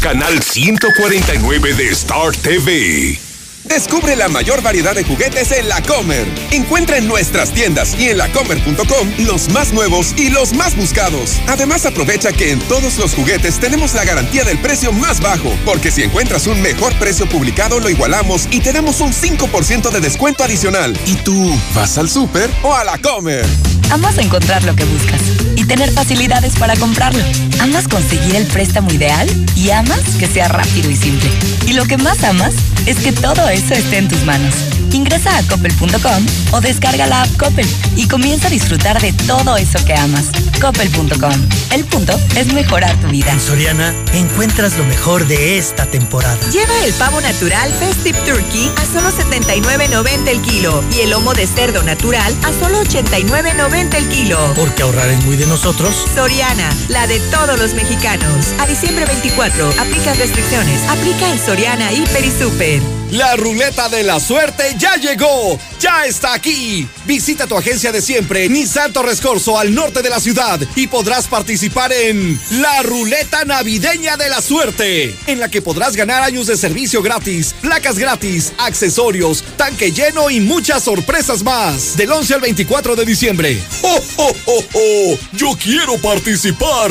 canal 0.01 0.43
149 0.43 1.75
de 1.75 1.89
Star 1.91 2.33
TV. 2.37 3.19
Descubre 3.65 4.17
la 4.17 4.29
mayor 4.29 4.63
variedad 4.63 4.95
de 4.95 5.05
juguetes 5.05 5.53
en 5.53 5.69
La 5.69 5.83
Comer. 5.83 6.27
Encuentra 6.53 6.97
en 6.97 7.07
nuestras 7.07 7.53
tiendas 7.53 7.95
y 7.99 8.09
en 8.09 8.19
lacomer.com 8.19 9.13
los 9.19 9.51
más 9.51 9.73
nuevos 9.73 10.15
y 10.17 10.31
los 10.31 10.55
más 10.55 10.77
buscados. 10.77 11.41
Además, 11.47 11.85
aprovecha 11.85 12.33
que 12.33 12.53
en 12.53 12.61
todos 12.61 12.97
los 12.97 13.15
juguetes 13.15 13.59
tenemos 13.59 13.95
la 13.95 14.05
garantía 14.05 14.45
del 14.45 14.59
precio 14.59 14.93
más 14.93 15.21
bajo, 15.21 15.55
porque 15.65 15.91
si 15.91 16.03
encuentras 16.03 16.47
un 16.47 16.63
mejor 16.63 16.95
precio 16.95 17.29
publicado, 17.29 17.79
lo 17.79 17.91
igualamos 17.91 18.49
y 18.51 18.61
te 18.61 18.73
damos 18.73 19.01
un 19.01 19.13
5% 19.13 19.91
de 19.91 20.01
descuento 20.01 20.45
adicional. 20.45 20.99
¿Y 21.07 21.17
tú 21.17 21.55
vas 21.75 21.99
al 21.99 22.09
súper 22.09 22.51
o 22.63 22.75
a 22.75 22.85
La 22.85 22.99
Comer? 22.99 23.45
Amas 23.91 24.17
encontrar 24.19 24.63
lo 24.65 24.75
que 24.75 24.85
buscas 24.85 25.48
tener 25.69 25.93
facilidades 25.93 26.57
para 26.57 26.75
comprarlo. 26.77 27.23
Amas 27.61 27.87
conseguir 27.87 28.35
el 28.35 28.47
préstamo 28.47 28.91
ideal 28.91 29.29
y 29.55 29.71
amas 29.71 30.17
que 30.19 30.27
sea 30.27 30.49
rápido 30.49 30.91
y 30.91 30.97
simple. 30.97 31.31
Y 31.67 31.75
lo 31.75 31.85
que 31.85 31.99
más 31.99 32.25
amas 32.25 32.55
es 32.87 32.99
que 32.99 33.13
todo 33.13 33.49
eso 33.49 33.75
esté 33.75 33.99
en 33.99 34.09
tus 34.09 34.25
manos. 34.25 34.78
Ingresa 34.93 35.37
a 35.37 35.43
coppel.com 35.43 36.27
o 36.53 36.61
descarga 36.61 37.07
la 37.07 37.23
app 37.23 37.37
Coppel 37.37 37.67
y 37.97 38.09
comienza 38.09 38.49
a 38.49 38.51
disfrutar 38.51 39.01
de 39.01 39.13
todo 39.13 39.57
eso 39.57 39.85
que 39.85 39.95
amas. 39.95 40.27
Coppel.com. 40.61 41.33
El 41.73 41.85
punto 41.85 42.19
es 42.37 42.53
mejorar 42.53 42.95
tu 43.01 43.09
vida. 43.09 43.31
En 43.33 43.41
Soriana 43.41 43.95
encuentras 44.13 44.77
lo 44.77 44.85
mejor 44.85 45.27
de 45.27 45.59
esta 45.59 45.87
temporada. 45.87 46.39
Lleva 46.51 46.85
el 46.85 46.93
pavo 46.95 47.21
natural 47.21 47.73
Festive 47.75 48.19
Turkey 48.27 48.71
a 48.77 48.85
solo 48.87 49.11
79.90 49.11 50.29
el 50.29 50.41
kilo 50.41 50.83
y 50.95 51.01
el 51.01 51.11
lomo 51.11 51.35
de 51.35 51.47
cerdo 51.47 51.83
natural 51.83 52.35
a 52.45 52.53
solo 52.53 52.83
89.90 52.83 53.95
el 53.95 54.09
kilo. 54.09 54.53
Porque 54.57 54.83
ahorrar 54.83 55.09
es 55.11 55.25
muy 55.25 55.37
de 55.37 55.47
nosotros. 55.47 56.07
Soriana, 56.15 56.69
la 56.89 57.07
de 57.07 57.21
todos 57.31 57.59
los 57.59 57.75
mexicanos. 57.75 58.55
A 58.59 58.67
diciembre 58.67 59.05
24, 59.05 59.71
aplica 59.79 60.15
restricciones. 60.15 60.83
Aplica 60.89 61.31
en 61.31 61.39
Soriana, 61.39 61.93
Hiper 61.93 62.25
y 62.25 62.31
Super. 62.31 62.98
La 63.11 63.37
ruleta 63.37 63.89
de 63.89 64.03
la 64.03 64.21
suerte 64.21 64.77
ya 64.79 64.97
llegó, 64.97 65.59
ya 65.81 66.05
está 66.05 66.35
aquí. 66.35 66.87
Visita 67.07 67.47
tu 67.47 67.57
agencia 67.57 67.91
de 67.91 68.03
siempre, 68.03 68.47
Nissan 68.51 68.93
Torres 68.93 69.23
Corso, 69.23 69.59
al 69.59 69.75
norte 69.75 70.03
de 70.03 70.11
la 70.11 70.21
ciudad, 70.21 70.61
y 70.77 70.89
podrás 70.89 71.27
participar 71.27 71.91
en 71.91 72.39
la 72.51 72.83
ruleta 72.83 73.47
navideña 73.47 74.19
de 74.19 74.29
la 74.29 74.43
suerte, 74.43 75.17
en 75.27 75.41
la 75.41 75.49
que 75.49 75.63
podrás 75.63 75.97
ganar 75.97 76.23
años 76.23 76.49
de 76.49 76.59
servicio 76.59 77.01
gratis, 77.01 77.55
placas 77.63 77.99
gratis, 77.99 78.53
accesorios, 78.59 79.43
tanque 79.57 79.91
lleno 79.91 80.29
y 80.29 80.41
muchas 80.41 80.83
sorpresas 80.83 81.43
más. 81.43 81.97
Del 81.97 82.13
11 82.13 82.35
al 82.35 82.41
24 82.43 82.95
de 82.95 83.07
diciembre. 83.07 83.59
¡Oh, 83.83 84.01
oh, 84.19 84.33
oh, 84.45 84.65
oh! 84.75 85.19
¡Yo 85.33 85.57
quiero 85.59 85.97
participar! 85.97 86.91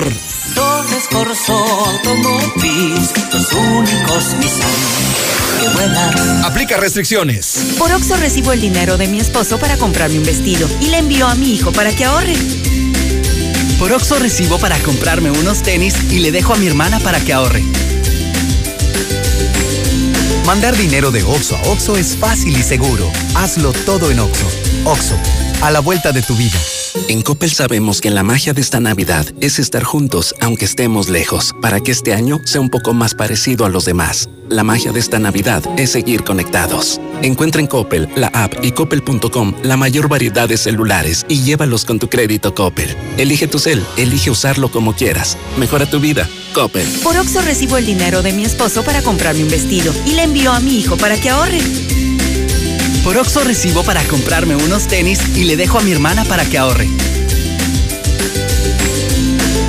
Torres 0.55 1.03
Corso 1.11 1.53
Automotriz, 1.53 3.11
los 3.31 3.53
únicos 3.53 4.33
Nissan 4.39 5.06
que. 5.57 6.45
Aplica 6.45 6.77
restricciones. 6.77 7.75
Por 7.77 7.91
Oxo 7.91 8.15
recibo 8.17 8.51
el 8.51 8.61
dinero 8.61 8.97
de 8.97 9.07
mi 9.07 9.19
esposo 9.19 9.59
para 9.59 9.77
comprarme 9.77 10.17
un 10.17 10.25
vestido 10.25 10.67
y 10.79 10.87
le 10.87 10.97
envío 10.97 11.27
a 11.27 11.35
mi 11.35 11.53
hijo 11.53 11.71
para 11.71 11.91
que 11.91 12.05
ahorre. 12.05 12.35
Por 13.79 13.91
Oxo 13.91 14.17
recibo 14.17 14.57
para 14.57 14.77
comprarme 14.79 15.29
unos 15.31 15.61
tenis 15.61 15.95
y 16.11 16.19
le 16.19 16.31
dejo 16.31 16.53
a 16.53 16.57
mi 16.57 16.67
hermana 16.67 16.99
para 16.99 17.19
que 17.19 17.33
ahorre. 17.33 17.63
Mandar 20.45 20.77
dinero 20.77 21.11
de 21.11 21.23
Oxo 21.23 21.57
a 21.57 21.61
Oxo 21.63 21.97
es 21.97 22.15
fácil 22.15 22.57
y 22.57 22.63
seguro. 22.63 23.11
Hazlo 23.35 23.73
todo 23.73 24.09
en 24.09 24.19
Oxo. 24.19 24.47
Oxo, 24.85 25.15
a 25.61 25.71
la 25.71 25.81
vuelta 25.81 26.11
de 26.11 26.21
tu 26.21 26.35
vida. 26.35 26.57
En 27.09 27.21
Coppel 27.21 27.51
sabemos 27.51 27.99
que 28.01 28.09
la 28.09 28.23
magia 28.23 28.53
de 28.53 28.61
esta 28.61 28.79
Navidad 28.79 29.25
es 29.41 29.59
estar 29.59 29.83
juntos 29.83 30.33
aunque 30.39 30.65
estemos 30.65 31.09
lejos, 31.09 31.53
para 31.61 31.81
que 31.81 31.91
este 31.91 32.13
año 32.13 32.39
sea 32.45 32.61
un 32.61 32.69
poco 32.69 32.93
más 32.93 33.13
parecido 33.13 33.65
a 33.65 33.69
los 33.69 33.85
demás. 33.85 34.29
La 34.49 34.63
magia 34.63 34.93
de 34.93 34.99
esta 34.99 35.19
Navidad 35.19 35.61
es 35.77 35.91
seguir 35.91 36.23
conectados. 36.23 37.01
Encuentra 37.21 37.59
en 37.59 37.67
Coppel, 37.67 38.07
la 38.15 38.27
app 38.27 38.53
y 38.63 38.71
coppel.com 38.71 39.53
la 39.63 39.75
mayor 39.75 40.07
variedad 40.07 40.47
de 40.47 40.55
celulares 40.57 41.25
y 41.27 41.41
llévalos 41.41 41.83
con 41.83 41.99
tu 41.99 42.09
crédito 42.09 42.55
Coppel. 42.55 42.95
Elige 43.17 43.47
tu 43.47 43.59
cel, 43.59 43.83
elige 43.97 44.31
usarlo 44.31 44.71
como 44.71 44.93
quieras. 44.93 45.37
Mejora 45.57 45.85
tu 45.85 45.99
vida. 45.99 46.29
Coppel. 46.53 46.87
Por 47.03 47.17
Oxo 47.17 47.41
recibo 47.41 47.75
el 47.75 47.85
dinero 47.85 48.21
de 48.21 48.31
mi 48.31 48.45
esposo 48.45 48.83
para 48.83 49.01
comprarme 49.01 49.43
un 49.43 49.49
vestido 49.49 49.93
y 50.05 50.13
le 50.13 50.23
envío 50.23 50.53
a 50.53 50.61
mi 50.61 50.79
hijo 50.79 50.95
para 50.95 51.17
que 51.17 51.29
ahorre. 51.29 51.59
Por 53.03 53.17
Oxo 53.17 53.43
recibo 53.43 53.83
para 53.83 54.01
comprarme 54.03 54.55
unos 54.55 54.87
tenis 54.87 55.19
y 55.35 55.43
le 55.43 55.57
dejo 55.57 55.77
a 55.77 55.81
mi 55.81 55.91
hermana 55.91 56.23
para 56.23 56.45
que 56.45 56.57
ahorre. 56.57 56.87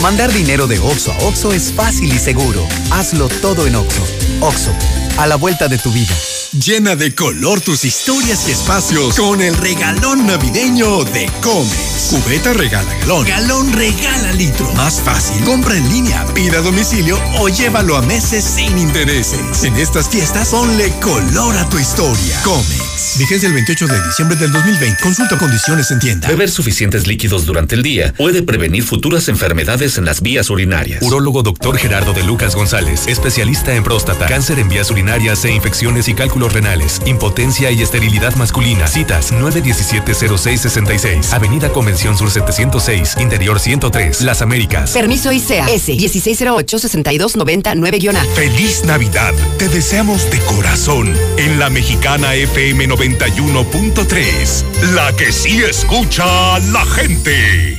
Mandar 0.02 0.32
dinero 0.32 0.68
de 0.68 0.78
Oxo 0.78 1.12
a 1.12 1.18
Oxo 1.24 1.52
es 1.52 1.72
fácil 1.72 2.12
y 2.12 2.18
seguro. 2.20 2.64
Hazlo 2.90 3.28
todo 3.28 3.66
en 3.66 3.74
Oxo. 3.74 4.17
Oxo, 4.40 4.72
a 5.18 5.26
la 5.26 5.36
vuelta 5.36 5.68
de 5.68 5.78
tu 5.78 5.90
vida. 5.90 6.14
Llena 6.52 6.96
de 6.96 7.14
color 7.14 7.60
tus 7.60 7.84
historias 7.84 8.48
y 8.48 8.52
espacios 8.52 9.16
con 9.16 9.42
el 9.42 9.54
regalón 9.56 10.26
navideño 10.26 11.04
de 11.04 11.30
Comex. 11.42 12.08
Cubeta 12.10 12.52
regala 12.52 12.94
galón. 13.00 13.26
Galón 13.26 13.72
regala 13.72 14.32
litro. 14.32 14.72
Más 14.74 15.00
fácil. 15.00 15.44
Compra 15.44 15.76
en 15.76 15.88
línea, 15.90 16.24
pida 16.34 16.58
a 16.58 16.62
domicilio 16.62 17.20
o 17.40 17.48
llévalo 17.48 17.96
a 17.96 18.02
meses 18.02 18.44
sin 18.44 18.78
intereses. 18.78 19.64
En 19.64 19.76
estas 19.76 20.08
fiestas, 20.08 20.48
ponle 20.48 20.90
color 21.00 21.56
a 21.56 21.68
tu 21.68 21.78
historia. 21.78 22.40
Comex. 22.44 22.87
Vigencia 23.16 23.46
el 23.46 23.52
28 23.52 23.86
de 23.86 24.04
diciembre 24.06 24.36
del 24.36 24.50
2020. 24.50 25.00
Consulta 25.00 25.38
condiciones 25.38 25.92
en 25.92 26.00
tienda. 26.00 26.26
Beber 26.26 26.50
suficientes 26.50 27.06
líquidos 27.06 27.46
durante 27.46 27.76
el 27.76 27.84
día 27.84 28.12
puede 28.16 28.42
prevenir 28.42 28.82
futuras 28.82 29.28
enfermedades 29.28 29.98
en 29.98 30.04
las 30.04 30.20
vías 30.20 30.50
urinarias. 30.50 31.00
Urólogo 31.02 31.44
doctor 31.44 31.78
Gerardo 31.78 32.12
de 32.12 32.24
Lucas 32.24 32.56
González, 32.56 33.06
especialista 33.06 33.76
en 33.76 33.84
próstata, 33.84 34.26
cáncer 34.26 34.58
en 34.58 34.68
vías 34.68 34.90
urinarias 34.90 35.44
e 35.44 35.52
infecciones 35.52 36.08
y 36.08 36.14
cálculos 36.14 36.52
renales, 36.52 37.00
impotencia 37.06 37.70
y 37.70 37.82
esterilidad 37.82 38.34
masculina. 38.34 38.88
Citas 38.88 39.32
917-0666, 39.32 41.32
Avenida 41.32 41.68
Convención 41.68 42.18
Sur 42.18 42.32
706, 42.32 43.18
Interior 43.20 43.60
103, 43.60 44.22
Las 44.22 44.42
Américas. 44.42 44.90
Permiso 44.90 45.30
ICEA 45.30 45.68
S 45.68 45.92
1608-6299-A. 45.92 48.24
Feliz 48.34 48.82
Navidad. 48.84 49.34
Te 49.56 49.68
deseamos 49.68 50.28
de 50.32 50.40
corazón 50.40 51.14
en 51.36 51.60
la 51.60 51.70
mexicana 51.70 52.34
FM 52.34 52.87
91.3, 52.88 54.94
la 54.94 55.14
que 55.16 55.30
sí 55.30 55.62
escucha 55.62 56.58
la 56.72 56.84
gente. 56.86 57.78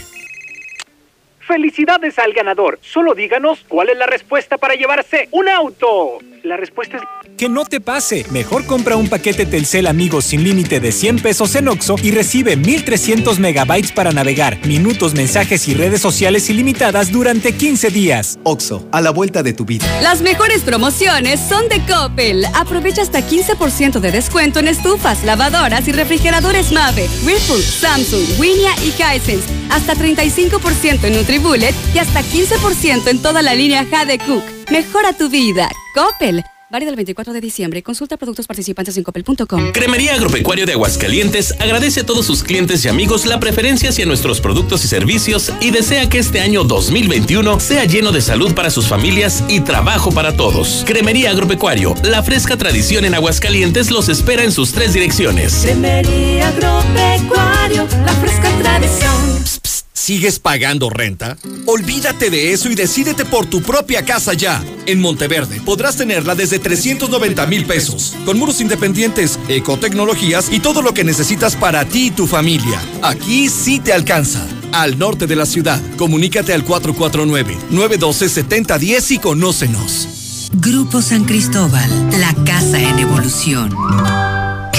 Felicidades 1.40 2.20
al 2.20 2.34
ganador. 2.34 2.78
Solo 2.82 3.16
díganos 3.16 3.66
cuál 3.68 3.90
es 3.90 3.98
la 3.98 4.06
respuesta 4.06 4.60
para 4.60 4.76
llevarse 4.76 5.28
un 5.32 5.50
auto. 5.50 6.20
La 6.44 6.58
respuesta 6.58 6.98
es... 6.98 7.04
Que 7.40 7.48
no 7.48 7.64
te 7.64 7.80
pase. 7.80 8.26
Mejor 8.32 8.66
compra 8.66 8.98
un 8.98 9.08
paquete 9.08 9.46
Telcel 9.46 9.88
Amigos 9.88 10.26
sin 10.26 10.44
límite 10.44 10.82
de 10.82 10.92
100 10.92 11.20
pesos 11.20 11.56
en 11.56 11.70
Oxo 11.70 11.96
y 12.04 12.12
recibe 12.12 12.58
1300 12.58 13.40
megabytes 13.40 13.94
para 13.94 14.12
navegar, 14.12 14.60
minutos, 14.68 15.14
mensajes 15.14 15.66
y 15.70 15.74
redes 15.74 16.02
sociales 16.02 16.50
ilimitadas 16.50 17.14
durante 17.14 17.54
15 17.54 17.92
días. 17.92 18.40
Oxo, 18.44 18.86
a 18.92 19.00
la 19.00 19.12
vuelta 19.12 19.42
de 19.42 19.54
tu 19.54 19.64
vida. 19.64 19.86
Las 20.02 20.22
mejores 20.22 20.64
promociones 20.64 21.40
son 21.40 21.70
de 21.70 21.80
Coppel. 21.86 22.44
Aprovecha 22.56 23.04
hasta 23.04 23.26
15% 23.26 24.02
de 24.02 24.12
descuento 24.12 24.60
en 24.60 24.68
estufas, 24.68 25.24
lavadoras 25.24 25.88
y 25.88 25.94
refrigeradores 25.94 26.74
Mave, 26.74 27.08
Whirlpool, 27.24 27.62
Samsung, 27.62 28.38
Winia 28.38 28.72
y 28.84 28.90
Hisense. 28.90 29.48
Hasta 29.70 29.96
35% 29.96 31.06
en 31.06 31.14
NutriBullet 31.14 31.74
y 31.96 32.00
hasta 32.00 32.22
15% 32.22 33.08
en 33.08 33.22
toda 33.22 33.42
la 33.42 33.56
línea 33.56 33.86
Jade 33.90 34.18
Cook. 34.18 34.44
Mejora 34.70 35.14
tu 35.14 35.30
vida. 35.30 35.70
Coppel. 35.96 36.44
Válido 36.70 36.92
el 36.92 36.96
24 36.98 37.34
de 37.34 37.42
diciembre. 37.42 37.82
Consulta 37.82 38.16
productos 38.18 38.46
participantes 38.46 38.96
en 38.98 39.04
coppel.com. 39.04 39.72
Cremería 39.72 40.14
Agropecuario 40.14 40.68
de 40.68 40.74
Aguascalientes 40.74 41.56
agradece 41.60 42.02
a 42.02 42.06
todos 42.06 42.28
sus 42.28 42.44
clientes 42.44 42.86
y 42.86 42.90
amigos 42.90 43.26
la 43.26 43.40
preferencia 43.40 43.90
hacia 43.90 44.06
nuestros 44.06 44.40
productos 44.40 44.86
y 44.86 44.88
servicios 44.88 45.52
y 45.62 45.72
desea 45.72 46.08
que 46.10 46.20
este 46.20 46.42
año 46.42 46.64
2021 46.64 47.60
sea 47.60 47.86
lleno 47.86 48.12
de 48.12 48.22
salud 48.22 48.54
para 48.54 48.70
sus 48.70 48.88
familias 48.88 49.44
y 49.48 49.62
trabajo 49.62 50.12
para 50.12 50.38
todos. 50.38 50.84
Cremería 50.86 51.32
Agropecuario, 51.32 51.96
la 52.04 52.22
fresca 52.22 52.56
tradición 52.56 53.04
en 53.04 53.16
Aguascalientes 53.16 53.90
los 53.90 54.08
espera 54.08 54.44
en 54.44 54.52
sus 54.52 54.72
tres 54.72 54.94
direcciones. 54.94 55.62
Cremería 55.64 56.50
Agropecuario, 56.50 57.88
la 58.06 58.14
fresca 58.14 58.50
tradición. 58.60 59.69
¿Sigues 60.00 60.40
pagando 60.40 60.90
renta? 60.90 61.38
Olvídate 61.66 62.30
de 62.30 62.54
eso 62.54 62.70
y 62.70 62.76
decídete 62.76 63.26
por 63.26 63.48
tu 63.48 63.62
propia 63.62 64.06
casa 64.06 64.34
ya. 64.34 64.64
En 64.86 65.02
Monteverde 65.02 65.60
podrás 65.60 65.98
tenerla 65.98 66.36
desde 66.36 66.58
390 66.58 67.46
mil 67.48 67.66
pesos, 67.66 68.16
con 68.26 68.40
muros 68.40 68.62
independientes, 68.62 69.38
ecotecnologías 69.50 70.54
y 70.54 70.62
todo 70.62 70.82
lo 70.82 70.94
que 70.94 71.04
necesitas 71.04 71.58
para 71.58 71.84
ti 71.84 72.06
y 72.08 72.12
tu 72.12 72.28
familia. 72.28 72.82
Aquí 73.02 73.50
sí 73.50 73.82
te 73.82 73.92
alcanza. 73.92 74.48
Al 74.72 74.98
norte 74.98 75.28
de 75.28 75.36
la 75.36 75.46
ciudad, 75.46 75.82
comunícate 75.98 76.54
al 76.54 76.66
449-912-7010 76.66 79.12
y 79.12 79.20
conócenos. 79.20 80.50
Grupo 80.54 81.02
San 81.02 81.26
Cristóbal, 81.26 81.90
la 82.22 82.34
casa 82.46 82.80
en 82.80 83.00
evolución. 83.00 83.76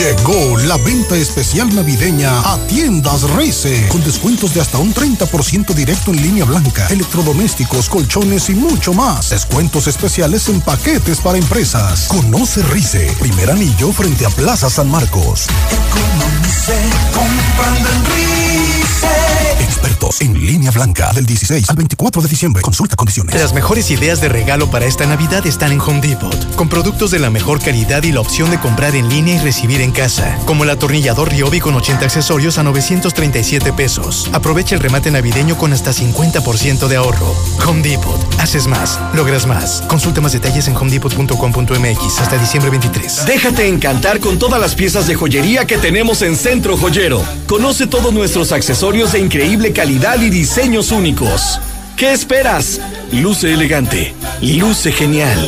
Llegó 0.01 0.57
la 0.57 0.79
venta 0.79 1.15
especial 1.15 1.75
navideña 1.75 2.41
a 2.41 2.57
Tiendas 2.67 3.31
Rice, 3.37 3.87
con 3.89 4.03
descuentos 4.03 4.55
de 4.55 4.63
hasta 4.63 4.79
un 4.79 4.95
30% 4.95 5.75
directo 5.75 6.11
en 6.11 6.23
línea 6.23 6.47
blanca, 6.47 6.87
electrodomésticos, 6.89 7.91
colchones 7.91 8.49
y 8.49 8.55
mucho 8.55 8.95
más. 8.95 9.29
Descuentos 9.29 9.89
especiales 9.89 10.49
en 10.49 10.63
paquetes 10.63 11.21
para 11.21 11.37
empresas. 11.37 12.07
Conoce 12.09 12.63
Rice, 12.63 13.15
primer 13.21 13.51
anillo 13.51 13.93
frente 13.93 14.25
a 14.25 14.31
Plaza 14.31 14.71
San 14.71 14.91
Marcos. 14.91 15.49
comprando 17.13 17.91
en. 17.91 19.30
Expertos 19.81 20.21
en 20.21 20.35
línea 20.35 20.71
blanca 20.71 21.11
del 21.15 21.25
16 21.25 21.71
al 21.71 21.77
24 21.77 22.21
de 22.21 22.29
diciembre. 22.29 22.61
Consulta 22.61 22.97
condiciones. 22.97 23.35
Las 23.35 23.55
mejores 23.55 23.91
ideas 23.91 24.21
de 24.21 24.29
regalo 24.29 24.71
para 24.71 24.85
esta 24.85 25.07
Navidad 25.07 25.47
están 25.47 25.73
en 25.73 25.81
Home 25.81 26.03
Depot, 26.03 26.55
con 26.55 26.69
productos 26.69 27.11
de 27.11 27.19
la 27.19 27.31
mejor 27.31 27.61
calidad 27.61 28.03
y 28.03 28.13
la 28.13 28.21
opción 28.21 28.51
de 28.51 28.61
comprar 28.61 28.95
en 28.95 29.09
línea 29.09 29.37
y 29.37 29.39
recibir 29.39 29.81
en 29.81 29.91
casa, 29.91 30.39
como 30.45 30.65
el 30.65 30.71
atornillador 30.71 31.31
Ryobi 31.31 31.61
con 31.61 31.75
80 31.75 32.05
accesorios 32.05 32.59
a 32.59 32.63
937 32.63 33.73
pesos. 33.73 34.29
Aprovecha 34.35 34.75
el 34.75 34.83
remate 34.83 35.11
navideño 35.11 35.57
con 35.57 35.73
hasta 35.73 35.93
50% 35.93 36.87
de 36.87 36.97
ahorro. 36.97 37.35
Home 37.67 37.81
Depot. 37.81 38.21
Haces 38.39 38.67
más, 38.67 39.01
logras 39.15 39.47
más. 39.47 39.83
Consulta 39.89 40.21
más 40.21 40.33
detalles 40.33 40.69
en 40.69 40.77
homedepot.com.mx 40.77 42.21
hasta 42.21 42.37
diciembre 42.37 42.71
23. 42.71 43.25
Déjate 43.25 43.67
encantar 43.67 44.21
con 44.21 44.39
todas 44.39 44.61
las 44.61 44.75
piezas 44.75 45.07
de 45.07 45.15
joyería 45.15 45.67
que 45.67 45.79
tenemos 45.79 46.21
en 46.21 46.37
Centro 46.37 46.77
Joyero. 46.77 47.25
Conoce 47.47 47.87
todos 47.87 48.13
nuestros 48.13 48.53
accesorios 48.53 49.13
de 49.13 49.21
increíble 49.21 49.70
calidad 49.73 50.21
y 50.21 50.31
diseños 50.31 50.93
únicos. 50.93 51.61
¿Qué 51.97 52.13
esperas? 52.13 52.81
Luce 53.13 53.53
elegante, 53.53 54.15
luce 54.41 54.93
genial. 54.93 55.39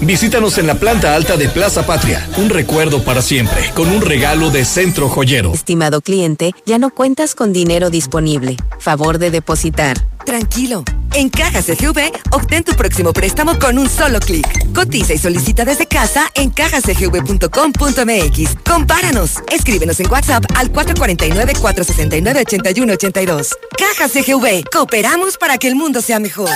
Visítanos 0.00 0.58
en 0.58 0.66
la 0.66 0.74
planta 0.74 1.14
alta 1.14 1.36
de 1.36 1.48
Plaza 1.48 1.86
Patria. 1.86 2.28
Un 2.36 2.50
recuerdo 2.50 3.02
para 3.02 3.22
siempre, 3.22 3.70
con 3.74 3.88
un 3.88 4.02
regalo 4.02 4.50
de 4.50 4.64
Centro 4.64 5.08
Joyero. 5.08 5.52
Estimado 5.52 6.00
cliente, 6.00 6.52
ya 6.64 6.78
no 6.78 6.90
cuentas 6.90 7.34
con 7.34 7.52
dinero 7.52 7.90
disponible. 7.90 8.56
Favor 8.78 9.18
de 9.18 9.30
depositar. 9.30 9.96
Tranquilo, 10.24 10.84
En 11.16 11.28
Cajas 11.30 11.64
CGV, 11.64 12.12
obtén 12.32 12.62
tu 12.62 12.74
próximo 12.74 13.14
préstamo 13.14 13.58
con 13.58 13.78
un 13.78 13.88
solo 13.88 14.20
clic. 14.20 14.46
Cotiza 14.74 15.14
y 15.14 15.18
solicita 15.18 15.64
desde 15.64 15.86
casa 15.86 16.30
en 16.34 16.50
cajascgv.com.mx. 16.50 18.56
Compáranos. 18.68 19.36
Escríbenos 19.50 19.98
en 20.00 20.10
WhatsApp 20.10 20.44
al 20.56 20.70
449-469-8182. 20.72 23.56
Cajas 23.78 24.12
CGV. 24.12 24.64
Cooperamos 24.70 25.38
para 25.38 25.56
que 25.56 25.68
el 25.68 25.76
mundo 25.76 26.02
sea 26.02 26.20
mejor. 26.20 26.50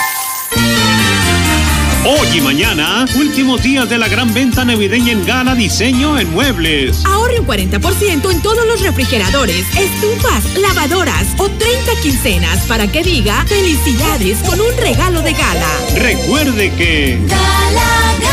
Hoy 2.02 2.38
y 2.38 2.40
mañana, 2.40 3.04
últimos 3.16 3.62
días 3.62 3.88
de 3.90 3.98
la 3.98 4.08
gran 4.08 4.32
venta 4.32 4.64
navideña 4.64 5.12
en 5.12 5.26
Gala 5.26 5.54
Diseño 5.54 6.18
en 6.18 6.32
Muebles. 6.32 7.04
Ahorre 7.04 7.40
un 7.40 7.46
40% 7.46 8.30
en 8.30 8.42
todos 8.42 8.66
los 8.66 8.80
refrigeradores, 8.80 9.66
estufas, 9.76 10.44
lavadoras 10.56 11.28
o 11.36 11.50
30 11.50 11.92
quincenas 12.02 12.64
para 12.66 12.90
que 12.90 13.02
diga 13.02 13.44
felicidades 13.46 14.38
con 14.38 14.60
un 14.60 14.74
regalo 14.78 15.20
de 15.20 15.34
Gala. 15.34 15.70
Recuerde 15.96 16.72
que... 16.72 17.18
Gala, 17.26 18.16
Gala 18.22 18.29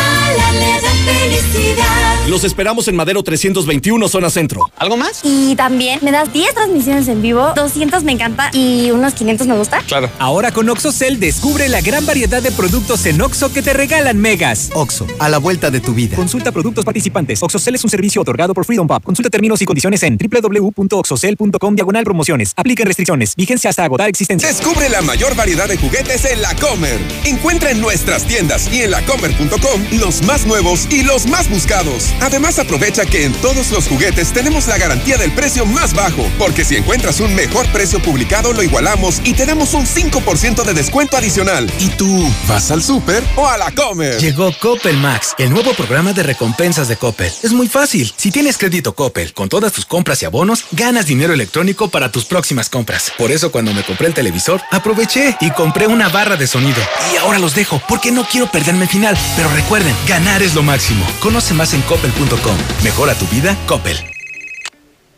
felicidad. 1.08 2.28
Los 2.28 2.44
esperamos 2.44 2.88
en 2.90 2.96
Madero 2.96 3.24
321, 3.24 4.08
zona 4.10 4.30
centro. 4.30 4.70
¿Algo 4.78 4.98
más? 4.98 5.22
Y 5.24 5.56
también 5.56 6.00
me 6.02 6.12
das 6.12 6.34
10 6.34 6.54
transmisiones 6.54 7.08
en 7.08 7.22
vivo, 7.22 7.54
200 7.56 8.04
me 8.04 8.12
encanta 8.12 8.50
y 8.54 8.92
unos 8.92 9.14
500 9.14 9.48
me 9.48 9.58
gusta. 9.58 9.80
Claro. 9.88 10.10
Ahora 10.20 10.52
con 10.52 10.68
OxoCell 10.70 11.20
descubre 11.20 11.70
la 11.70 11.80
gran 11.80 12.06
variedad 12.06 12.42
de 12.42 12.52
productos 12.52 13.06
en 13.06 13.22
Oxo 13.22 13.54
que 13.54 13.62
te 13.62 13.74
regalan 13.74 14.18
megas. 14.18 14.72
Oxo, 14.74 15.08
a 15.20 15.30
la 15.30 15.38
vuelta 15.38 15.72
de 15.72 15.80
tu 15.80 15.94
vida. 15.94 16.18
Consulta 16.18 16.52
productos 16.52 16.84
participantes. 16.84 17.42
OxoCell 17.42 17.76
es 17.76 17.84
un 17.86 17.90
servicio 17.90 18.22
otorgado 18.22 18.54
por 18.54 18.66
Freedom 18.66 18.88
Pop. 18.88 19.04
Consulta 19.04 19.30
términos 19.30 19.62
y 19.62 19.66
condiciones 19.66 20.04
en 20.04 20.18
www.oxocell.com 20.18 21.76
diagonal 21.76 22.04
promociones. 22.04 22.54
Apliquen 22.58 22.88
restricciones. 22.88 23.36
Vigencia 23.36 23.70
hasta 23.70 23.86
agotar 23.86 24.10
existencia. 24.10 24.50
Descubre 24.50 24.90
la 24.90 25.02
mayor 25.02 25.36
variedad 25.36 25.70
de 25.70 25.78
juguetes 25.78 26.26
en 26.26 26.42
La 26.42 26.54
Comer. 26.56 27.00
Encuentra 27.24 27.72
en 27.72 27.80
nuestras 27.80 28.26
tiendas 28.26 28.70
y 28.74 28.82
en 28.82 28.92
lacomer.com 28.92 29.82
los 30.00 30.22
más 30.24 30.46
nuevos 30.46 30.88
y 30.92 30.97
los 31.04 31.28
más 31.28 31.50
buscados. 31.50 32.14
Además, 32.22 32.60
aprovecha 32.60 33.06
que 33.06 33.26
en 33.26 33.34
todos 33.34 33.72
los 33.72 33.88
juguetes 33.88 34.32
tenemos 34.34 34.68
la 34.68 34.78
garantía 34.78 35.18
del 35.18 35.32
precio 35.32 35.66
más 35.66 35.94
bajo, 35.94 36.30
porque 36.38 36.64
si 36.64 36.76
encuentras 36.76 37.20
un 37.20 37.34
mejor 37.36 37.68
precio 37.68 38.02
publicado, 38.02 38.54
lo 38.54 38.64
igualamos 38.64 39.22
y 39.24 39.34
te 39.34 39.46
damos 39.46 39.74
un 39.74 39.86
5% 39.86 40.64
de 40.64 40.74
descuento 40.74 41.18
adicional. 41.18 41.72
¿Y 41.80 41.90
tú 41.90 42.32
vas 42.48 42.72
al 42.72 42.84
súper 42.84 43.24
o 43.36 43.48
a 43.48 43.58
la 43.58 43.72
Comer? 43.72 44.20
Llegó 44.20 44.52
Coppel 44.60 44.98
Max, 44.98 45.36
el 45.38 45.50
nuevo 45.52 45.74
programa 45.74 46.14
de 46.14 46.24
recompensas 46.24 46.88
de 46.88 46.98
Coppel. 46.98 47.32
Es 47.44 47.54
muy 47.54 47.68
fácil. 47.68 48.14
Si 48.16 48.32
tienes 48.32 48.58
crédito 48.58 48.96
Coppel 48.96 49.34
con 49.34 49.50
todas 49.50 49.74
tus 49.74 49.86
compras 49.86 50.22
y 50.22 50.26
abonos, 50.26 50.66
ganas 50.72 51.06
dinero 51.06 51.34
electrónico 51.34 51.90
para 51.90 52.12
tus 52.12 52.26
próximas 52.26 52.70
compras. 52.70 53.12
Por 53.18 53.32
eso 53.32 53.52
cuando 53.52 53.74
me 53.74 53.84
compré 53.84 54.08
el 54.08 54.14
televisor, 54.14 54.62
aproveché 54.72 55.38
y 55.42 55.52
compré 55.52 55.88
una 55.88 56.10
barra 56.10 56.38
de 56.38 56.48
sonido. 56.48 56.82
Y 57.14 57.18
ahora 57.18 57.40
los 57.40 57.56
dejo 57.56 57.82
porque 57.88 58.12
no 58.12 58.26
quiero 58.26 58.50
perderme 58.52 58.84
el 58.84 58.90
final. 58.90 59.18
Pero 59.36 59.50
recuerden, 59.50 59.96
ganar 60.08 60.42
es 60.42 60.56
lo 60.56 60.64
máximo. 60.64 60.87
Conoce 61.20 61.54
más 61.54 61.74
en 61.74 61.82
coppel.com. 61.82 62.58
Mejora 62.84 63.14
tu 63.14 63.26
vida, 63.28 63.58
Coppel. 63.68 63.98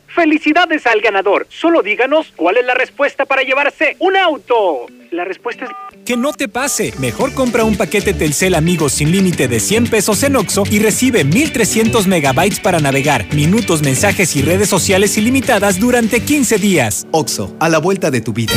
Felicidades 0.08 0.88
al 0.88 1.02
ganador. 1.02 1.46
Solo 1.50 1.84
díganos 1.84 2.34
cuál 2.36 2.58
es 2.58 2.66
la 2.66 2.74
respuesta 2.74 3.26
para 3.26 3.44
llevarse 3.44 3.96
un 4.00 4.18
auto. 4.18 4.88
La 5.12 5.26
respuesta 5.26 5.66
es... 5.66 5.72
Que 6.06 6.18
no 6.18 6.34
te 6.34 6.48
pase. 6.48 6.94
Mejor 7.00 7.34
compra 7.34 7.64
un 7.64 7.76
paquete 7.76 8.14
Telcel 8.14 8.56
Amigos 8.56 8.94
sin 8.94 9.12
límite 9.12 9.48
de 9.48 9.60
100 9.60 9.88
pesos 9.88 10.22
en 10.24 10.36
Oxo 10.36 10.64
y 10.70 10.80
recibe 10.80 11.24
1300 11.24 12.08
megabytes 12.08 12.60
para 12.60 12.80
navegar, 12.80 13.32
minutos, 13.34 13.82
mensajes 13.82 14.36
y 14.36 14.42
redes 14.42 14.70
sociales 14.70 15.18
ilimitadas 15.18 15.80
durante 15.80 16.22
15 16.22 16.58
días. 16.58 17.08
Oxo, 17.12 17.56
a 17.60 17.70
la 17.70 17.80
vuelta 17.80 18.12
de 18.12 18.22
tu 18.22 18.34
vida. 18.34 18.54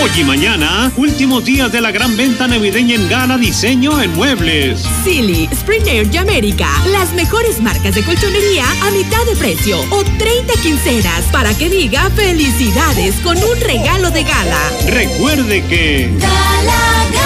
Hoy 0.00 0.10
y 0.20 0.24
mañana, 0.24 0.92
últimos 0.96 1.44
días 1.44 1.72
de 1.72 1.80
la 1.80 1.90
gran 1.90 2.16
venta 2.16 2.46
navideña 2.46 2.94
en 2.94 3.08
Gala 3.08 3.38
Diseño 3.38 4.00
en 4.00 4.12
Muebles. 4.14 4.84
Silly, 5.04 5.48
Spring 5.52 5.86
Air 5.86 6.08
y 6.12 6.16
América. 6.16 6.68
Las 6.90 7.12
mejores 7.14 7.60
marcas 7.60 7.94
de 7.94 8.02
colchonería 8.04 8.64
a 8.82 8.90
mitad 8.90 9.24
de 9.26 9.36
precio 9.36 9.78
o 9.90 10.02
30 10.04 10.54
quincenas 10.62 11.24
para 11.32 11.54
que 11.54 11.68
diga 11.68 12.10
felicidades 12.10 13.14
con 13.24 13.36
un 13.36 13.60
regalo 13.60 14.10
de 14.10 14.22
gala. 14.22 14.60
Recuerde 14.86 15.62
que... 15.68 15.91
Gala, 15.92 16.80
Gala 17.12 17.21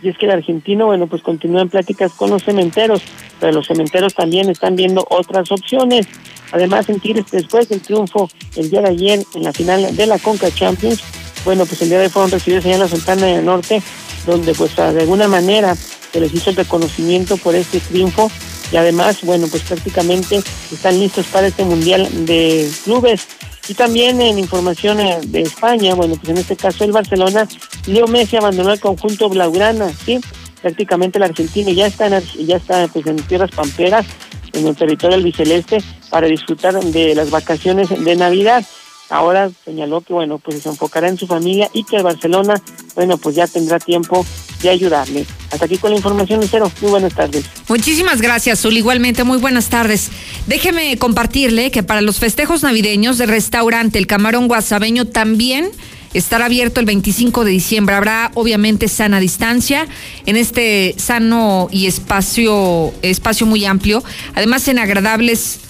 y 0.04 0.10
es 0.10 0.18
que 0.18 0.26
el 0.26 0.32
argentino, 0.32 0.86
bueno, 0.86 1.06
pues 1.06 1.22
continúa 1.22 1.62
en 1.62 1.70
pláticas 1.70 2.12
con 2.12 2.28
los 2.28 2.44
cementeros, 2.44 3.02
pero 3.40 3.52
los 3.52 3.66
cementeros 3.66 4.14
también 4.14 4.50
están 4.50 4.76
viendo 4.76 5.06
otras 5.08 5.50
opciones. 5.50 6.06
Además, 6.52 6.88
en 6.88 7.00
Tigres, 7.00 7.26
después 7.30 7.68
del 7.68 7.80
triunfo 7.80 8.30
el 8.56 8.70
día 8.70 8.80
de 8.82 8.90
ayer 8.90 9.24
en 9.34 9.42
la 9.42 9.52
final 9.52 9.96
de 9.96 10.06
la 10.06 10.18
Conca 10.18 10.50
Champions, 10.50 11.02
bueno, 11.44 11.66
pues 11.66 11.82
el 11.82 11.88
día 11.88 11.98
de 11.98 12.04
hoy 12.04 12.10
fueron 12.10 12.30
recibidos 12.30 12.64
allá 12.64 12.74
en 12.74 12.80
la 12.80 12.88
Sultana 12.88 13.26
del 13.26 13.44
Norte, 13.44 13.82
donde 14.26 14.54
pues 14.54 14.76
de 14.76 15.00
alguna 15.00 15.28
manera 15.28 15.74
se 15.74 16.20
les 16.20 16.32
hizo 16.32 16.50
el 16.50 16.56
reconocimiento 16.56 17.36
por 17.36 17.54
este 17.54 17.80
triunfo 17.80 18.30
y 18.72 18.76
además, 18.76 19.20
bueno, 19.22 19.46
pues 19.48 19.62
prácticamente 19.62 20.42
están 20.72 20.98
listos 20.98 21.26
para 21.26 21.46
este 21.46 21.64
Mundial 21.64 22.08
de 22.26 22.70
Clubes. 22.84 23.26
Y 23.68 23.74
también 23.74 24.20
en 24.20 24.38
información 24.38 25.00
eh, 25.00 25.20
de 25.26 25.42
España, 25.42 25.94
bueno, 25.94 26.16
pues 26.16 26.28
en 26.28 26.38
este 26.38 26.56
caso 26.56 26.84
el 26.84 26.92
Barcelona, 26.92 27.48
Leo 27.86 28.06
Messi 28.06 28.36
abandonó 28.36 28.72
el 28.72 28.80
conjunto 28.80 29.28
Blaugrana, 29.28 29.90
¿sí? 30.04 30.20
Prácticamente 30.60 31.18
el 31.18 31.24
argentino 31.24 31.70
ya 31.70 31.86
está 31.86 32.06
en, 32.08 32.22
ya 32.46 32.56
está 32.56 32.88
pues 32.88 33.06
en 33.06 33.16
tierras 33.16 33.50
pamperas, 33.52 34.06
en 34.52 34.66
el 34.66 34.76
territorio 34.76 35.16
albiceleste, 35.16 35.78
para 36.10 36.26
disfrutar 36.26 36.74
de 36.82 37.14
las 37.14 37.30
vacaciones 37.30 37.88
de 37.88 38.16
Navidad. 38.16 38.64
Ahora 39.10 39.50
señaló 39.64 40.00
que, 40.00 40.12
bueno, 40.12 40.38
pues 40.38 40.62
se 40.62 40.68
enfocará 40.68 41.08
en 41.08 41.18
su 41.18 41.26
familia 41.26 41.68
y 41.72 41.84
que 41.84 41.96
el 41.96 42.02
Barcelona, 42.02 42.60
bueno, 42.94 43.18
pues 43.18 43.36
ya 43.36 43.46
tendrá 43.46 43.78
tiempo 43.78 44.24
de 44.62 44.70
ayudarle. 44.70 45.26
Hasta 45.52 45.66
aquí 45.66 45.76
con 45.76 45.90
la 45.90 45.96
información, 45.96 46.40
Lucero. 46.40 46.70
Muy 46.80 46.90
buenas 46.90 47.14
tardes. 47.14 47.44
Muchísimas 47.68 48.22
gracias, 48.22 48.60
Zul. 48.60 48.76
Igualmente, 48.76 49.22
muy 49.22 49.38
buenas 49.38 49.68
tardes. 49.68 50.10
Déjeme 50.46 50.96
compartirle 50.96 51.70
que 51.70 51.82
para 51.82 52.00
los 52.00 52.18
festejos 52.18 52.62
navideños 52.62 53.18
del 53.18 53.28
restaurante 53.28 53.98
El 53.98 54.06
Camarón 54.06 54.48
Guasabeño 54.48 55.04
también 55.04 55.70
estará 56.14 56.46
abierto 56.46 56.80
el 56.80 56.86
25 56.86 57.44
de 57.44 57.50
diciembre. 57.50 57.94
Habrá 57.94 58.30
obviamente 58.34 58.88
sana 58.88 59.20
distancia 59.20 59.86
en 60.24 60.36
este 60.36 60.94
sano 60.96 61.68
y 61.70 61.86
espacio, 61.86 62.94
espacio 63.02 63.46
muy 63.46 63.66
amplio. 63.66 64.02
Además 64.34 64.66
en 64.68 64.78
agradables 64.78 65.60